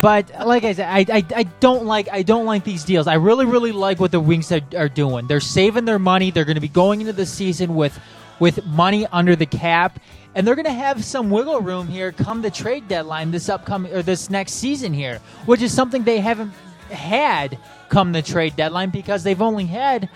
But 0.00 0.30
like 0.46 0.64
I 0.64 0.72
said, 0.72 0.88
I, 0.88 1.16
I, 1.16 1.24
I 1.34 1.42
don't 1.60 1.86
like 1.86 2.08
I 2.10 2.22
don't 2.22 2.46
like 2.46 2.64
these 2.64 2.84
deals. 2.84 3.06
I 3.06 3.14
really 3.14 3.46
really 3.46 3.72
like 3.72 4.00
what 4.00 4.10
the 4.10 4.20
Wings 4.20 4.50
are, 4.52 4.60
are 4.76 4.88
doing. 4.88 5.26
They're 5.26 5.40
saving 5.40 5.84
their 5.84 5.98
money. 5.98 6.30
They're 6.30 6.44
going 6.44 6.56
to 6.56 6.60
be 6.60 6.68
going 6.68 7.00
into 7.00 7.12
the 7.12 7.26
season 7.26 7.74
with 7.74 7.98
with 8.40 8.64
money 8.66 9.06
under 9.12 9.36
the 9.36 9.46
cap, 9.46 10.00
and 10.34 10.46
they're 10.46 10.56
going 10.56 10.64
to 10.64 10.72
have 10.72 11.04
some 11.04 11.30
wiggle 11.30 11.60
room 11.60 11.86
here 11.86 12.10
come 12.12 12.42
the 12.42 12.50
trade 12.50 12.88
deadline 12.88 13.30
this 13.30 13.48
upcoming 13.48 13.92
or 13.94 14.02
this 14.02 14.30
next 14.30 14.54
season 14.54 14.92
here, 14.92 15.20
which 15.46 15.62
is 15.62 15.72
something 15.72 16.02
they 16.02 16.20
haven't 16.20 16.52
had 16.90 17.58
come 17.88 18.12
the 18.12 18.22
trade 18.22 18.56
deadline 18.56 18.90
because 18.90 19.22
they've 19.22 19.42
only 19.42 19.66
had 19.66 20.08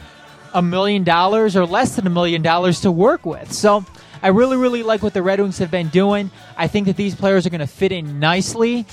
a 0.55 0.62
million 0.62 1.05
dollars 1.05 1.57
or 1.57 1.66
less 1.66 1.97
than 1.97 2.07
a 2.07 2.11
million 2.11 2.43
dollars 2.43 2.81
to 2.81 2.91
work 2.91 3.24
with. 3.24 3.53
So 3.53 3.85
I 4.22 4.29
really, 4.29 4.57
really 4.57 4.83
like 4.83 5.03
what 5.03 5.14
the 5.14 5.22
Red 5.22 5.41
Wings 5.41 5.59
have 5.59 5.70
been 5.70 5.89
doing. 5.89 6.31
I 6.57 6.66
think 6.66 6.87
that 6.87 6.97
these 6.97 7.14
players 7.14 7.47
are 7.47 7.51
going 7.51 7.61
to 7.61 7.66
fit 7.66 7.93
in 7.93 8.18
nicely. 8.18 8.87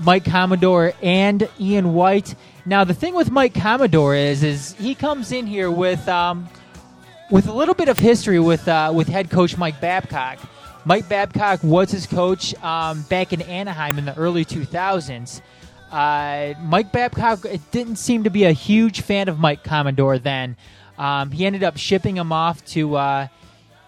Mike 0.00 0.24
Commodore 0.24 0.92
and 1.02 1.48
Ian 1.60 1.94
White. 1.94 2.34
Now 2.66 2.84
the 2.84 2.94
thing 2.94 3.14
with 3.14 3.30
Mike 3.30 3.54
Commodore 3.54 4.14
is, 4.14 4.42
is 4.42 4.74
he 4.74 4.94
comes 4.94 5.32
in 5.32 5.46
here 5.46 5.70
with 5.70 6.06
um, 6.08 6.48
with 7.30 7.48
a 7.48 7.52
little 7.52 7.74
bit 7.74 7.88
of 7.88 7.98
history 7.98 8.38
with 8.38 8.66
uh, 8.68 8.92
with 8.94 9.08
head 9.08 9.30
coach 9.30 9.56
Mike 9.56 9.80
Babcock. 9.80 10.38
Mike 10.84 11.08
Babcock 11.08 11.62
was 11.62 11.90
his 11.90 12.06
coach 12.06 12.54
um, 12.62 13.02
back 13.02 13.32
in 13.32 13.40
Anaheim 13.42 13.98
in 13.98 14.04
the 14.04 14.16
early 14.16 14.44
2000s. 14.44 15.40
Uh, 15.90 16.54
Mike 16.60 16.92
Babcock 16.92 17.46
didn't 17.70 17.96
seem 17.96 18.24
to 18.24 18.30
be 18.30 18.44
a 18.44 18.52
huge 18.52 19.00
fan 19.00 19.28
of 19.28 19.38
Mike 19.38 19.64
Commodore 19.64 20.18
then. 20.18 20.56
Um, 20.98 21.30
he 21.30 21.46
ended 21.46 21.62
up 21.64 21.76
shipping 21.76 22.16
him 22.16 22.32
off 22.32 22.64
to 22.66 22.96
uh, 22.96 23.28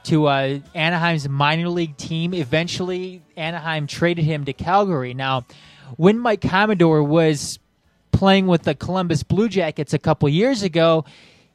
to 0.05 0.27
uh, 0.27 0.59
Anaheim's 0.75 1.29
minor 1.29 1.69
league 1.69 1.97
team. 1.97 2.33
Eventually, 2.33 3.23
Anaheim 3.37 3.87
traded 3.87 4.25
him 4.25 4.45
to 4.45 4.53
Calgary. 4.53 5.15
Now, 5.15 5.45
when 5.97 6.19
Mike 6.19 6.41
Commodore 6.41 7.03
was 7.03 7.59
playing 8.13 8.47
with 8.47 8.63
the 8.63 8.75
Columbus 8.75 9.23
Blue 9.23 9.49
Jackets 9.49 9.93
a 9.93 9.99
couple 9.99 10.29
years 10.29 10.63
ago, 10.63 11.05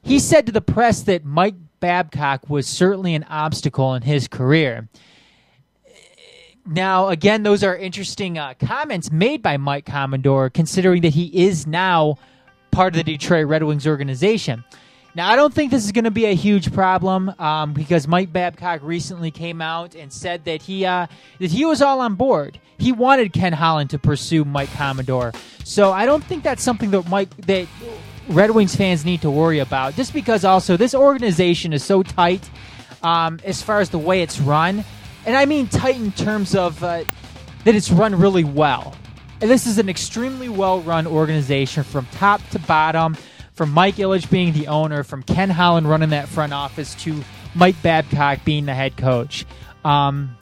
he 0.04 0.20
said 0.20 0.46
to 0.46 0.52
the 0.52 0.62
press 0.62 1.04
that 1.04 1.26
Mike 1.26 1.56
Babcock 1.80 2.50
was 2.50 2.68
certainly 2.68 3.16
an 3.16 3.24
obstacle 3.24 3.94
in 3.96 4.04
his 4.04 4.28
career. 4.28 4.88
Now, 6.66 7.10
again, 7.10 7.44
those 7.44 7.64
are 7.64 7.76
interesting 7.76 8.38
uh, 8.38 8.54
comments 8.60 9.12
made 9.12 9.42
by 9.42 9.58
Mike 9.58 9.86
Commodore, 9.86 10.50
considering 10.50 11.02
that 11.02 11.14
he 11.14 11.46
is 11.46 11.66
now 11.66 12.18
part 12.70 12.94
of 12.94 12.98
the 12.98 13.04
Detroit 13.04 13.48
Red 13.48 13.64
Wings 13.64 13.88
organization. 13.88 14.64
Now, 15.14 15.30
I 15.30 15.36
don't 15.36 15.54
think 15.54 15.72
this 15.72 15.84
is 15.84 15.92
going 15.92 16.06
to 16.06 16.12
be 16.12 16.26
a 16.26 16.34
huge 16.34 16.72
problem 16.72 17.34
um, 17.38 17.74
because 17.74 18.08
Mike 18.08 18.32
Babcock 18.32 18.80
recently 18.82 19.30
came 19.30 19.62
out 19.62 19.94
and 19.94 20.12
said 20.12 20.46
that 20.46 20.62
he 20.62 20.86
uh, 20.86 21.08
that 21.40 21.52
he 21.52 21.66
was 21.66 21.82
all 21.82 22.00
on 22.00 22.16
board. 22.16 22.60
He 22.78 22.94
wanted 22.94 23.34
Ken 23.34 23.52
Holland 23.52 23.90
to 23.90 24.00
pursue 24.00 24.46
Mike 24.46 24.72
Commodore, 24.74 25.34
so 25.66 25.92
I 25.92 26.06
don't 26.06 26.24
think 26.24 26.44
that's 26.44 26.64
something 26.64 26.92
that 26.92 27.10
Mike 27.10 27.36
that 27.46 27.68
Red 28.30 28.52
Wings 28.52 28.74
fans 28.74 29.04
need 29.04 29.22
to 29.24 29.30
worry 29.30 29.60
about. 29.60 29.96
Just 29.96 30.14
because 30.14 30.46
also 30.46 30.78
this 30.78 30.96
organization 30.96 31.74
is 31.74 31.84
so 31.84 32.04
tight 32.04 32.50
um, 33.04 33.40
as 33.44 33.62
far 33.62 33.82
as 33.82 33.90
the 33.90 34.00
way 34.00 34.22
it's 34.22 34.40
run, 34.40 34.86
and 35.26 35.36
I 35.36 35.46
mean 35.46 35.68
tight 35.68 35.98
in 35.98 36.14
terms 36.14 36.56
of 36.56 36.82
uh, 36.86 37.04
that 37.66 37.76
it's 37.76 37.92
run 37.92 38.16
really 38.16 38.46
well. 38.46 38.96
And 39.42 39.50
this 39.50 39.66
is 39.66 39.80
an 39.80 39.90
extremely 39.90 40.50
well-run 40.50 41.08
organization 41.08 41.84
from 41.84 42.06
top 42.12 42.48
to 42.52 42.60
bottom 42.60 43.18
from 43.62 43.74
Mike 43.74 43.98
Ilitch 43.98 44.28
being 44.32 44.54
the 44.54 44.70
owner, 44.70 45.04
from 45.04 45.22
Ken 45.22 45.48
Holland 45.48 45.88
running 45.88 46.10
that 46.10 46.28
front 46.28 46.52
office 46.52 46.96
to 46.96 47.24
Mike 47.54 47.80
Babcock 47.84 48.44
being 48.44 48.66
the 48.66 48.74
head 48.74 48.98
coach. 48.98 49.46
Um, 49.86 50.36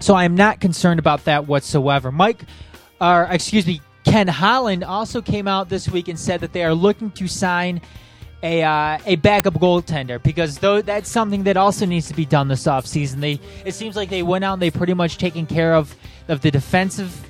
so 0.00 0.14
I 0.14 0.24
am 0.24 0.34
not 0.34 0.58
concerned 0.58 0.98
about 0.98 1.24
that 1.26 1.46
whatsoever. 1.46 2.10
Mike, 2.10 2.44
or 2.98 3.24
excuse 3.30 3.66
me, 3.66 3.82
Ken 4.06 4.26
Holland 4.26 4.84
also 4.84 5.20
came 5.20 5.46
out 5.46 5.68
this 5.68 5.86
week 5.90 6.08
and 6.08 6.18
said 6.18 6.40
that 6.40 6.54
they 6.54 6.64
are 6.64 6.72
looking 6.72 7.10
to 7.10 7.28
sign 7.28 7.82
a 8.42 8.62
uh, 8.62 9.00
a 9.04 9.16
backup 9.16 9.52
goaltender 9.52 10.22
because 10.22 10.56
though 10.56 10.80
that's 10.80 11.10
something 11.10 11.42
that 11.42 11.58
also 11.58 11.84
needs 11.84 12.08
to 12.08 12.14
be 12.14 12.24
done 12.24 12.48
this 12.48 12.64
offseason. 12.64 13.16
They 13.20 13.38
it 13.66 13.74
seems 13.74 13.96
like 13.96 14.08
they 14.08 14.22
went 14.22 14.44
out 14.44 14.54
and 14.54 14.62
they 14.62 14.70
pretty 14.70 14.94
much 14.94 15.18
taken 15.18 15.44
care 15.44 15.74
of 15.74 15.94
of 16.28 16.40
the 16.40 16.50
defensive 16.50 17.22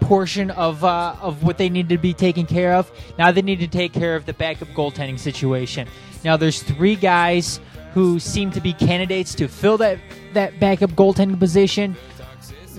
portion 0.00 0.50
of 0.52 0.84
uh, 0.84 1.14
of 1.20 1.42
what 1.42 1.58
they 1.58 1.68
need 1.68 1.88
to 1.88 1.98
be 1.98 2.12
taken 2.12 2.46
care 2.46 2.74
of. 2.74 2.90
Now 3.18 3.32
they 3.32 3.42
need 3.42 3.60
to 3.60 3.68
take 3.68 3.92
care 3.92 4.16
of 4.16 4.26
the 4.26 4.32
backup 4.32 4.68
goaltending 4.68 5.18
situation. 5.18 5.88
Now 6.24 6.36
there's 6.36 6.62
three 6.62 6.96
guys 6.96 7.60
who 7.94 8.18
seem 8.18 8.50
to 8.52 8.60
be 8.60 8.72
candidates 8.72 9.34
to 9.36 9.48
fill 9.48 9.78
that 9.78 9.98
that 10.34 10.58
backup 10.60 10.90
goaltending 10.90 11.38
position. 11.38 11.96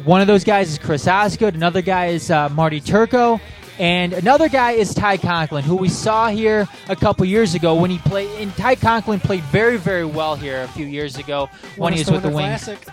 One 0.05 0.22
of 0.22 0.28
those 0.28 0.43
guys 0.43 0.70
is 0.70 0.78
Chris 0.78 1.07
Osgood. 1.07 1.55
Another 1.55 1.82
guy 1.82 2.07
is 2.07 2.32
uh, 2.32 2.49
Marty 2.49 2.80
Turco. 2.80 3.39
And 3.80 4.11
another 4.11 4.49
guy 4.49 4.72
is 4.72 4.93
Ty 4.93 5.17
Conklin, 5.17 5.63
who 5.63 5.78
we 5.78 5.88
saw 5.88 6.28
here 6.28 6.67
a 6.89 6.97
couple 6.97 7.26
years 7.26 7.55
ago 7.55 7.76
when 7.76 7.89
he 7.89 7.97
played. 7.99 8.30
And 8.41 8.53
Ty 8.57 8.76
Conklin 8.76 9.22
played 9.22 9.41
very, 9.43 9.78
very 9.78 10.03
well 10.03 10.36
here 10.36 10.63
a 10.63 10.67
few 10.67 10.86
years 10.86 11.17
ago 11.17 11.49
when 11.78 11.93
he 11.93 11.99
was 11.99 12.11
with 12.11 12.24
the 12.24 12.30
Wings. 12.30 12.65
Classic. 12.65 12.88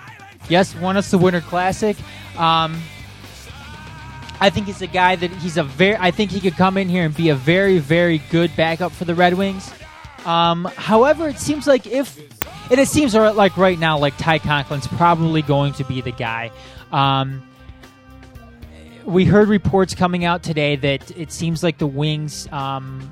Yes, 0.49 0.77
won 0.77 0.97
us 0.97 1.11
the 1.11 1.19
Winter 1.19 1.41
Classic. 1.41 1.97
Um, 2.39 2.81
I 4.41 4.51
think 4.51 4.67
he's 4.67 4.83
a 4.83 4.87
guy 4.87 5.17
that 5.17 5.31
he's 5.31 5.57
a 5.57 5.65
very. 5.65 5.97
I 5.97 6.11
think 6.11 6.31
he 6.31 6.41
could 6.41 6.57
come 6.57 6.77
in 6.77 6.89
here 6.89 7.05
and 7.05 7.15
be 7.17 7.31
a 7.31 7.35
very, 7.35 7.79
very 7.79 8.19
good 8.31 8.55
backup 8.57 8.93
for 8.93 9.05
the 9.05 9.15
Red 9.15 9.35
Wings. 9.35 9.71
Um, 10.25 10.65
however, 10.77 11.29
it 11.29 11.39
seems 11.39 11.67
like 11.67 11.87
if, 11.87 12.19
and 12.71 12.81
it 12.81 12.89
seems 12.89 13.15
like 13.15 13.57
right 13.57 13.79
now, 13.79 13.97
like 13.99 14.17
Ty 14.19 14.41
Conklin's 14.41 14.89
probably 14.89 15.41
going 15.43 15.73
to 15.75 15.85
be 15.85 16.01
the 16.01 16.13
guy. 16.13 16.51
Um, 16.93 17.49
we 19.05 19.25
heard 19.25 19.49
reports 19.49 19.95
coming 19.95 20.25
out 20.25 20.43
today 20.43 20.75
that 20.77 21.17
it 21.17 21.31
seems 21.31 21.63
like 21.63 21.79
the 21.79 21.87
Wings. 21.87 22.49
Um, 22.51 23.09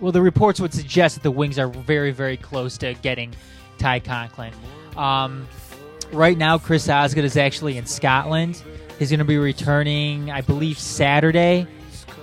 well, 0.00 0.12
the 0.12 0.22
reports 0.22 0.60
would 0.60 0.72
suggest 0.72 1.16
that 1.16 1.22
the 1.22 1.30
Wings 1.30 1.58
are 1.58 1.68
very, 1.68 2.12
very 2.12 2.36
close 2.36 2.78
to 2.78 2.94
getting 2.94 3.34
Ty 3.78 4.00
Conklin. 4.00 4.52
Um, 4.96 5.48
right 6.12 6.38
now, 6.38 6.58
Chris 6.58 6.88
Osgood 6.88 7.24
is 7.24 7.36
actually 7.36 7.78
in 7.78 7.86
Scotland. 7.86 8.62
He's 9.02 9.10
going 9.10 9.18
to 9.18 9.24
be 9.24 9.36
returning, 9.36 10.30
I 10.30 10.42
believe, 10.42 10.78
Saturday 10.78 11.66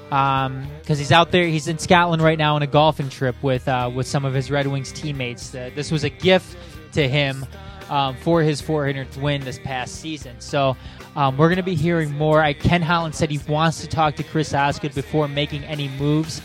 because 0.05 0.47
um, 0.47 0.69
he's 0.87 1.11
out 1.11 1.29
there. 1.29 1.45
He's 1.45 1.67
in 1.67 1.77
Scotland 1.77 2.21
right 2.21 2.37
now 2.37 2.55
on 2.55 2.61
a 2.61 2.67
golfing 2.67 3.09
trip 3.09 3.35
with 3.43 3.67
uh, 3.67 3.91
with 3.93 4.07
some 4.07 4.23
of 4.23 4.33
his 4.33 4.49
Red 4.49 4.65
Wings 4.65 4.93
teammates. 4.93 5.53
Uh, 5.53 5.71
this 5.75 5.91
was 5.91 6.05
a 6.05 6.09
gift 6.09 6.55
to 6.93 7.05
him 7.05 7.45
um, 7.89 8.15
for 8.21 8.41
his 8.41 8.61
400th 8.61 9.21
win 9.21 9.41
this 9.41 9.59
past 9.59 9.95
season. 9.95 10.39
So 10.39 10.77
um, 11.17 11.35
we're 11.35 11.49
going 11.49 11.57
to 11.57 11.63
be 11.63 11.75
hearing 11.75 12.11
more. 12.11 12.41
I, 12.41 12.53
Ken 12.53 12.81
Holland 12.81 13.13
said 13.13 13.29
he 13.29 13.39
wants 13.51 13.81
to 13.81 13.87
talk 13.87 14.15
to 14.15 14.23
Chris 14.23 14.53
Osgood 14.53 14.95
before 14.95 15.27
making 15.27 15.65
any 15.65 15.89
moves. 15.89 16.41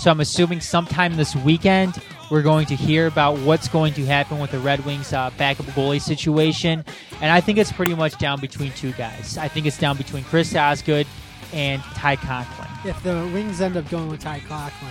So 0.00 0.10
I'm 0.10 0.20
assuming 0.20 0.60
sometime 0.60 1.16
this 1.16 1.34
weekend 1.34 1.98
we're 2.30 2.42
going 2.42 2.66
to 2.66 2.76
hear 2.76 3.06
about 3.06 3.38
what's 3.38 3.68
going 3.68 3.94
to 3.94 4.04
happen 4.04 4.38
with 4.38 4.50
the 4.50 4.58
Red 4.58 4.84
Wings 4.84 5.12
uh, 5.12 5.30
backup 5.38 5.66
goalie 5.66 6.00
situation. 6.00 6.84
And 7.20 7.30
I 7.30 7.40
think 7.40 7.58
it's 7.58 7.72
pretty 7.72 7.94
much 7.94 8.18
down 8.18 8.40
between 8.40 8.72
two 8.72 8.92
guys. 8.92 9.38
I 9.38 9.48
think 9.48 9.66
it's 9.66 9.78
down 9.78 9.96
between 9.96 10.24
Chris 10.24 10.54
Osgood 10.54 11.06
and 11.52 11.82
Ty 11.94 12.16
Conklin. 12.16 12.68
If 12.84 13.02
the 13.02 13.28
Wings 13.32 13.60
end 13.60 13.76
up 13.76 13.88
going 13.88 14.08
with 14.08 14.20
Ty 14.20 14.40
Conklin, 14.40 14.90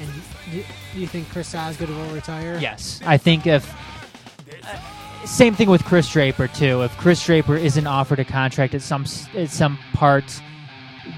and 0.00 0.10
do, 0.50 0.64
do 0.94 1.00
you 1.00 1.06
think 1.06 1.28
Chris 1.30 1.54
Osgood 1.54 1.90
will 1.90 2.10
retire? 2.10 2.58
Yes, 2.60 3.00
I 3.04 3.16
think 3.18 3.46
if. 3.46 3.70
Uh, 4.64 4.78
same 5.24 5.54
thing 5.54 5.68
with 5.68 5.84
Chris 5.84 6.08
Draper 6.08 6.48
too. 6.48 6.82
If 6.82 6.96
Chris 6.96 7.24
Draper 7.24 7.56
isn't 7.56 7.86
offered 7.86 8.20
a 8.20 8.24
contract 8.24 8.74
at 8.74 8.82
some 8.82 9.04
at 9.34 9.50
some 9.50 9.78
part 9.92 10.40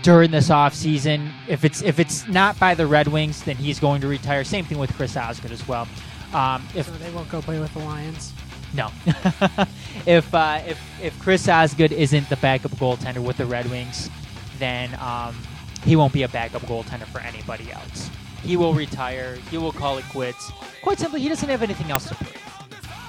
during 0.02 0.30
this 0.30 0.48
offseason, 0.48 1.32
if 1.48 1.64
it's 1.64 1.82
if 1.82 1.98
it's 1.98 2.26
not 2.28 2.58
by 2.58 2.74
the 2.74 2.86
Red 2.86 3.08
Wings, 3.08 3.42
then 3.42 3.56
he's 3.56 3.78
going 3.78 4.00
to 4.00 4.08
retire. 4.08 4.44
Same 4.44 4.64
thing 4.64 4.78
with 4.78 4.94
Chris 4.94 5.16
Osgood 5.16 5.52
as 5.52 5.66
well. 5.66 5.88
Um, 6.32 6.66
if 6.74 6.86
so 6.86 6.92
they 6.92 7.10
won't 7.10 7.28
go 7.28 7.42
play 7.42 7.58
with 7.58 7.72
the 7.74 7.80
Lions. 7.80 8.32
No. 8.74 8.90
if 10.06 10.32
uh, 10.34 10.60
if 10.66 10.80
if 11.02 11.18
Chris 11.18 11.48
Osgood 11.48 11.92
isn't 11.92 12.28
the 12.28 12.36
backup 12.36 12.72
goaltender 12.72 13.24
with 13.24 13.36
the 13.36 13.46
Red 13.46 13.68
Wings, 13.70 14.08
then 14.58 14.96
um, 15.00 15.36
he 15.84 15.96
won't 15.96 16.12
be 16.12 16.22
a 16.22 16.28
backup 16.28 16.62
goaltender 16.62 17.06
for 17.06 17.20
anybody 17.20 17.72
else. 17.72 18.10
He 18.42 18.56
will 18.56 18.72
retire. 18.72 19.36
He 19.50 19.58
will 19.58 19.72
call 19.72 19.98
it 19.98 20.04
quits. 20.10 20.50
Quite 20.82 20.98
simply, 20.98 21.20
he 21.20 21.28
doesn't 21.28 21.48
have 21.48 21.62
anything 21.62 21.90
else 21.90 22.08
to 22.08 22.14
prove. 22.14 22.36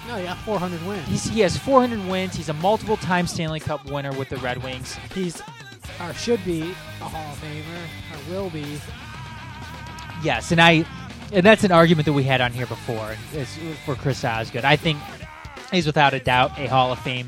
No, 0.07 0.17
he 0.17 0.25
got 0.25 0.37
400 0.39 0.85
wins. 0.85 1.07
He's, 1.07 1.23
he 1.25 1.39
has 1.41 1.57
400 1.57 2.05
wins. 2.09 2.35
He's 2.35 2.49
a 2.49 2.53
multiple-time 2.53 3.27
Stanley 3.27 3.59
Cup 3.59 3.85
winner 3.85 4.11
with 4.11 4.29
the 4.29 4.37
Red 4.37 4.61
Wings. 4.61 4.97
He's 5.13 5.41
or 5.99 6.13
should 6.13 6.43
be 6.45 6.75
a 7.01 7.05
Hall 7.05 7.33
of 7.33 7.39
Famer 7.39 7.85
or 8.13 8.33
will 8.33 8.49
be. 8.49 8.79
Yes, 10.23 10.51
and 10.51 10.61
I, 10.61 10.85
and 11.31 11.45
that's 11.45 11.63
an 11.63 11.71
argument 11.71 12.05
that 12.05 12.13
we 12.13 12.23
had 12.23 12.41
on 12.41 12.51
here 12.51 12.67
before 12.67 13.15
is 13.33 13.57
for 13.85 13.95
Chris 13.95 14.23
Osgood. 14.23 14.65
I 14.65 14.75
think 14.75 14.99
he's 15.71 15.85
without 15.85 16.13
a 16.13 16.19
doubt 16.19 16.57
a 16.57 16.67
Hall 16.67 16.91
of 16.91 16.99
Fame 16.99 17.27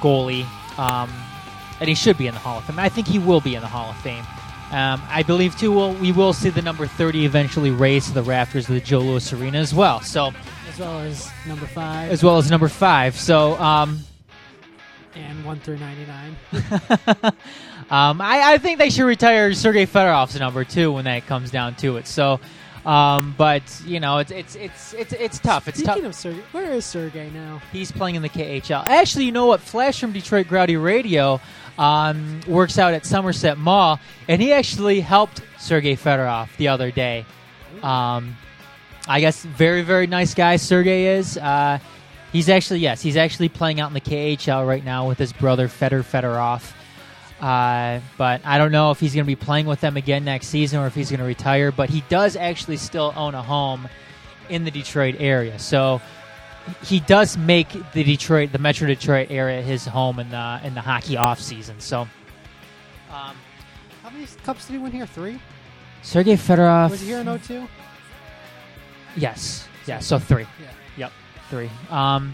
goalie, 0.00 0.46
um, 0.78 1.12
and 1.78 1.88
he 1.88 1.94
should 1.94 2.16
be 2.16 2.26
in 2.26 2.34
the 2.34 2.40
Hall 2.40 2.58
of 2.58 2.64
Fame. 2.64 2.78
I 2.78 2.88
think 2.88 3.06
he 3.06 3.18
will 3.18 3.40
be 3.40 3.54
in 3.54 3.60
the 3.60 3.68
Hall 3.68 3.90
of 3.90 3.96
Fame. 3.98 4.24
Um, 4.72 5.02
I 5.08 5.24
believe 5.24 5.58
too. 5.58 5.72
We'll, 5.72 5.94
we 5.94 6.12
will 6.12 6.32
see 6.32 6.48
the 6.48 6.62
number 6.62 6.86
thirty 6.86 7.24
eventually 7.24 7.72
raise 7.72 8.06
to 8.06 8.12
the 8.12 8.22
rafters 8.22 8.68
of 8.68 8.74
the 8.76 8.80
Joe 8.80 9.00
Louis 9.00 9.32
Arena 9.32 9.58
as 9.58 9.74
well. 9.74 10.00
So 10.00 10.32
as 10.68 10.78
well 10.78 11.00
as 11.00 11.28
number 11.44 11.66
five, 11.66 12.12
as 12.12 12.22
well 12.22 12.38
as 12.38 12.48
number 12.50 12.68
five. 12.68 13.16
So 13.16 13.60
um, 13.60 13.98
and 15.14 15.44
one 15.44 15.60
through 15.60 15.78
ninety 15.78 16.06
nine. 16.06 16.36
um, 17.90 18.20
I, 18.20 18.54
I 18.54 18.58
think 18.58 18.78
they 18.78 18.90
should 18.90 19.04
retire 19.04 19.52
Sergey 19.54 19.86
Fedorov's 19.86 20.38
number 20.38 20.64
two 20.64 20.92
when 20.92 21.04
that 21.04 21.26
comes 21.26 21.50
down 21.50 21.74
to 21.76 21.96
it. 21.96 22.06
So, 22.06 22.40
um, 22.86 23.34
but 23.36 23.62
you 23.84 24.00
know, 24.00 24.18
it's 24.18 24.30
it's 24.30 24.54
it's 24.56 24.94
it's 24.94 25.12
it's 25.12 25.38
tough. 25.38 25.68
It's 25.68 25.78
Speaking 25.78 26.02
tough. 26.02 26.10
of 26.10 26.14
Sergey, 26.14 26.42
where 26.52 26.72
is 26.72 26.84
Sergey 26.84 27.30
now? 27.30 27.60
He's 27.72 27.92
playing 27.92 28.14
in 28.16 28.22
the 28.22 28.28
KHL. 28.28 28.86
Actually, 28.86 29.26
you 29.26 29.32
know 29.32 29.46
what? 29.46 29.60
Flash 29.60 30.00
from 30.00 30.12
Detroit 30.12 30.48
Grouty 30.48 30.76
Radio 30.76 31.40
um, 31.78 32.40
works 32.46 32.78
out 32.78 32.94
at 32.94 33.04
Somerset 33.04 33.58
Mall, 33.58 33.98
and 34.28 34.40
he 34.40 34.52
actually 34.52 35.00
helped 35.00 35.42
Sergey 35.58 35.96
Fedorov 35.96 36.54
the 36.56 36.68
other 36.68 36.90
day. 36.90 37.26
Um, 37.82 38.36
I 39.08 39.20
guess 39.20 39.44
very 39.44 39.82
very 39.82 40.06
nice 40.06 40.34
guy 40.34 40.56
Sergey 40.56 41.06
is. 41.06 41.36
Uh, 41.36 41.78
he's 42.32 42.48
actually 42.48 42.80
yes, 42.80 43.02
he's 43.02 43.16
actually 43.16 43.48
playing 43.48 43.80
out 43.80 43.88
in 43.88 43.94
the 43.94 44.00
KHL 44.00 44.66
right 44.66 44.84
now 44.84 45.08
with 45.08 45.18
his 45.18 45.32
brother 45.32 45.68
Fedor 45.68 46.02
Fedorov. 46.02 46.72
Uh, 47.40 48.00
but 48.18 48.42
I 48.44 48.58
don't 48.58 48.70
know 48.70 48.90
if 48.90 49.00
he's 49.00 49.14
going 49.14 49.24
to 49.24 49.26
be 49.26 49.36
playing 49.36 49.64
with 49.64 49.80
them 49.80 49.96
again 49.96 50.24
next 50.24 50.48
season 50.48 50.80
or 50.80 50.86
if 50.86 50.94
he's 50.94 51.10
going 51.10 51.20
to 51.20 51.26
retire. 51.26 51.72
But 51.72 51.88
he 51.88 52.02
does 52.10 52.36
actually 52.36 52.76
still 52.76 53.14
own 53.16 53.34
a 53.34 53.42
home 53.42 53.88
in 54.50 54.64
the 54.64 54.70
Detroit 54.70 55.16
area, 55.18 55.58
so 55.58 56.00
he 56.82 57.00
does 57.00 57.36
make 57.36 57.68
the 57.92 58.04
Detroit, 58.04 58.52
the 58.52 58.58
Metro 58.58 58.86
Detroit 58.86 59.28
area, 59.30 59.62
his 59.62 59.86
home 59.86 60.18
in 60.18 60.28
the 60.30 60.60
in 60.64 60.74
the 60.74 60.80
hockey 60.80 61.16
off 61.16 61.40
season. 61.40 61.80
So 61.80 62.02
um, 63.10 63.36
How 64.02 64.10
many 64.10 64.26
cups 64.44 64.66
did 64.66 64.74
he 64.74 64.78
win 64.78 64.92
here? 64.92 65.06
Three. 65.06 65.40
Sergei 66.02 66.34
Fedorov 66.34 66.90
Was 66.90 67.00
he 67.00 67.08
here 67.08 67.20
in 67.20 67.38
02? 67.38 67.66
Yes. 69.16 69.68
Yeah. 69.86 69.98
So 69.98 70.18
three. 70.18 70.46
Yeah. 70.60 70.70
Three. 71.50 71.68
Um, 71.90 72.32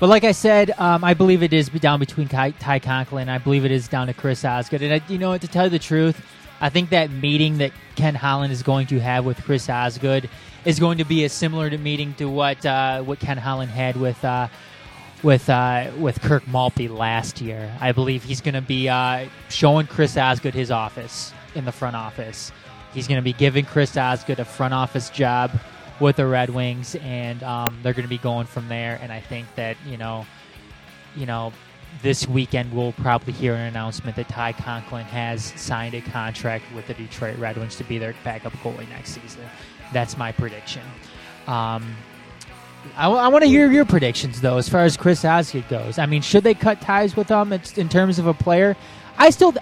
but 0.00 0.08
like 0.08 0.24
I 0.24 0.32
said, 0.32 0.72
um, 0.78 1.04
I 1.04 1.14
believe 1.14 1.42
it 1.42 1.52
is 1.52 1.68
down 1.68 2.00
between 2.00 2.28
Ty, 2.28 2.50
Ty 2.52 2.80
Conklin. 2.80 3.28
I 3.28 3.38
believe 3.38 3.64
it 3.64 3.70
is 3.70 3.88
down 3.88 4.08
to 4.08 4.14
Chris 4.14 4.44
Osgood. 4.44 4.82
And 4.82 4.94
I, 4.94 5.00
you 5.08 5.18
know, 5.18 5.38
to 5.38 5.48
tell 5.48 5.64
you 5.64 5.70
the 5.70 5.78
truth, 5.78 6.20
I 6.60 6.68
think 6.68 6.90
that 6.90 7.10
meeting 7.10 7.58
that 7.58 7.72
Ken 7.94 8.16
Holland 8.16 8.52
is 8.52 8.62
going 8.62 8.88
to 8.88 8.98
have 8.98 9.24
with 9.24 9.42
Chris 9.44 9.68
Osgood 9.70 10.28
is 10.64 10.80
going 10.80 10.98
to 10.98 11.04
be 11.04 11.24
a 11.24 11.28
similar 11.28 11.70
to 11.70 11.78
meeting 11.78 12.14
to 12.14 12.28
what 12.28 12.64
uh, 12.66 13.02
what 13.02 13.20
Ken 13.20 13.38
Holland 13.38 13.70
had 13.70 13.96
with 13.96 14.24
uh, 14.24 14.48
with 15.22 15.48
uh, 15.48 15.90
with 15.96 16.20
Kirk 16.20 16.46
Maltby 16.48 16.88
last 16.88 17.40
year. 17.40 17.72
I 17.80 17.92
believe 17.92 18.24
he's 18.24 18.40
going 18.40 18.54
to 18.54 18.60
be 18.60 18.88
uh, 18.88 19.26
showing 19.48 19.86
Chris 19.86 20.16
Osgood 20.16 20.54
his 20.54 20.70
office 20.70 21.32
in 21.54 21.64
the 21.64 21.72
front 21.72 21.96
office. 21.96 22.50
He's 22.94 23.06
going 23.06 23.18
to 23.18 23.22
be 23.22 23.32
giving 23.32 23.64
Chris 23.64 23.96
Osgood 23.96 24.40
a 24.40 24.44
front 24.44 24.74
office 24.74 25.10
job 25.10 25.52
with 26.00 26.16
the 26.16 26.26
Red 26.26 26.50
Wings, 26.50 26.96
and 26.96 27.42
um, 27.42 27.78
they're 27.82 27.92
going 27.92 28.04
to 28.04 28.08
be 28.08 28.18
going 28.18 28.46
from 28.46 28.68
there. 28.68 28.98
And 29.02 29.12
I 29.12 29.20
think 29.20 29.46
that 29.56 29.76
you 29.86 29.96
know, 29.96 30.26
you 31.16 31.26
know, 31.26 31.52
this 32.02 32.26
weekend 32.28 32.72
we'll 32.72 32.92
probably 32.92 33.32
hear 33.32 33.54
an 33.54 33.62
announcement 33.62 34.16
that 34.16 34.28
Ty 34.28 34.52
Conklin 34.52 35.04
has 35.06 35.44
signed 35.56 35.94
a 35.94 36.00
contract 36.00 36.64
with 36.74 36.86
the 36.86 36.94
Detroit 36.94 37.38
Red 37.38 37.56
Wings 37.56 37.76
to 37.76 37.84
be 37.84 37.98
their 37.98 38.14
backup 38.24 38.52
goalie 38.54 38.88
next 38.88 39.10
season. 39.10 39.42
That's 39.92 40.16
my 40.16 40.32
prediction. 40.32 40.82
Um, 41.46 41.96
I, 42.96 43.28
want 43.28 43.42
to 43.42 43.48
hear 43.48 43.70
your 43.70 43.84
predictions 43.84 44.40
though, 44.40 44.58
as 44.58 44.68
far 44.68 44.84
as 44.84 44.96
Chris 44.96 45.24
Osgood 45.24 45.68
goes. 45.68 45.98
I 45.98 46.06
mean, 46.06 46.22
should 46.22 46.44
they 46.44 46.54
cut 46.54 46.80
ties 46.80 47.16
with 47.16 47.28
him 47.28 47.52
in, 47.52 47.60
in 47.76 47.88
terms 47.88 48.18
of 48.18 48.26
a 48.26 48.34
player? 48.34 48.76
I 49.16 49.30
still, 49.30 49.54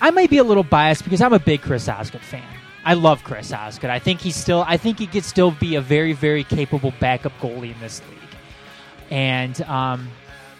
I 0.00 0.10
might 0.10 0.30
be 0.30 0.38
a 0.38 0.44
little 0.44 0.62
biased 0.62 1.04
because 1.04 1.20
I'm 1.20 1.32
a 1.32 1.38
big 1.38 1.62
Chris 1.62 1.88
Osgood 1.88 2.22
fan. 2.22 2.42
I 2.84 2.94
love 2.94 3.24
Chris 3.24 3.52
Osgood. 3.52 3.90
I 3.90 3.98
think 3.98 4.20
he's 4.20 4.36
still, 4.36 4.64
I 4.66 4.76
think 4.76 4.98
he 4.98 5.06
could 5.06 5.24
still 5.24 5.50
be 5.52 5.74
a 5.76 5.80
very, 5.80 6.12
very 6.12 6.44
capable 6.44 6.92
backup 7.00 7.32
goalie 7.40 7.72
in 7.72 7.80
this 7.80 8.02
league. 8.10 8.18
And 9.10 9.60
um, 9.62 10.08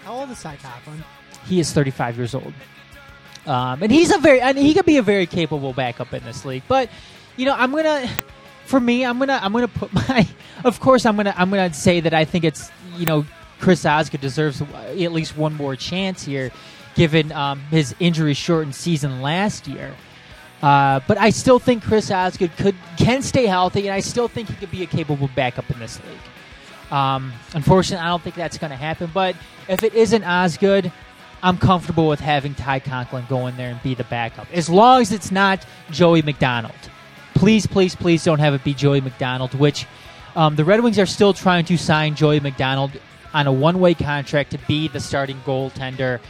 How 0.04 0.14
old 0.14 0.30
is 0.30 0.42
Ty 0.42 0.56
Conklin? 0.56 1.04
he 1.46 1.60
is 1.60 1.72
35 1.72 2.16
years 2.16 2.34
old. 2.34 2.52
Um, 3.46 3.82
and 3.82 3.92
he's 3.92 4.10
a 4.10 4.18
very, 4.18 4.40
and 4.40 4.56
he 4.56 4.72
could 4.72 4.86
be 4.86 4.96
a 4.96 5.02
very 5.02 5.26
capable 5.26 5.74
backup 5.74 6.14
in 6.14 6.24
this 6.24 6.44
league. 6.46 6.62
But 6.66 6.88
you 7.36 7.44
know, 7.44 7.54
I'm 7.54 7.72
gonna, 7.72 8.08
for 8.64 8.80
me, 8.80 9.04
I'm 9.04 9.18
gonna, 9.18 9.38
I'm 9.42 9.52
gonna 9.52 9.68
put 9.68 9.92
my, 10.08 10.26
of 10.64 10.80
course, 10.80 11.04
I'm 11.04 11.16
gonna, 11.16 11.34
I'm 11.36 11.50
gonna 11.50 11.74
say 11.74 12.00
that 12.00 12.14
I 12.14 12.24
think 12.24 12.44
it's, 12.44 12.70
you 12.96 13.04
know, 13.06 13.26
Chris 13.60 13.84
Osgood 13.84 14.20
deserves 14.20 14.62
at 14.62 15.12
least 15.12 15.36
one 15.36 15.54
more 15.54 15.76
chance 15.76 16.24
here, 16.24 16.50
given 16.94 17.32
um, 17.32 17.60
his 17.70 17.94
injury-shortened 18.00 18.74
season 18.74 19.20
last 19.20 19.66
year. 19.66 19.94
Uh, 20.64 20.98
but 21.06 21.18
I 21.18 21.28
still 21.28 21.58
think 21.58 21.84
Chris 21.84 22.10
Osgood 22.10 22.56
could 22.56 22.74
can 22.96 23.20
stay 23.20 23.44
healthy, 23.44 23.80
and 23.80 23.90
I 23.90 24.00
still 24.00 24.28
think 24.28 24.48
he 24.48 24.54
could 24.54 24.70
be 24.70 24.82
a 24.82 24.86
capable 24.86 25.28
backup 25.36 25.68
in 25.70 25.78
this 25.78 26.00
league. 26.02 26.90
Um, 26.90 27.34
unfortunately, 27.52 28.02
I 28.02 28.08
don't 28.08 28.22
think 28.22 28.34
that's 28.34 28.56
going 28.56 28.70
to 28.70 28.76
happen. 28.76 29.10
But 29.12 29.36
if 29.68 29.82
it 29.82 29.92
isn't 29.92 30.24
Osgood, 30.24 30.90
I'm 31.42 31.58
comfortable 31.58 32.08
with 32.08 32.20
having 32.20 32.54
Ty 32.54 32.80
Conklin 32.80 33.26
go 33.28 33.46
in 33.46 33.58
there 33.58 33.68
and 33.68 33.82
be 33.82 33.94
the 33.94 34.04
backup, 34.04 34.46
as 34.54 34.70
long 34.70 35.02
as 35.02 35.12
it's 35.12 35.30
not 35.30 35.66
Joey 35.90 36.22
MacDonald. 36.22 36.72
Please, 37.34 37.66
please, 37.66 37.94
please 37.94 38.24
don't 38.24 38.38
have 38.38 38.54
it 38.54 38.64
be 38.64 38.72
Joey 38.72 39.02
MacDonald. 39.02 39.52
Which 39.52 39.86
um, 40.34 40.56
the 40.56 40.64
Red 40.64 40.80
Wings 40.80 40.98
are 40.98 41.04
still 41.04 41.34
trying 41.34 41.66
to 41.66 41.76
sign 41.76 42.14
Joey 42.14 42.40
MacDonald 42.40 42.92
on 43.34 43.46
a 43.46 43.52
one-way 43.52 43.92
contract 43.92 44.52
to 44.52 44.58
be 44.66 44.88
the 44.88 45.00
starting 45.00 45.38
goaltender 45.44 46.20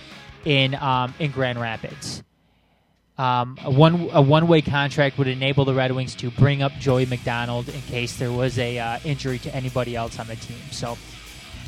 in 0.44 0.74
um, 0.74 1.14
in 1.20 1.30
Grand 1.30 1.60
Rapids. 1.60 2.24
Um, 3.16 3.56
a 3.62 3.70
one 3.70 4.08
a 4.12 4.20
one 4.20 4.48
way 4.48 4.60
contract 4.60 5.18
would 5.18 5.28
enable 5.28 5.64
the 5.64 5.74
Red 5.74 5.92
Wings 5.92 6.16
to 6.16 6.32
bring 6.32 6.62
up 6.62 6.72
Joey 6.80 7.06
MacDonald 7.06 7.68
in 7.68 7.80
case 7.82 8.16
there 8.16 8.32
was 8.32 8.58
a 8.58 8.78
uh, 8.78 8.98
injury 9.04 9.38
to 9.40 9.54
anybody 9.54 9.94
else 9.94 10.18
on 10.18 10.26
the 10.26 10.34
team. 10.34 10.58
So, 10.72 10.98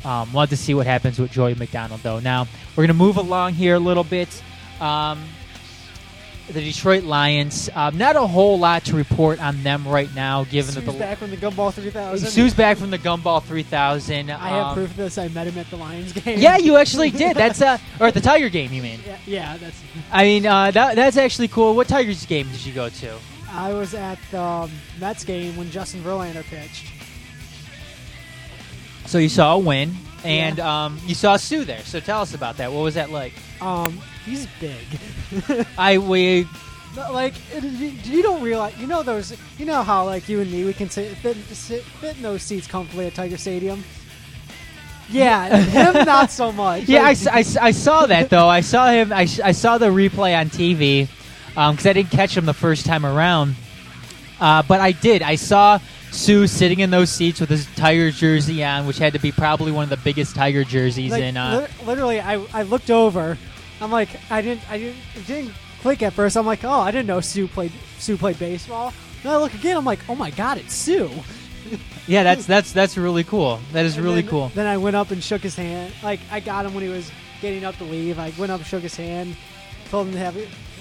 um, 0.03 0.33
love 0.33 0.49
to 0.49 0.57
see 0.57 0.73
what 0.73 0.87
happens 0.87 1.19
with 1.19 1.31
Joey 1.31 1.55
MacDonald. 1.55 2.01
Though 2.01 2.19
now 2.19 2.47
we're 2.75 2.87
to 2.87 2.93
move 2.93 3.15
along 3.15 3.53
here 3.53 3.75
a 3.75 3.79
little 3.79 4.03
bit. 4.03 4.43
Um, 4.81 5.23
the 6.47 6.61
Detroit 6.61 7.03
Lions, 7.03 7.69
um, 7.75 7.97
not 7.97 8.15
a 8.15 8.25
whole 8.25 8.57
lot 8.57 8.85
to 8.85 8.95
report 8.95 9.41
on 9.41 9.63
them 9.63 9.87
right 9.87 10.13
now, 10.15 10.45
given 10.45 10.73
Suh's 10.73 10.85
that 10.85 10.91
the 10.91 10.97
back 10.97 11.17
from 11.17 11.29
the 11.29 11.37
Gumball 11.37 11.73
3000. 11.73 12.29
Suh's 12.29 12.53
back 12.53 12.77
from 12.77 12.89
the 12.89 12.97
Gumball 12.97 13.43
3000. 13.43 14.29
I 14.31 14.49
have 14.49 14.65
Um, 14.67 14.73
proof 14.75 14.91
of 14.91 14.95
this. 14.97 15.17
I 15.17 15.27
met 15.27 15.47
him 15.47 15.57
at 15.57 15.69
the 15.69 15.75
Lions 15.75 16.13
game. 16.13 16.39
Yeah, 16.39 16.57
you 16.57 16.77
actually 16.77 17.11
did. 17.11 17.35
That's 17.35 17.61
uh, 17.61 17.77
or 17.99 18.07
at 18.07 18.13
the 18.13 18.21
Tiger 18.21 18.49
game, 18.49 18.71
you 18.71 18.81
mean? 18.81 18.99
Yeah, 19.05 19.17
yeah, 19.25 19.57
that's. 19.57 19.81
I 20.11 20.23
mean, 20.23 20.45
uh, 20.45 20.71
that, 20.71 20.95
that's 20.95 21.17
actually 21.17 21.49
cool. 21.49 21.75
What 21.75 21.87
Tigers 21.87 22.25
game 22.25 22.47
did 22.51 22.65
you 22.65 22.73
go 22.73 22.89
to? 22.89 23.17
I 23.51 23.73
was 23.73 23.93
at 23.93 24.19
the 24.31 24.41
um, 24.41 24.71
Mets 24.99 25.23
game 25.25 25.55
when 25.57 25.69
Justin 25.69 26.01
Verlander 26.01 26.43
pitched. 26.45 26.85
So 29.05 29.17
you 29.19 29.29
saw 29.29 29.55
a 29.55 29.59
win, 29.59 29.95
and 30.23 30.59
um, 30.59 30.99
you 31.05 31.15
saw 31.15 31.37
Suh 31.37 31.63
there. 31.63 31.81
So 31.83 31.99
tell 31.99 32.21
us 32.21 32.33
about 32.33 32.57
that. 32.57 32.71
What 32.71 32.81
was 32.81 32.95
that 32.95 33.09
like? 33.11 33.33
Um, 33.61 33.99
he's 34.25 34.47
big. 34.59 35.65
I 35.77 35.97
we 35.97 36.47
like 37.11 37.33
it- 37.53 37.63
you, 37.63 37.87
you 38.15 38.23
don't 38.23 38.41
realize 38.41 38.75
you 38.79 38.87
know 38.87 39.03
those 39.03 39.37
you 39.59 39.65
know 39.65 39.83
how 39.83 40.05
like 40.05 40.27
you 40.29 40.41
and 40.41 40.51
me 40.51 40.63
we 40.63 40.73
can 40.73 40.89
sit 40.89 41.15
fit, 41.17 41.37
sit, 41.53 41.83
fit 41.83 42.15
in 42.17 42.23
those 42.23 42.41
seats 42.41 42.65
comfortably 42.67 43.05
at 43.07 43.13
Tiger 43.15 43.37
Stadium. 43.37 43.83
Yeah, 45.09 45.57
him 45.57 45.93
not 46.05 46.31
so 46.31 46.51
much. 46.51 46.83
yeah, 46.89 46.99
I, 46.99 47.03
Like, 47.03 47.11
s- 47.17 47.27
I 47.27 47.39
s- 47.39 47.57
I 47.57 47.71
saw 47.71 48.05
that 48.07 48.29
though. 48.29 48.49
I 48.49 48.61
saw 48.61 48.89
him. 48.91 49.13
I, 49.13 49.21
I 49.43 49.51
saw 49.53 49.77
the 49.77 49.87
replay 49.87 50.37
on 50.37 50.49
TV 50.49 51.07
because 51.49 51.85
I 51.85 51.93
didn't 51.93 52.11
catch 52.11 52.35
him 52.35 52.45
the 52.45 52.53
first 52.53 52.85
time 52.85 53.05
around. 53.05 53.55
Uh, 54.39 54.63
but 54.63 54.79
I 54.79 54.91
did. 54.91 55.21
I 55.21 55.35
saw 55.35 55.79
Suh 56.11 56.45
sitting 56.47 56.79
in 56.79 56.89
those 56.89 57.09
seats 57.09 57.39
with 57.39 57.49
his 57.49 57.65
Tiger 57.75 58.11
jersey 58.11 58.63
on, 58.63 58.87
which 58.87 58.97
had 58.97 59.13
to 59.13 59.19
be 59.19 59.31
probably 59.31 59.71
one 59.71 59.83
of 59.83 59.89
the 59.89 59.97
biggest 59.97 60.35
Tiger 60.35 60.63
jerseys 60.63 61.11
like, 61.11 61.23
in. 61.23 61.37
Uh, 61.37 61.61
lit- 61.61 61.87
literally, 61.87 62.19
I, 62.19 62.43
I 62.53 62.63
looked 62.63 62.89
over. 62.89 63.37
I'm 63.81 63.91
like, 63.91 64.09
I 64.31 64.41
didn't 64.41 64.69
I 64.71 64.77
didn't 64.77 64.97
it 65.15 65.27
didn't 65.27 65.53
click 65.81 66.01
at 66.01 66.13
first. 66.13 66.37
I'm 66.37 66.45
like, 66.45 66.63
oh, 66.63 66.69
I 66.81 66.91
didn't 66.91 67.07
know 67.07 67.19
Suh 67.21 67.47
played 67.47 67.71
Suh 67.99 68.17
played 68.17 68.39
baseball. 68.39 68.93
Then 69.23 69.33
I 69.33 69.37
look 69.37 69.53
again. 69.53 69.77
I'm 69.77 69.85
like, 69.85 69.99
oh 70.09 70.15
my 70.15 70.31
god, 70.31 70.57
it's 70.57 70.73
Suh. 70.73 71.09
yeah, 72.07 72.23
that's 72.23 72.45
that's 72.45 72.71
that's 72.71 72.97
really 72.97 73.23
cool. 73.23 73.59
That 73.73 73.85
is 73.85 73.95
And 73.97 74.05
really 74.05 74.21
then- 74.21 74.29
cool. 74.29 74.51
Then 74.55 74.67
I 74.67 74.77
went 74.77 74.95
up 74.95 75.11
and 75.11 75.23
shook 75.23 75.41
his 75.41 75.55
hand. 75.55 75.93
Like 76.03 76.19
I 76.31 76.39
got 76.39 76.65
him 76.65 76.73
when 76.73 76.83
he 76.83 76.89
was 76.89 77.11
getting 77.41 77.63
up 77.63 77.75
to 77.77 77.83
leave. 77.83 78.17
I 78.17 78.31
went 78.37 78.51
up, 78.51 78.63
shook 78.63 78.83
his 78.83 78.95
hand, 78.95 79.35
told 79.89 80.07
him 80.07 80.13
to 80.13 80.19
have. 80.19 80.35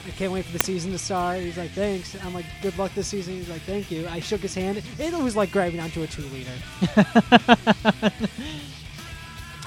I 0.06 0.10
can't 0.10 0.32
wait 0.32 0.44
for 0.44 0.52
the 0.52 0.58
season 0.60 0.92
to 0.92 0.98
start. 0.98 1.40
He's 1.40 1.58
like, 1.58 1.72
thanks. 1.72 2.16
I'm 2.24 2.32
like, 2.32 2.46
good 2.62 2.78
luck 2.78 2.94
this 2.94 3.08
season. 3.08 3.34
He's 3.34 3.48
like, 3.48 3.62
thank 3.62 3.90
you. 3.90 4.06
I 4.08 4.20
shook 4.20 4.40
his 4.40 4.54
hand. 4.54 4.80
It 4.98 5.12
was 5.12 5.34
like 5.36 5.50
grabbing 5.50 5.80
onto 5.80 6.02
a 6.02 6.06
two 6.06 6.22
liter. 6.22 6.52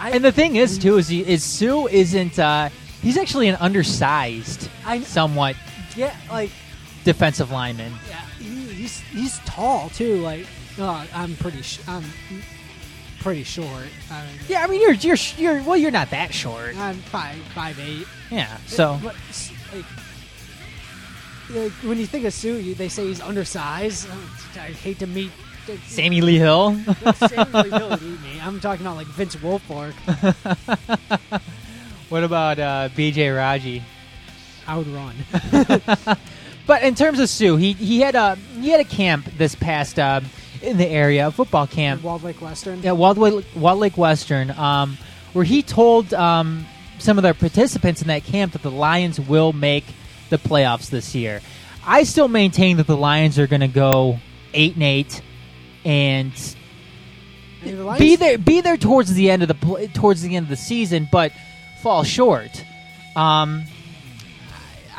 and 0.01 0.23
the 0.23 0.31
thing 0.31 0.55
is, 0.55 0.77
too, 0.77 0.97
is, 0.97 1.07
he, 1.09 1.21
is 1.27 1.43
Suh 1.43 1.87
isn't. 1.87 2.39
Uh, 2.39 2.69
he's 3.01 3.17
actually 3.17 3.47
an 3.49 3.55
undersized, 3.57 4.69
I- 4.85 5.01
somewhat 5.01 5.55
yeah, 5.95 6.15
like 6.29 6.51
defensive 7.03 7.51
lineman. 7.51 7.91
yeah, 8.09 8.21
he, 8.39 8.45
he's 8.73 8.99
he's 9.01 9.39
tall 9.39 9.89
too. 9.89 10.17
Like, 10.21 10.45
uh, 10.79 11.05
I'm 11.13 11.35
pretty 11.35 11.61
sh- 11.61 11.81
I'm 11.87 12.03
pretty 13.19 13.43
short. 13.43 13.67
I 14.09 14.21
mean, 14.21 14.31
Yeah, 14.47 14.63
I 14.63 14.67
mean, 14.67 14.81
you're 14.81 14.93
you're 14.93 15.17
you're 15.37 15.61
well, 15.63 15.75
you're 15.77 15.91
not 15.91 16.09
that 16.11 16.33
short. 16.33 16.77
I'm 16.77 16.95
five 16.95 17.35
five 17.53 17.77
eight. 17.79 18.07
Yeah, 18.31 18.55
so 18.67 18.97
But, 19.03 19.15
s- 19.29 19.48
like, 21.49 21.71
when 21.83 21.97
you 21.97 22.05
think 22.05 22.25
of 22.25 22.33
Suh, 22.33 22.49
you, 22.49 22.75
they 22.75 22.89
say 22.89 23.07
he's 23.07 23.21
undersized. 23.21 24.07
I 24.55 24.71
hate 24.71 24.99
to 24.99 25.07
meet 25.07 25.31
Sammie 25.85 26.21
Lee 26.21 26.37
Hill. 26.37 26.79
Sammie 27.15 27.63
Lee 27.63 27.69
Hill 27.69 27.89
would 27.89 28.01
eat 28.01 28.21
me. 28.21 28.39
I'm 28.41 28.59
talking 28.59 28.85
about 28.85 28.97
like 28.97 29.07
Vince 29.07 29.35
Wilfork. 29.37 29.93
what 32.09 32.23
about 32.23 32.59
uh, 32.59 32.89
BJ 32.95 33.35
Raji? 33.35 33.83
I 34.67 34.77
would 34.77 34.87
run. 34.87 35.15
But 36.69 36.83
in 36.83 36.93
terms 36.93 37.17
of 37.19 37.29
Suh, 37.29 37.55
he 37.55 37.73
he 37.73 37.99
had 37.99 38.13
a 38.13 38.35
he 38.61 38.69
had 38.69 38.79
a 38.79 38.83
camp 38.83 39.25
this 39.39 39.55
past 39.55 39.97
uh, 39.97 40.21
in 40.61 40.77
the 40.77 40.85
area, 40.85 41.25
a 41.25 41.31
football 41.31 41.65
camp. 41.65 42.03
Walled 42.03 42.21
Lake 42.21 42.39
Western. 42.43 42.83
Yeah, 42.83 42.91
Walled 42.91 43.17
Lake, 43.17 43.43
Walled 43.55 43.79
Lake 43.79 43.97
Western, 43.97 44.51
um, 44.51 44.95
where 45.33 45.43
he 45.43 45.63
told 45.63 46.13
um, 46.13 46.67
some 46.99 47.17
of 47.17 47.23
the 47.23 47.33
participants 47.33 48.03
in 48.03 48.09
that 48.09 48.23
camp 48.23 48.53
that 48.53 48.61
the 48.61 48.69
Lions 48.69 49.19
will 49.19 49.51
make 49.51 49.83
the 50.29 50.37
playoffs 50.37 50.89
this 50.89 51.15
year. 51.15 51.41
I 51.85 52.03
still 52.03 52.27
maintain 52.27 52.77
that 52.77 52.87
the 52.87 52.97
Lions 52.97 53.39
are 53.39 53.47
going 53.47 53.61
to 53.61 53.67
go 53.67 54.19
eight 54.53 54.75
and 54.75 54.83
eight, 54.83 55.21
and 55.85 56.33
the 57.63 57.95
be 57.97 58.15
there 58.15 58.37
be 58.37 58.61
there 58.61 58.77
towards 58.77 59.13
the 59.13 59.31
end 59.31 59.43
of 59.43 59.47
the 59.47 59.89
towards 59.93 60.21
the 60.21 60.35
end 60.35 60.45
of 60.45 60.49
the 60.49 60.55
season, 60.55 61.07
but 61.11 61.31
fall 61.81 62.03
short. 62.03 62.63
Um, 63.15 63.63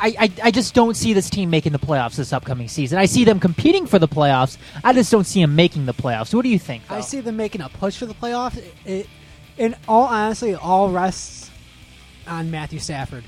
I, 0.01 0.15
I, 0.19 0.31
I 0.45 0.51
just 0.51 0.73
don't 0.73 0.95
see 0.95 1.13
this 1.13 1.29
team 1.29 1.51
making 1.51 1.73
the 1.73 1.79
playoffs 1.79 2.15
this 2.15 2.33
upcoming 2.33 2.67
season. 2.67 2.97
I 2.97 3.05
see 3.05 3.23
them 3.23 3.39
competing 3.39 3.85
for 3.85 3.99
the 3.99 4.07
playoffs. 4.07 4.57
I 4.83 4.93
just 4.93 5.11
don't 5.11 5.25
see 5.25 5.41
them 5.41 5.55
making 5.55 5.85
the 5.85 5.93
playoffs. 5.93 6.33
What 6.33 6.41
do 6.41 6.49
you 6.49 6.57
think? 6.57 6.83
I 6.89 7.01
see 7.01 7.21
them 7.21 7.37
making 7.37 7.61
a 7.61 7.69
push 7.69 7.97
for 7.97 8.07
the 8.07 8.15
playoffs. 8.15 8.57
It, 8.57 8.73
it, 8.85 9.07
in 9.57 9.75
all 9.87 10.05
honesty, 10.05 10.51
it 10.51 10.59
all 10.61 10.89
rests 10.89 11.51
on 12.25 12.49
Matthew 12.49 12.79
Stafford. 12.79 13.23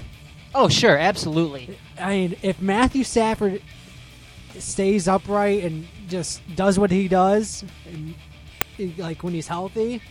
Oh, 0.55 0.69
sure, 0.69 0.97
absolutely. 0.97 1.77
I 1.99 2.09
mean, 2.09 2.35
if 2.41 2.61
Matthew 2.61 3.03
Stafford 3.03 3.61
stays 4.59 5.07
upright 5.07 5.63
and 5.63 5.87
just 6.07 6.41
does 6.55 6.77
what 6.77 6.91
he 6.91 7.07
does, 7.07 7.63
and, 7.87 8.13
like 8.97 9.23
when 9.23 9.33
he's 9.33 9.47
healthy, 9.47 10.01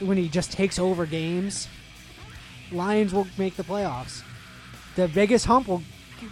when 0.00 0.16
he 0.16 0.28
just 0.28 0.52
takes 0.52 0.78
over 0.78 1.06
games, 1.06 1.68
Lions 2.72 3.14
will 3.14 3.26
make 3.38 3.56
the 3.56 3.62
playoffs. 3.62 4.22
The 4.96 5.08
biggest 5.08 5.46
hump 5.46 5.68
will 5.68 5.82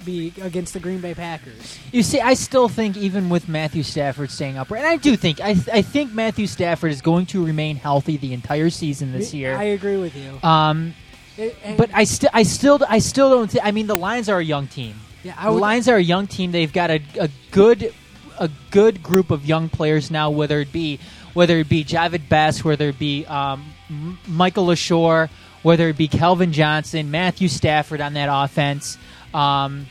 be 0.05 0.33
against 0.41 0.73
the 0.73 0.81
Green 0.81 1.01
Bay 1.01 1.15
Packers. 1.15 1.79
You 1.91 2.03
see, 2.03 2.21
I 2.21 2.35
still 2.35 2.69
think 2.69 2.97
even 2.97 3.29
with 3.29 3.49
Matthew 3.49 3.83
Stafford 3.83 4.31
staying 4.31 4.57
upright, 4.57 4.83
and 4.83 4.89
I 4.89 4.97
do 4.97 5.17
think 5.17 5.41
I, 5.41 5.51
I 5.73 5.83
think 5.83 6.13
Matthew 6.13 6.47
Stafford 6.47 6.93
is 6.93 7.01
going 7.03 7.27
to 7.27 7.45
remain 7.45 7.77
healthy 7.77 8.17
the 8.17 8.33
entire 8.33 8.71
season 8.71 9.13
this 9.13 9.35
year. 9.35 9.55
I 9.57 9.65
agree 9.65 9.97
with 9.97 10.17
you. 10.17 10.39
Um, 10.49 10.95
It- 11.39 11.57
but 11.77 11.91
I 11.95 12.05
still, 12.05 12.31
I 12.33 12.43
still, 12.43 12.79
I 12.89 12.99
still 12.99 13.31
don't. 13.31 13.51
Th- 13.51 13.65
I 13.65 13.71
mean, 13.71 13.87
the 13.87 13.97
Lions 13.97 14.29
are 14.29 14.39
a 14.39 14.45
young 14.45 14.67
team. 14.67 14.95
Yeah, 15.25 15.35
I 15.39 15.47
the 15.47 15.53
Lions 15.53 15.89
are 15.89 15.97
a 15.97 16.03
young 16.03 16.27
team. 16.27 16.53
They've 16.53 16.73
got 16.73 16.91
a, 16.91 17.01
a 17.19 17.29
good, 17.51 17.95
a 18.39 18.51
good 18.71 19.03
group 19.03 19.31
of 19.31 19.47
young 19.47 19.69
players 19.69 20.11
now. 20.11 20.31
Whether 20.31 20.61
it 20.61 20.73
be, 20.73 20.99
whether 21.33 21.59
it 21.59 21.69
be 21.69 21.85
Jahvid 21.85 22.29
Best, 22.29 22.65
whether 22.65 22.89
it 22.89 22.99
be 22.99 23.25
um, 23.27 23.65
Mikel 24.29 24.67
Leshoure, 24.67 25.31
whether 25.63 25.89
it 25.89 25.97
be 25.97 26.09
Calvin 26.09 26.53
Johnson, 26.53 27.11
Matthew 27.11 27.49
Stafford 27.49 28.01
on 28.01 28.15
that 28.15 28.29
offense, 28.31 28.99
um, 29.33 29.87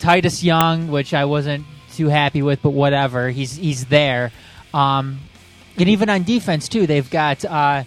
Titus 0.00 0.42
Young, 0.42 0.88
which 0.88 1.12
I 1.14 1.26
wasn't 1.26 1.66
too 1.92 2.08
happy 2.08 2.40
with, 2.42 2.62
but 2.62 2.70
whatever. 2.70 3.28
He's 3.30 3.54
he's 3.56 3.84
there. 3.86 4.32
Um, 4.72 5.20
and 5.76 5.88
even 5.88 6.08
on 6.08 6.22
defense 6.24 6.68
too, 6.68 6.86
they've 6.86 7.08
got. 7.08 7.44
Uh, 7.44 7.84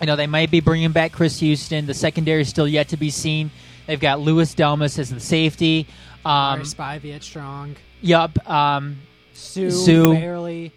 you 0.00 0.06
know, 0.06 0.16
they 0.16 0.26
might 0.26 0.50
be 0.50 0.60
bringing 0.60 0.92
back 0.92 1.12
Chris 1.12 1.40
Houston. 1.40 1.86
The 1.86 1.94
secondary 1.94 2.42
is 2.42 2.48
still 2.48 2.68
yet 2.68 2.88
to 2.88 2.96
be 2.96 3.10
seen. 3.10 3.50
They've 3.86 3.98
got 4.00 4.20
Louis 4.20 4.54
Delmas 4.54 4.98
as 4.98 5.10
the 5.10 5.20
safety. 5.20 5.86
Um, 6.24 6.60
Spievey 6.62 7.14
at 7.14 7.22
strong. 7.22 7.76
yup. 8.00 8.48
Um, 8.48 8.98
Suh, 9.32 9.70
Suh. 9.70 10.12
Fairley, 10.14 10.72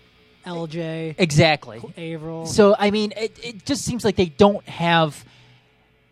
LJ, 0.45 1.15
Exactly. 1.17 1.81
Avril. 1.97 2.45
So 2.45 2.75
I 2.77 2.91
mean, 2.91 3.11
it, 3.17 3.37
it 3.43 3.65
just 3.65 3.83
seems 3.83 4.05
like 4.05 4.15
they 4.15 4.27
don't 4.27 4.65
have 4.67 5.25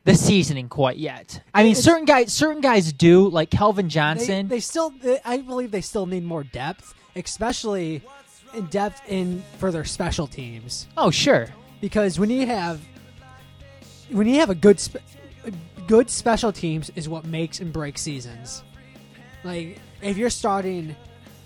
the 0.03 0.15
seasoning 0.15 0.67
quite 0.69 0.97
yet. 0.97 1.41
I 1.53 1.61
mean, 1.63 1.71
It's- 1.73 1.83
certain 1.83 2.05
guys, 2.05 2.33
certain 2.33 2.61
guys 2.61 2.91
do, 2.91 3.29
like 3.29 3.49
Calvin 3.51 3.85
they, 3.85 3.89
Johnson. 3.89 4.47
they 4.47 4.59
still, 4.59 4.89
they, 4.89 5.19
I 5.23 5.37
believe 5.37 5.71
they 5.71 5.81
still 5.81 6.05
need 6.07 6.23
more 6.23 6.43
depth, 6.43 6.95
especially 7.15 8.01
in 8.55 8.65
depth 8.67 9.01
in 9.07 9.43
for 9.59 9.71
their 9.71 9.85
special 9.85 10.25
teams. 10.27 10.87
oh, 10.97 11.11
sure. 11.11 11.47
Because 11.81 12.19
when 12.19 12.29
you 12.29 12.45
have, 12.47 12.81
when 14.11 14.27
you 14.27 14.39
have 14.39 14.49
a 14.49 14.55
good, 14.55 14.79
spe- 14.79 14.97
good 15.87 16.09
special 16.09 16.51
teams 16.51 16.91
is 16.95 17.07
what 17.09 17.25
makes 17.25 17.59
and 17.59 17.71
breaks 17.73 18.01
seasons. 18.01 18.63
Like 19.43 19.79
if 20.01 20.17
you're 20.17 20.29
starting 20.29 20.95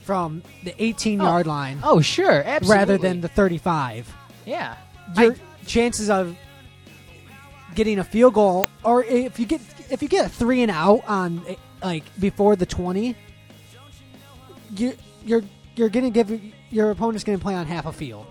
from 0.02 0.44
the 0.64 0.74
18 0.84 1.22
Oh. 1.22 1.26
yard 1.26 1.48
line, 1.48 1.80
Oh, 1.84 2.02
sure. 2.02 2.44
Absolutely. 2.44 2.70
rather 2.78 2.98
than 2.98 3.22
the 3.22 3.28
35. 3.30 4.14
yeah. 4.46 4.76
your 5.18 5.36
chances 5.66 6.10
of 6.10 6.36
getting 7.76 8.00
a 8.00 8.04
field 8.04 8.34
goal, 8.34 8.70
or 8.84 9.04
if 9.04 9.40
you 9.40 9.46
get 9.46 9.62
if 9.90 10.02
you 10.02 10.08
get 10.08 10.26
a 10.26 10.30
three 10.30 10.62
and 10.62 10.72
out 10.72 11.04
on 11.08 11.42
like 11.84 12.04
before 12.20 12.56
the 12.56 12.66
twenty, 12.66 13.16
you 14.76 14.94
you're 15.26 15.42
you're 15.76 15.90
gonna 15.90 16.10
give 16.10 16.40
your 16.70 16.92
opponent's 16.92 17.24
gonna 17.24 17.38
play 17.40 17.56
on 17.56 17.66
half 17.66 17.86
a 17.86 17.92
field. 17.92 18.26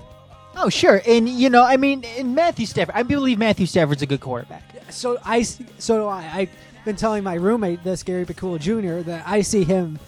Oh, 0.56 0.68
sure. 0.68 1.00
And 1.06 1.28
you 1.28 1.50
know, 1.50 1.62
I 1.62 1.76
mean, 1.76 2.04
in 2.04 2.34
Matthew 2.34 2.66
Stafford, 2.66 2.94
I 2.94 3.02
believe 3.02 3.38
Matthew 3.38 3.66
Stafford's 3.66 4.02
a 4.02 4.06
good 4.06 4.20
quarterback. 4.20 4.62
So 4.90 5.18
I, 5.24 5.42
so 5.42 5.64
do 5.88 6.06
I. 6.06 6.30
I've 6.32 6.50
been 6.84 6.96
telling 6.96 7.24
my 7.24 7.34
roommate, 7.34 7.82
this 7.84 8.02
Gary 8.02 8.26
Pakula 8.26 8.58
Jr., 8.58 9.08
that 9.08 9.26
I 9.26 9.42
see 9.42 9.64
him 9.64 9.98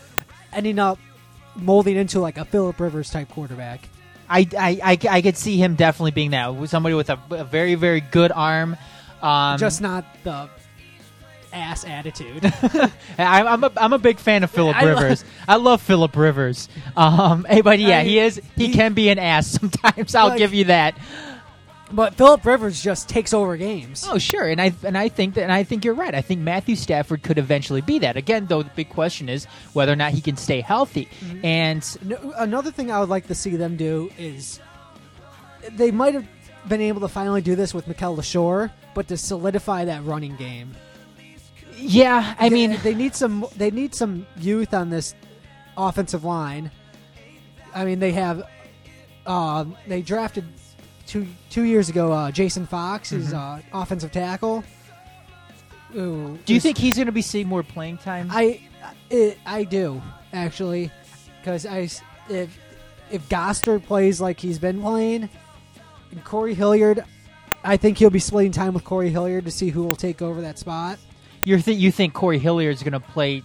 ending 0.53 0.79
up 0.79 0.99
molding 1.57 1.97
into 1.97 2.21
like 2.21 2.37
a 2.37 2.45
Philip 2.45 2.79
Rivers 2.79 3.11
type 3.11 3.31
quarterback. 3.31 3.89
I, 4.29 4.49
I, 4.59 4.81
I, 4.83 4.99
I 5.11 5.23
could 5.23 5.37
see 5.37 5.57
him 5.57 5.75
definitely 5.75 6.13
being 6.13 6.31
that 6.31 6.69
somebody 6.69 6.95
with 6.95 7.11
a, 7.11 7.19
a 7.31 7.45
very 7.45 7.75
very 7.75 8.01
good 8.01 8.33
arm. 8.33 8.77
Um, 9.23 9.59
just 9.59 9.81
not 9.81 10.05
the 10.25 10.49
ass 11.55 11.85
attitude. 11.85 12.45
I, 13.19 13.43
I'm 13.43 13.63
a 13.65 13.73
I'm 13.77 13.93
a 13.93 13.99
big 13.99 14.19
fan 14.19 14.43
of 14.45 14.51
Philip 14.51 14.77
I 14.77 14.85
lo- 14.85 14.95
Rivers. 15.01 15.25
I 15.47 15.57
love 15.57 15.81
Philip 15.81 16.17
Rivers. 16.17 16.69
Um, 16.97 17.45
hey, 17.49 17.61
but 17.61 17.79
yeah, 17.79 17.99
I- 17.99 18.05
he 18.05 18.19
is 18.19 18.41
he, 18.57 18.73
can 18.73 18.95
be 18.95 19.09
an 19.09 19.19
ass 19.19 19.47
sometimes. 19.61 20.15
I'll 20.15 20.29
Like- 20.29 20.39
give 20.39 20.53
you 20.55 20.65
that. 20.67 20.97
but 21.93 22.15
Philip 22.15 22.45
Rivers 22.45 22.83
just 22.83 23.09
takes 23.09 23.33
over 23.33 23.57
games. 23.57 24.05
Oh 24.11 24.19
sure, 24.19 24.49
and 24.49 24.61
I 24.61 24.73
and 24.83 24.99
I 24.99 25.09
think 25.09 25.35
that 25.35 25.43
and 25.45 25.53
I 25.53 25.63
think 25.65 25.85
you're 25.85 25.95
right. 25.95 26.15
I 26.15 26.21
think 26.23 26.41
Matthew 26.41 26.75
Stafford 26.77 27.23
could 27.23 27.39
eventually 27.39 27.81
be 27.83 28.01
that. 28.01 28.17
Again, 28.17 28.47
though, 28.47 28.63
the 28.63 28.71
big 28.75 28.89
question 28.91 29.29
is 29.29 29.45
whether 29.75 29.93
or 29.93 29.97
not 29.97 30.13
he 30.13 30.21
can 30.21 30.37
stay 30.37 30.61
healthy. 30.61 31.09
Mm-hmm. 31.21 31.45
And 31.45 31.99
No, 32.05 32.33
another 32.37 32.71
thing 32.71 32.91
I 32.91 32.99
would 33.01 33.09
like 33.11 33.29
to 33.29 33.35
see 33.35 33.55
them 33.57 33.77
do 33.77 34.11
is 34.19 34.61
they 35.73 35.91
might 35.91 36.15
have 36.15 36.27
been 36.69 36.81
able 36.81 37.01
to 37.03 37.09
finally 37.09 37.43
do 37.43 37.55
this 37.55 37.73
with 37.75 37.87
Mikel 37.87 38.17
Leshoure, 38.17 38.71
but 38.95 39.07
to 39.09 39.17
solidify 39.17 39.85
that 39.85 40.05
running 40.05 40.35
game. 40.37 40.75
Yeah, 41.87 42.35
I 42.39 42.49
mean, 42.49 42.79
they 42.83 42.95
need 42.95 43.15
some 43.15 43.47
they 43.57 43.71
need 43.71 43.95
some 43.95 44.27
youth 44.39 44.73
on 44.75 44.91
this 44.91 45.15
offensive 45.77 46.25
line. 46.25 46.71
I 47.75 47.85
mean, 47.85 47.99
they 47.99 48.13
have 48.13 48.43
um, 49.27 49.77
they 49.87 50.01
drafted 50.03 50.45
two 51.07 51.27
two 51.51 51.63
years 51.63 51.89
ago 51.89 52.13
uh, 52.13 52.31
Jason 52.31 52.67
Fox, 52.67 53.11
who's 53.11 53.33
uh, 53.33 53.61
offensive 53.73 54.13
tackle. 54.13 54.65
Ooh, 55.95 55.99
Mm-hmm. 55.99 56.35
do 56.45 56.55
you 56.55 56.61
think 56.61 56.77
he's 56.77 56.97
going 56.97 57.07
to 57.07 57.13
be 57.13 57.23
seeing 57.23 57.47
more 57.47 57.63
playing 57.63 57.99
time? 57.99 58.29
I 58.33 58.61
it, 59.11 59.39
I 59.47 59.63
do 59.65 60.03
actually 60.33 60.91
because 61.41 61.67
I 61.67 61.89
if 62.29 62.59
if 63.11 63.29
Gosder 63.29 63.79
plays 63.79 64.21
like 64.21 64.41
he's 64.41 64.59
been 64.59 64.81
playing, 64.81 65.29
and 66.11 66.25
Corey 66.25 66.55
Hilliard, 66.55 67.05
I 67.63 67.77
think 67.77 67.99
he'll 67.99 68.11
be 68.11 68.19
splitting 68.19 68.51
time 68.53 68.75
with 68.75 68.83
Corey 68.85 69.11
Hilliard 69.11 69.45
to 69.45 69.51
see 69.51 69.69
who 69.69 69.85
will 69.85 69.95
take 69.97 70.21
over 70.23 70.41
that 70.41 70.59
spot. 70.59 70.99
You 71.45 71.59
th- 71.61 71.79
you 71.79 71.93
think 71.93 72.15
Corey 72.15 72.39
Hilliard's 72.39 72.83
going 72.83 72.93
to 72.93 73.01
play 73.01 73.43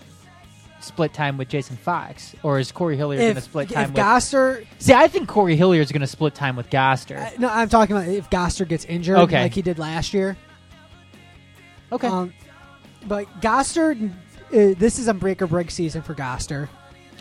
split 0.81 1.13
time 1.13 1.37
with 1.37 1.49
Jason 1.49 1.75
Fox, 1.75 2.33
or 2.43 2.57
is 2.59 2.71
Corey 2.71 2.95
Hilliard 2.95 3.19
going 3.19 3.33
to 3.33 3.37
If, 3.39 3.43
split 3.43 3.67
if 3.69 3.73
time 3.73 3.89
with? 3.89 3.95
Gosder, 3.97 4.65
See, 4.79 4.93
I 4.93 5.07
think 5.09 5.27
Corey 5.27 5.55
Hilliard's 5.57 5.91
going 5.91 6.01
to 6.01 6.07
split 6.07 6.33
time 6.35 6.55
with 6.55 6.69
Gosder. 6.69 7.17
I- 7.17 7.33
no, 7.37 7.49
I'm 7.49 7.67
talking 7.69 7.95
about 7.95 8.07
if 8.07 8.29
Gosder 8.29 8.65
gets 8.65 8.85
injured, 8.85 9.17
Okay. 9.17 9.41
like 9.43 9.53
he 9.53 9.61
did 9.61 9.77
last 9.77 10.13
year. 10.13 10.37
Okay. 11.91 12.07
Um, 12.07 12.33
but 13.07 13.25
Gosder, 13.41 13.91
uh, 13.91 14.09
this 14.49 14.99
is 14.99 15.07
a 15.07 15.13
break 15.13 15.41
or 15.41 15.47
break 15.47 15.69
season 15.71 16.01
for 16.01 16.13
Gosder. 16.13 16.69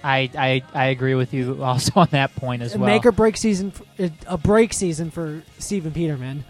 I, 0.04 0.30
I 0.38 0.62
I 0.74 0.84
agree 0.86 1.16
with 1.16 1.34
you 1.34 1.60
also 1.64 1.90
on 1.96 2.06
that 2.12 2.36
point 2.36 2.62
as 2.62 2.76
well. 2.76 2.86
Make 2.86 3.04
or 3.04 3.10
break 3.10 3.36
season, 3.36 3.72
for, 3.72 3.84
uh, 3.98 4.08
a 4.28 4.38
break 4.38 4.72
season 4.72 5.10
for 5.10 5.42
Stephen 5.58 5.90
Peterman. 5.92 6.44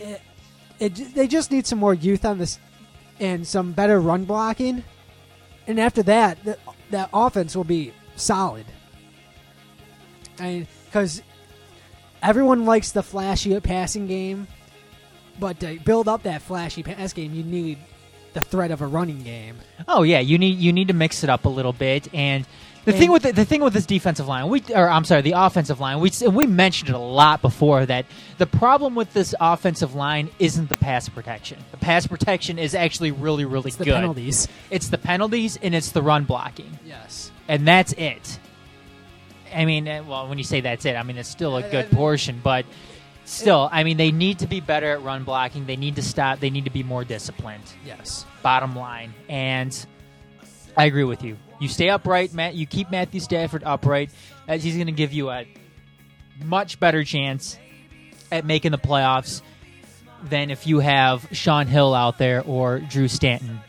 it, 0.00 0.20
it, 0.78 1.14
they 1.14 1.26
just 1.26 1.50
need 1.50 1.66
some 1.66 1.78
more 1.78 1.94
youth 1.94 2.24
on 2.24 2.38
this, 2.38 2.58
and 3.18 3.46
some 3.46 3.72
better 3.72 4.00
run 4.00 4.24
blocking, 4.24 4.84
and 5.66 5.80
after 5.80 6.02
that, 6.04 6.42
the, 6.44 6.58
that 6.90 7.10
offense 7.12 7.56
will 7.56 7.64
be 7.64 7.92
solid. 8.16 8.66
I 10.38 10.42
mean, 10.42 10.68
because 10.84 11.22
everyone 12.22 12.64
likes 12.64 12.92
the 12.92 13.02
flashy 13.02 13.58
passing 13.60 14.06
game, 14.06 14.46
but 15.38 15.60
to 15.60 15.78
build 15.80 16.08
up 16.08 16.22
that 16.24 16.42
flashy 16.42 16.82
pass 16.82 17.12
game, 17.12 17.34
you 17.34 17.42
need 17.42 17.78
the 18.34 18.40
threat 18.40 18.70
of 18.70 18.82
a 18.82 18.86
running 18.86 19.22
game. 19.22 19.56
Oh 19.88 20.02
yeah, 20.02 20.20
you 20.20 20.38
need 20.38 20.58
you 20.58 20.72
need 20.72 20.88
to 20.88 20.94
mix 20.94 21.24
it 21.24 21.30
up 21.30 21.44
a 21.46 21.48
little 21.48 21.72
bit. 21.72 22.12
And 22.12 22.46
the 22.86 22.92
thing 22.92 23.10
with 23.10 23.22
the, 23.24 23.32
the 23.32 23.44
thing 23.44 23.60
with 23.60 23.74
this 23.74 23.84
defensive 23.84 24.26
line, 24.26 24.48
we 24.48 24.62
or 24.74 24.88
I'm 24.88 25.04
sorry, 25.04 25.20
the 25.20 25.32
offensive 25.32 25.78
line, 25.80 26.00
we 26.00 26.10
we 26.30 26.46
mentioned 26.46 26.88
it 26.88 26.94
a 26.94 26.98
lot 26.98 27.42
before 27.42 27.84
that 27.84 28.06
the 28.38 28.46
problem 28.46 28.94
with 28.94 29.12
this 29.12 29.34
offensive 29.40 29.94
line 29.94 30.30
isn't 30.38 30.68
the 30.70 30.78
pass 30.78 31.08
protection. 31.08 31.58
The 31.72 31.76
pass 31.76 32.06
protection 32.06 32.58
is 32.58 32.74
actually 32.74 33.10
really 33.10 33.44
really 33.44 33.68
It's 33.68 33.76
the 33.76 33.84
good. 33.84 33.94
penalties. 33.94 34.48
It's 34.70 34.88
the 34.88 34.98
penalties 34.98 35.58
and 35.62 35.74
it's 35.74 35.90
the 35.90 36.00
run 36.02 36.24
blocking. 36.24 36.78
Yes. 36.86 37.30
and 37.48 37.66
that's 37.68 37.92
it. 37.92 38.38
I 39.54 39.64
mean, 39.64 39.86
eh, 39.86 40.00
well, 40.00 40.28
when 40.28 40.38
you 40.38 40.44
say 40.44 40.60
that's 40.60 40.84
it, 40.86 40.96
I 40.96 41.02
mean 41.02 41.16
it's 41.18 41.28
still 41.28 41.56
a 41.56 41.62
good 41.70 41.90
portion, 41.90 42.40
but 42.42 42.66
still, 43.24 43.68
I 43.72 43.84
mean 43.84 43.96
they 43.96 44.12
need 44.12 44.38
to 44.40 44.46
be 44.46 44.60
better 44.60 44.92
at 44.92 45.02
run 45.02 45.24
blocking. 45.24 45.66
They 45.66 45.76
need 45.76 45.96
to 45.96 46.02
stop. 46.02 46.40
They 46.40 46.50
need 46.50 46.64
to 46.64 46.70
be 46.70 46.82
more 46.82 47.04
disciplined. 47.04 47.64
Yes. 47.84 48.24
Bottom 48.42 48.76
line, 48.76 49.12
and 49.28 49.74
I 50.76 50.84
agree 50.84 51.04
with 51.04 51.22
you. 51.24 51.36
You 51.58 51.68
stay 51.68 51.88
upright, 51.88 52.32
Matt. 52.34 52.54
You 52.54 52.66
keep 52.66 52.90
Matthew 52.90 53.20
Stafford 53.20 53.62
upright, 53.64 54.10
as 54.46 54.62
he's 54.62 54.74
going 54.74 54.86
to 54.86 54.92
give 54.92 55.12
you 55.12 55.30
a 55.30 55.46
much 56.44 56.78
better 56.78 57.02
chance 57.04 57.58
at 58.30 58.44
making 58.44 58.72
the 58.72 58.78
playoffs 58.78 59.40
than 60.24 60.50
if 60.50 60.66
you 60.66 60.80
have 60.80 61.26
Shaun 61.32 61.66
Hill 61.66 61.94
out 61.94 62.18
there 62.18 62.42
or 62.42 62.80
Drew 62.80 63.08
Stanton. 63.08 63.60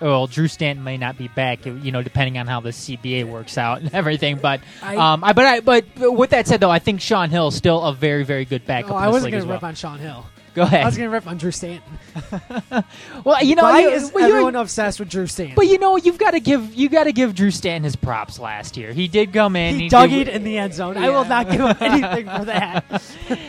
Well, 0.00 0.26
Drew 0.26 0.48
Stanton 0.48 0.82
may 0.82 0.96
not 0.96 1.18
be 1.18 1.28
back, 1.28 1.66
you 1.66 1.92
know, 1.92 2.02
depending 2.02 2.38
on 2.38 2.46
how 2.46 2.60
the 2.60 2.70
CBA 2.70 3.24
works 3.28 3.58
out 3.58 3.80
and 3.82 3.92
everything. 3.94 4.38
But, 4.38 4.60
I- 4.82 4.96
um, 4.96 5.22
I, 5.24 5.32
but, 5.34 5.44
I, 5.44 5.60
but 5.60 5.84
with 5.98 6.30
that 6.30 6.46
said, 6.46 6.60
though, 6.60 6.70
I 6.70 6.78
think 6.78 7.00
Shaun 7.00 7.28
Hill 7.30 7.48
is 7.48 7.54
still 7.56 7.82
a 7.82 7.92
very, 7.92 8.24
very 8.24 8.44
good 8.46 8.64
backup. 8.64 8.92
Oh, 8.92 8.96
I 8.96 9.08
wasn't 9.08 9.32
going 9.32 9.42
to 9.42 9.48
well. 9.48 9.56
rip 9.56 9.64
on 9.64 9.74
Shaun 9.74 9.98
Hill. 9.98 10.24
Go 10.54 10.62
ahead. 10.62 10.82
I 10.82 10.86
was 10.86 10.96
going 10.96 11.08
to 11.08 11.12
rip 11.12 11.26
on 11.26 11.36
Drew 11.38 11.50
Stanton. 11.52 11.82
Well, 13.24 13.42
you 13.44 13.54
know, 13.54 13.62
Why 13.64 13.80
you- 13.80 13.90
is 13.90 14.12
well, 14.12 14.24
everyone 14.26 14.56
obsessed 14.56 14.98
with 14.98 15.10
Drew 15.10 15.26
Stanton? 15.26 15.54
But 15.54 15.66
you 15.66 15.78
know, 15.78 15.96
you've 15.96 16.18
got 16.18 16.30
to 16.32 16.40
give 16.40 16.74
you 16.74 16.88
got 16.88 17.04
to 17.04 17.12
give 17.12 17.34
Drew 17.34 17.50
Stanton 17.50 17.84
his 17.84 17.94
props 17.96 18.38
last 18.38 18.76
year. 18.76 18.92
He 18.92 19.08
did 19.08 19.32
come 19.32 19.56
in. 19.56 19.74
he 19.76 19.82
he 19.84 19.88
dug 19.88 20.10
did- 20.10 20.28
it 20.28 20.34
in 20.34 20.44
the 20.44 20.56
end 20.58 20.74
zone. 20.74 20.96
I 20.96 21.10
will 21.10 21.24
not 21.24 21.50
give 21.50 21.60
him 21.60 21.76
anything 21.80 22.26
for 22.26 22.44
that. 22.46 23.02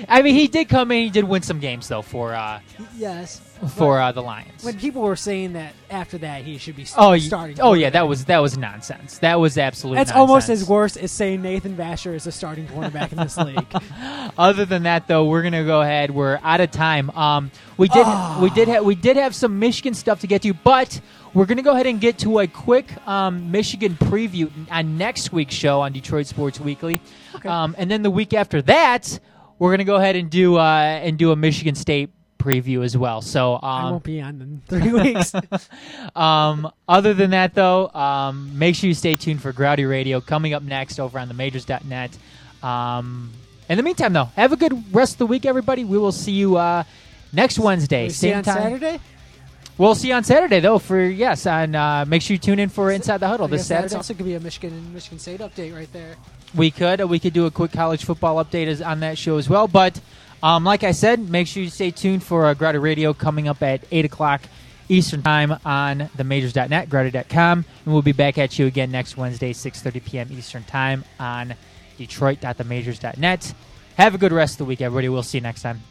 I 0.09 0.21
mean, 0.21 0.35
he 0.35 0.47
did 0.47 0.67
come 0.69 0.91
in. 0.91 1.03
He 1.03 1.09
did 1.09 1.23
win 1.23 1.41
some 1.41 1.59
games 1.59 1.87
though 1.87 2.01
for 2.01 2.33
uh, 2.35 2.59
yes. 2.97 3.41
For 3.69 3.99
uh, 3.99 4.11
the 4.11 4.21
Lions. 4.21 4.63
When 4.63 4.77
people 4.79 5.01
were 5.03 5.15
saying 5.15 5.53
that 5.53 5.73
after 5.89 6.17
that 6.19 6.43
he 6.43 6.57
should 6.57 6.75
be 6.75 6.85
st- 6.85 6.97
Oh, 6.99 7.17
starting. 7.17 7.59
oh 7.61 7.73
yeah, 7.73 7.89
that 7.91 8.07
was 8.07 8.25
that 8.25 8.39
was 8.39 8.57
nonsense. 8.57 9.19
That 9.19 9.39
was 9.39 9.57
absolute. 9.57 9.95
That's 9.95 10.11
almost 10.11 10.49
as 10.49 10.67
worse 10.67 10.97
as 10.97 11.11
saying 11.11 11.41
Nathan 11.41 11.75
Vasher 11.75 12.13
is 12.15 12.25
a 12.27 12.31
starting 12.31 12.67
cornerback 12.67 13.11
in 13.11 13.17
this 13.19 13.37
league. 13.37 13.65
Other 14.37 14.65
than 14.65 14.83
that, 14.83 15.07
though, 15.07 15.25
we're 15.25 15.43
gonna 15.43 15.65
go 15.65 15.81
ahead. 15.81 16.11
We're 16.11 16.39
out 16.43 16.61
of 16.61 16.71
time. 16.71 17.09
Um, 17.11 17.51
we 17.77 17.87
did 17.87 18.05
we 18.41 18.49
did 18.49 18.67
have 18.67 18.83
we 18.85 18.95
did 18.95 19.17
have 19.17 19.35
some 19.35 19.59
Michigan 19.59 19.93
stuff 19.93 20.21
to 20.21 20.27
get 20.27 20.41
to, 20.43 20.53
but 20.53 20.99
we're 21.33 21.45
gonna 21.45 21.61
go 21.61 21.73
ahead 21.73 21.87
and 21.87 22.01
get 22.01 22.17
to 22.19 22.39
a 22.39 22.47
quick 22.47 22.95
um, 23.07 23.51
Michigan 23.51 23.95
preview 23.99 24.49
on 24.71 24.97
next 24.97 25.31
week's 25.31 25.55
show 25.55 25.81
on 25.81 25.91
Detroit 25.93 26.25
Sports 26.27 26.59
Weekly, 26.59 27.01
um, 27.45 27.75
and 27.77 27.89
then 27.91 28.01
the 28.01 28.11
week 28.11 28.33
after 28.33 28.61
that, 28.63 29.19
we're 29.59 29.71
gonna 29.71 29.83
go 29.83 29.95
ahead 29.97 30.15
and 30.15 30.29
do 30.29 30.57
uh, 30.57 30.61
and 31.03 31.17
do 31.17 31.31
a 31.31 31.35
Michigan 31.35 31.75
State 31.75 32.09
preview 32.41 32.83
as 32.83 32.97
well. 32.97 33.21
So 33.21 33.55
um, 33.55 33.59
I 33.63 33.91
won't 33.91 34.03
be 34.03 34.21
on 34.21 34.41
in 34.41 34.61
three 34.67 34.91
weeks. 35.13 35.33
um, 36.15 36.71
other 36.87 37.13
than 37.13 37.31
that, 37.31 37.53
though, 37.53 37.89
um, 37.89 38.57
make 38.57 38.75
sure 38.75 38.87
you 38.87 38.93
stay 38.93 39.15
tuned 39.15 39.41
for 39.41 39.51
Grouty 39.51 39.85
Radio 39.85 40.19
coming 40.21 40.53
up 40.53 40.63
next 40.63 40.99
over 40.99 41.19
on 41.19 41.27
the 41.27 41.33
majors.net. 41.33 42.17
Um, 42.63 43.31
in 43.69 43.77
the 43.77 43.83
meantime, 43.83 44.13
though, 44.13 44.25
have 44.35 44.51
a 44.51 44.57
good 44.57 44.93
rest 44.93 45.13
of 45.13 45.17
the 45.19 45.27
week, 45.27 45.45
everybody. 45.45 45.83
We 45.83 45.97
will 45.97 46.11
see 46.11 46.33
you 46.33 46.57
uh, 46.57 46.83
next 47.31 47.59
Wednesday, 47.59 48.03
We 48.03 48.09
see 48.09 48.29
same 48.29 48.37
on 48.37 48.43
time. 48.43 48.63
Saturday. 48.63 48.99
We'll 49.77 49.95
see 49.95 50.09
you 50.09 50.13
on 50.13 50.23
Saturday, 50.23 50.59
though. 50.59 50.77
For 50.77 51.01
yes, 51.01 51.47
and 51.47 51.75
uh, 51.75 52.05
make 52.05 52.21
sure 52.21 52.33
you 52.33 52.37
tune 52.37 52.59
in 52.59 52.69
for 52.69 52.91
Inside 52.91 53.17
the 53.17 53.27
Huddle 53.27 53.47
this 53.47 53.65
Saturday. 53.65 53.95
also 53.95 54.13
could 54.13 54.25
be 54.25 54.35
a 54.35 54.39
Michigan 54.39 54.73
and 54.77 54.93
Michigan 54.93 55.17
State 55.17 55.39
update 55.39 55.73
right 55.73 55.91
there. 55.93 56.17
We 56.53 56.69
could. 56.69 57.01
We 57.05 57.19
could 57.19 57.33
do 57.33 57.45
a 57.45 57.51
quick 57.51 57.71
college 57.71 58.03
football 58.03 58.43
update 58.43 58.67
as, 58.67 58.81
on 58.81 58.99
that 58.99 59.17
show 59.17 59.37
as 59.37 59.49
well. 59.49 59.67
But 59.67 59.99
um, 60.43 60.63
like 60.63 60.83
I 60.83 60.91
said, 60.91 61.29
make 61.29 61.47
sure 61.47 61.63
you 61.63 61.69
stay 61.69 61.91
tuned 61.91 62.23
for 62.23 62.45
uh, 62.45 62.53
Grotto 62.53 62.79
Radio 62.79 63.13
coming 63.13 63.47
up 63.47 63.61
at 63.61 63.81
8 63.91 64.05
o'clock 64.05 64.41
Eastern 64.89 65.21
Time 65.21 65.51
on 65.65 65.99
themajors.net, 66.17 66.89
grotto.com. 66.89 67.65
And 67.85 67.93
we'll 67.93 68.01
be 68.01 68.11
back 68.11 68.37
at 68.37 68.59
you 68.59 68.65
again 68.67 68.91
next 68.91 69.17
Wednesday, 69.17 69.53
6.30 69.53 70.03
p.m. 70.03 70.27
Eastern 70.31 70.63
Time 70.63 71.05
on 71.19 71.55
detroit.themajors.net. 71.97 73.53
Have 73.97 74.15
a 74.15 74.17
good 74.17 74.31
rest 74.31 74.55
of 74.55 74.57
the 74.59 74.65
week, 74.65 74.81
everybody. 74.81 75.09
We'll 75.09 75.23
see 75.23 75.37
you 75.37 75.43
next 75.43 75.61
time. 75.61 75.81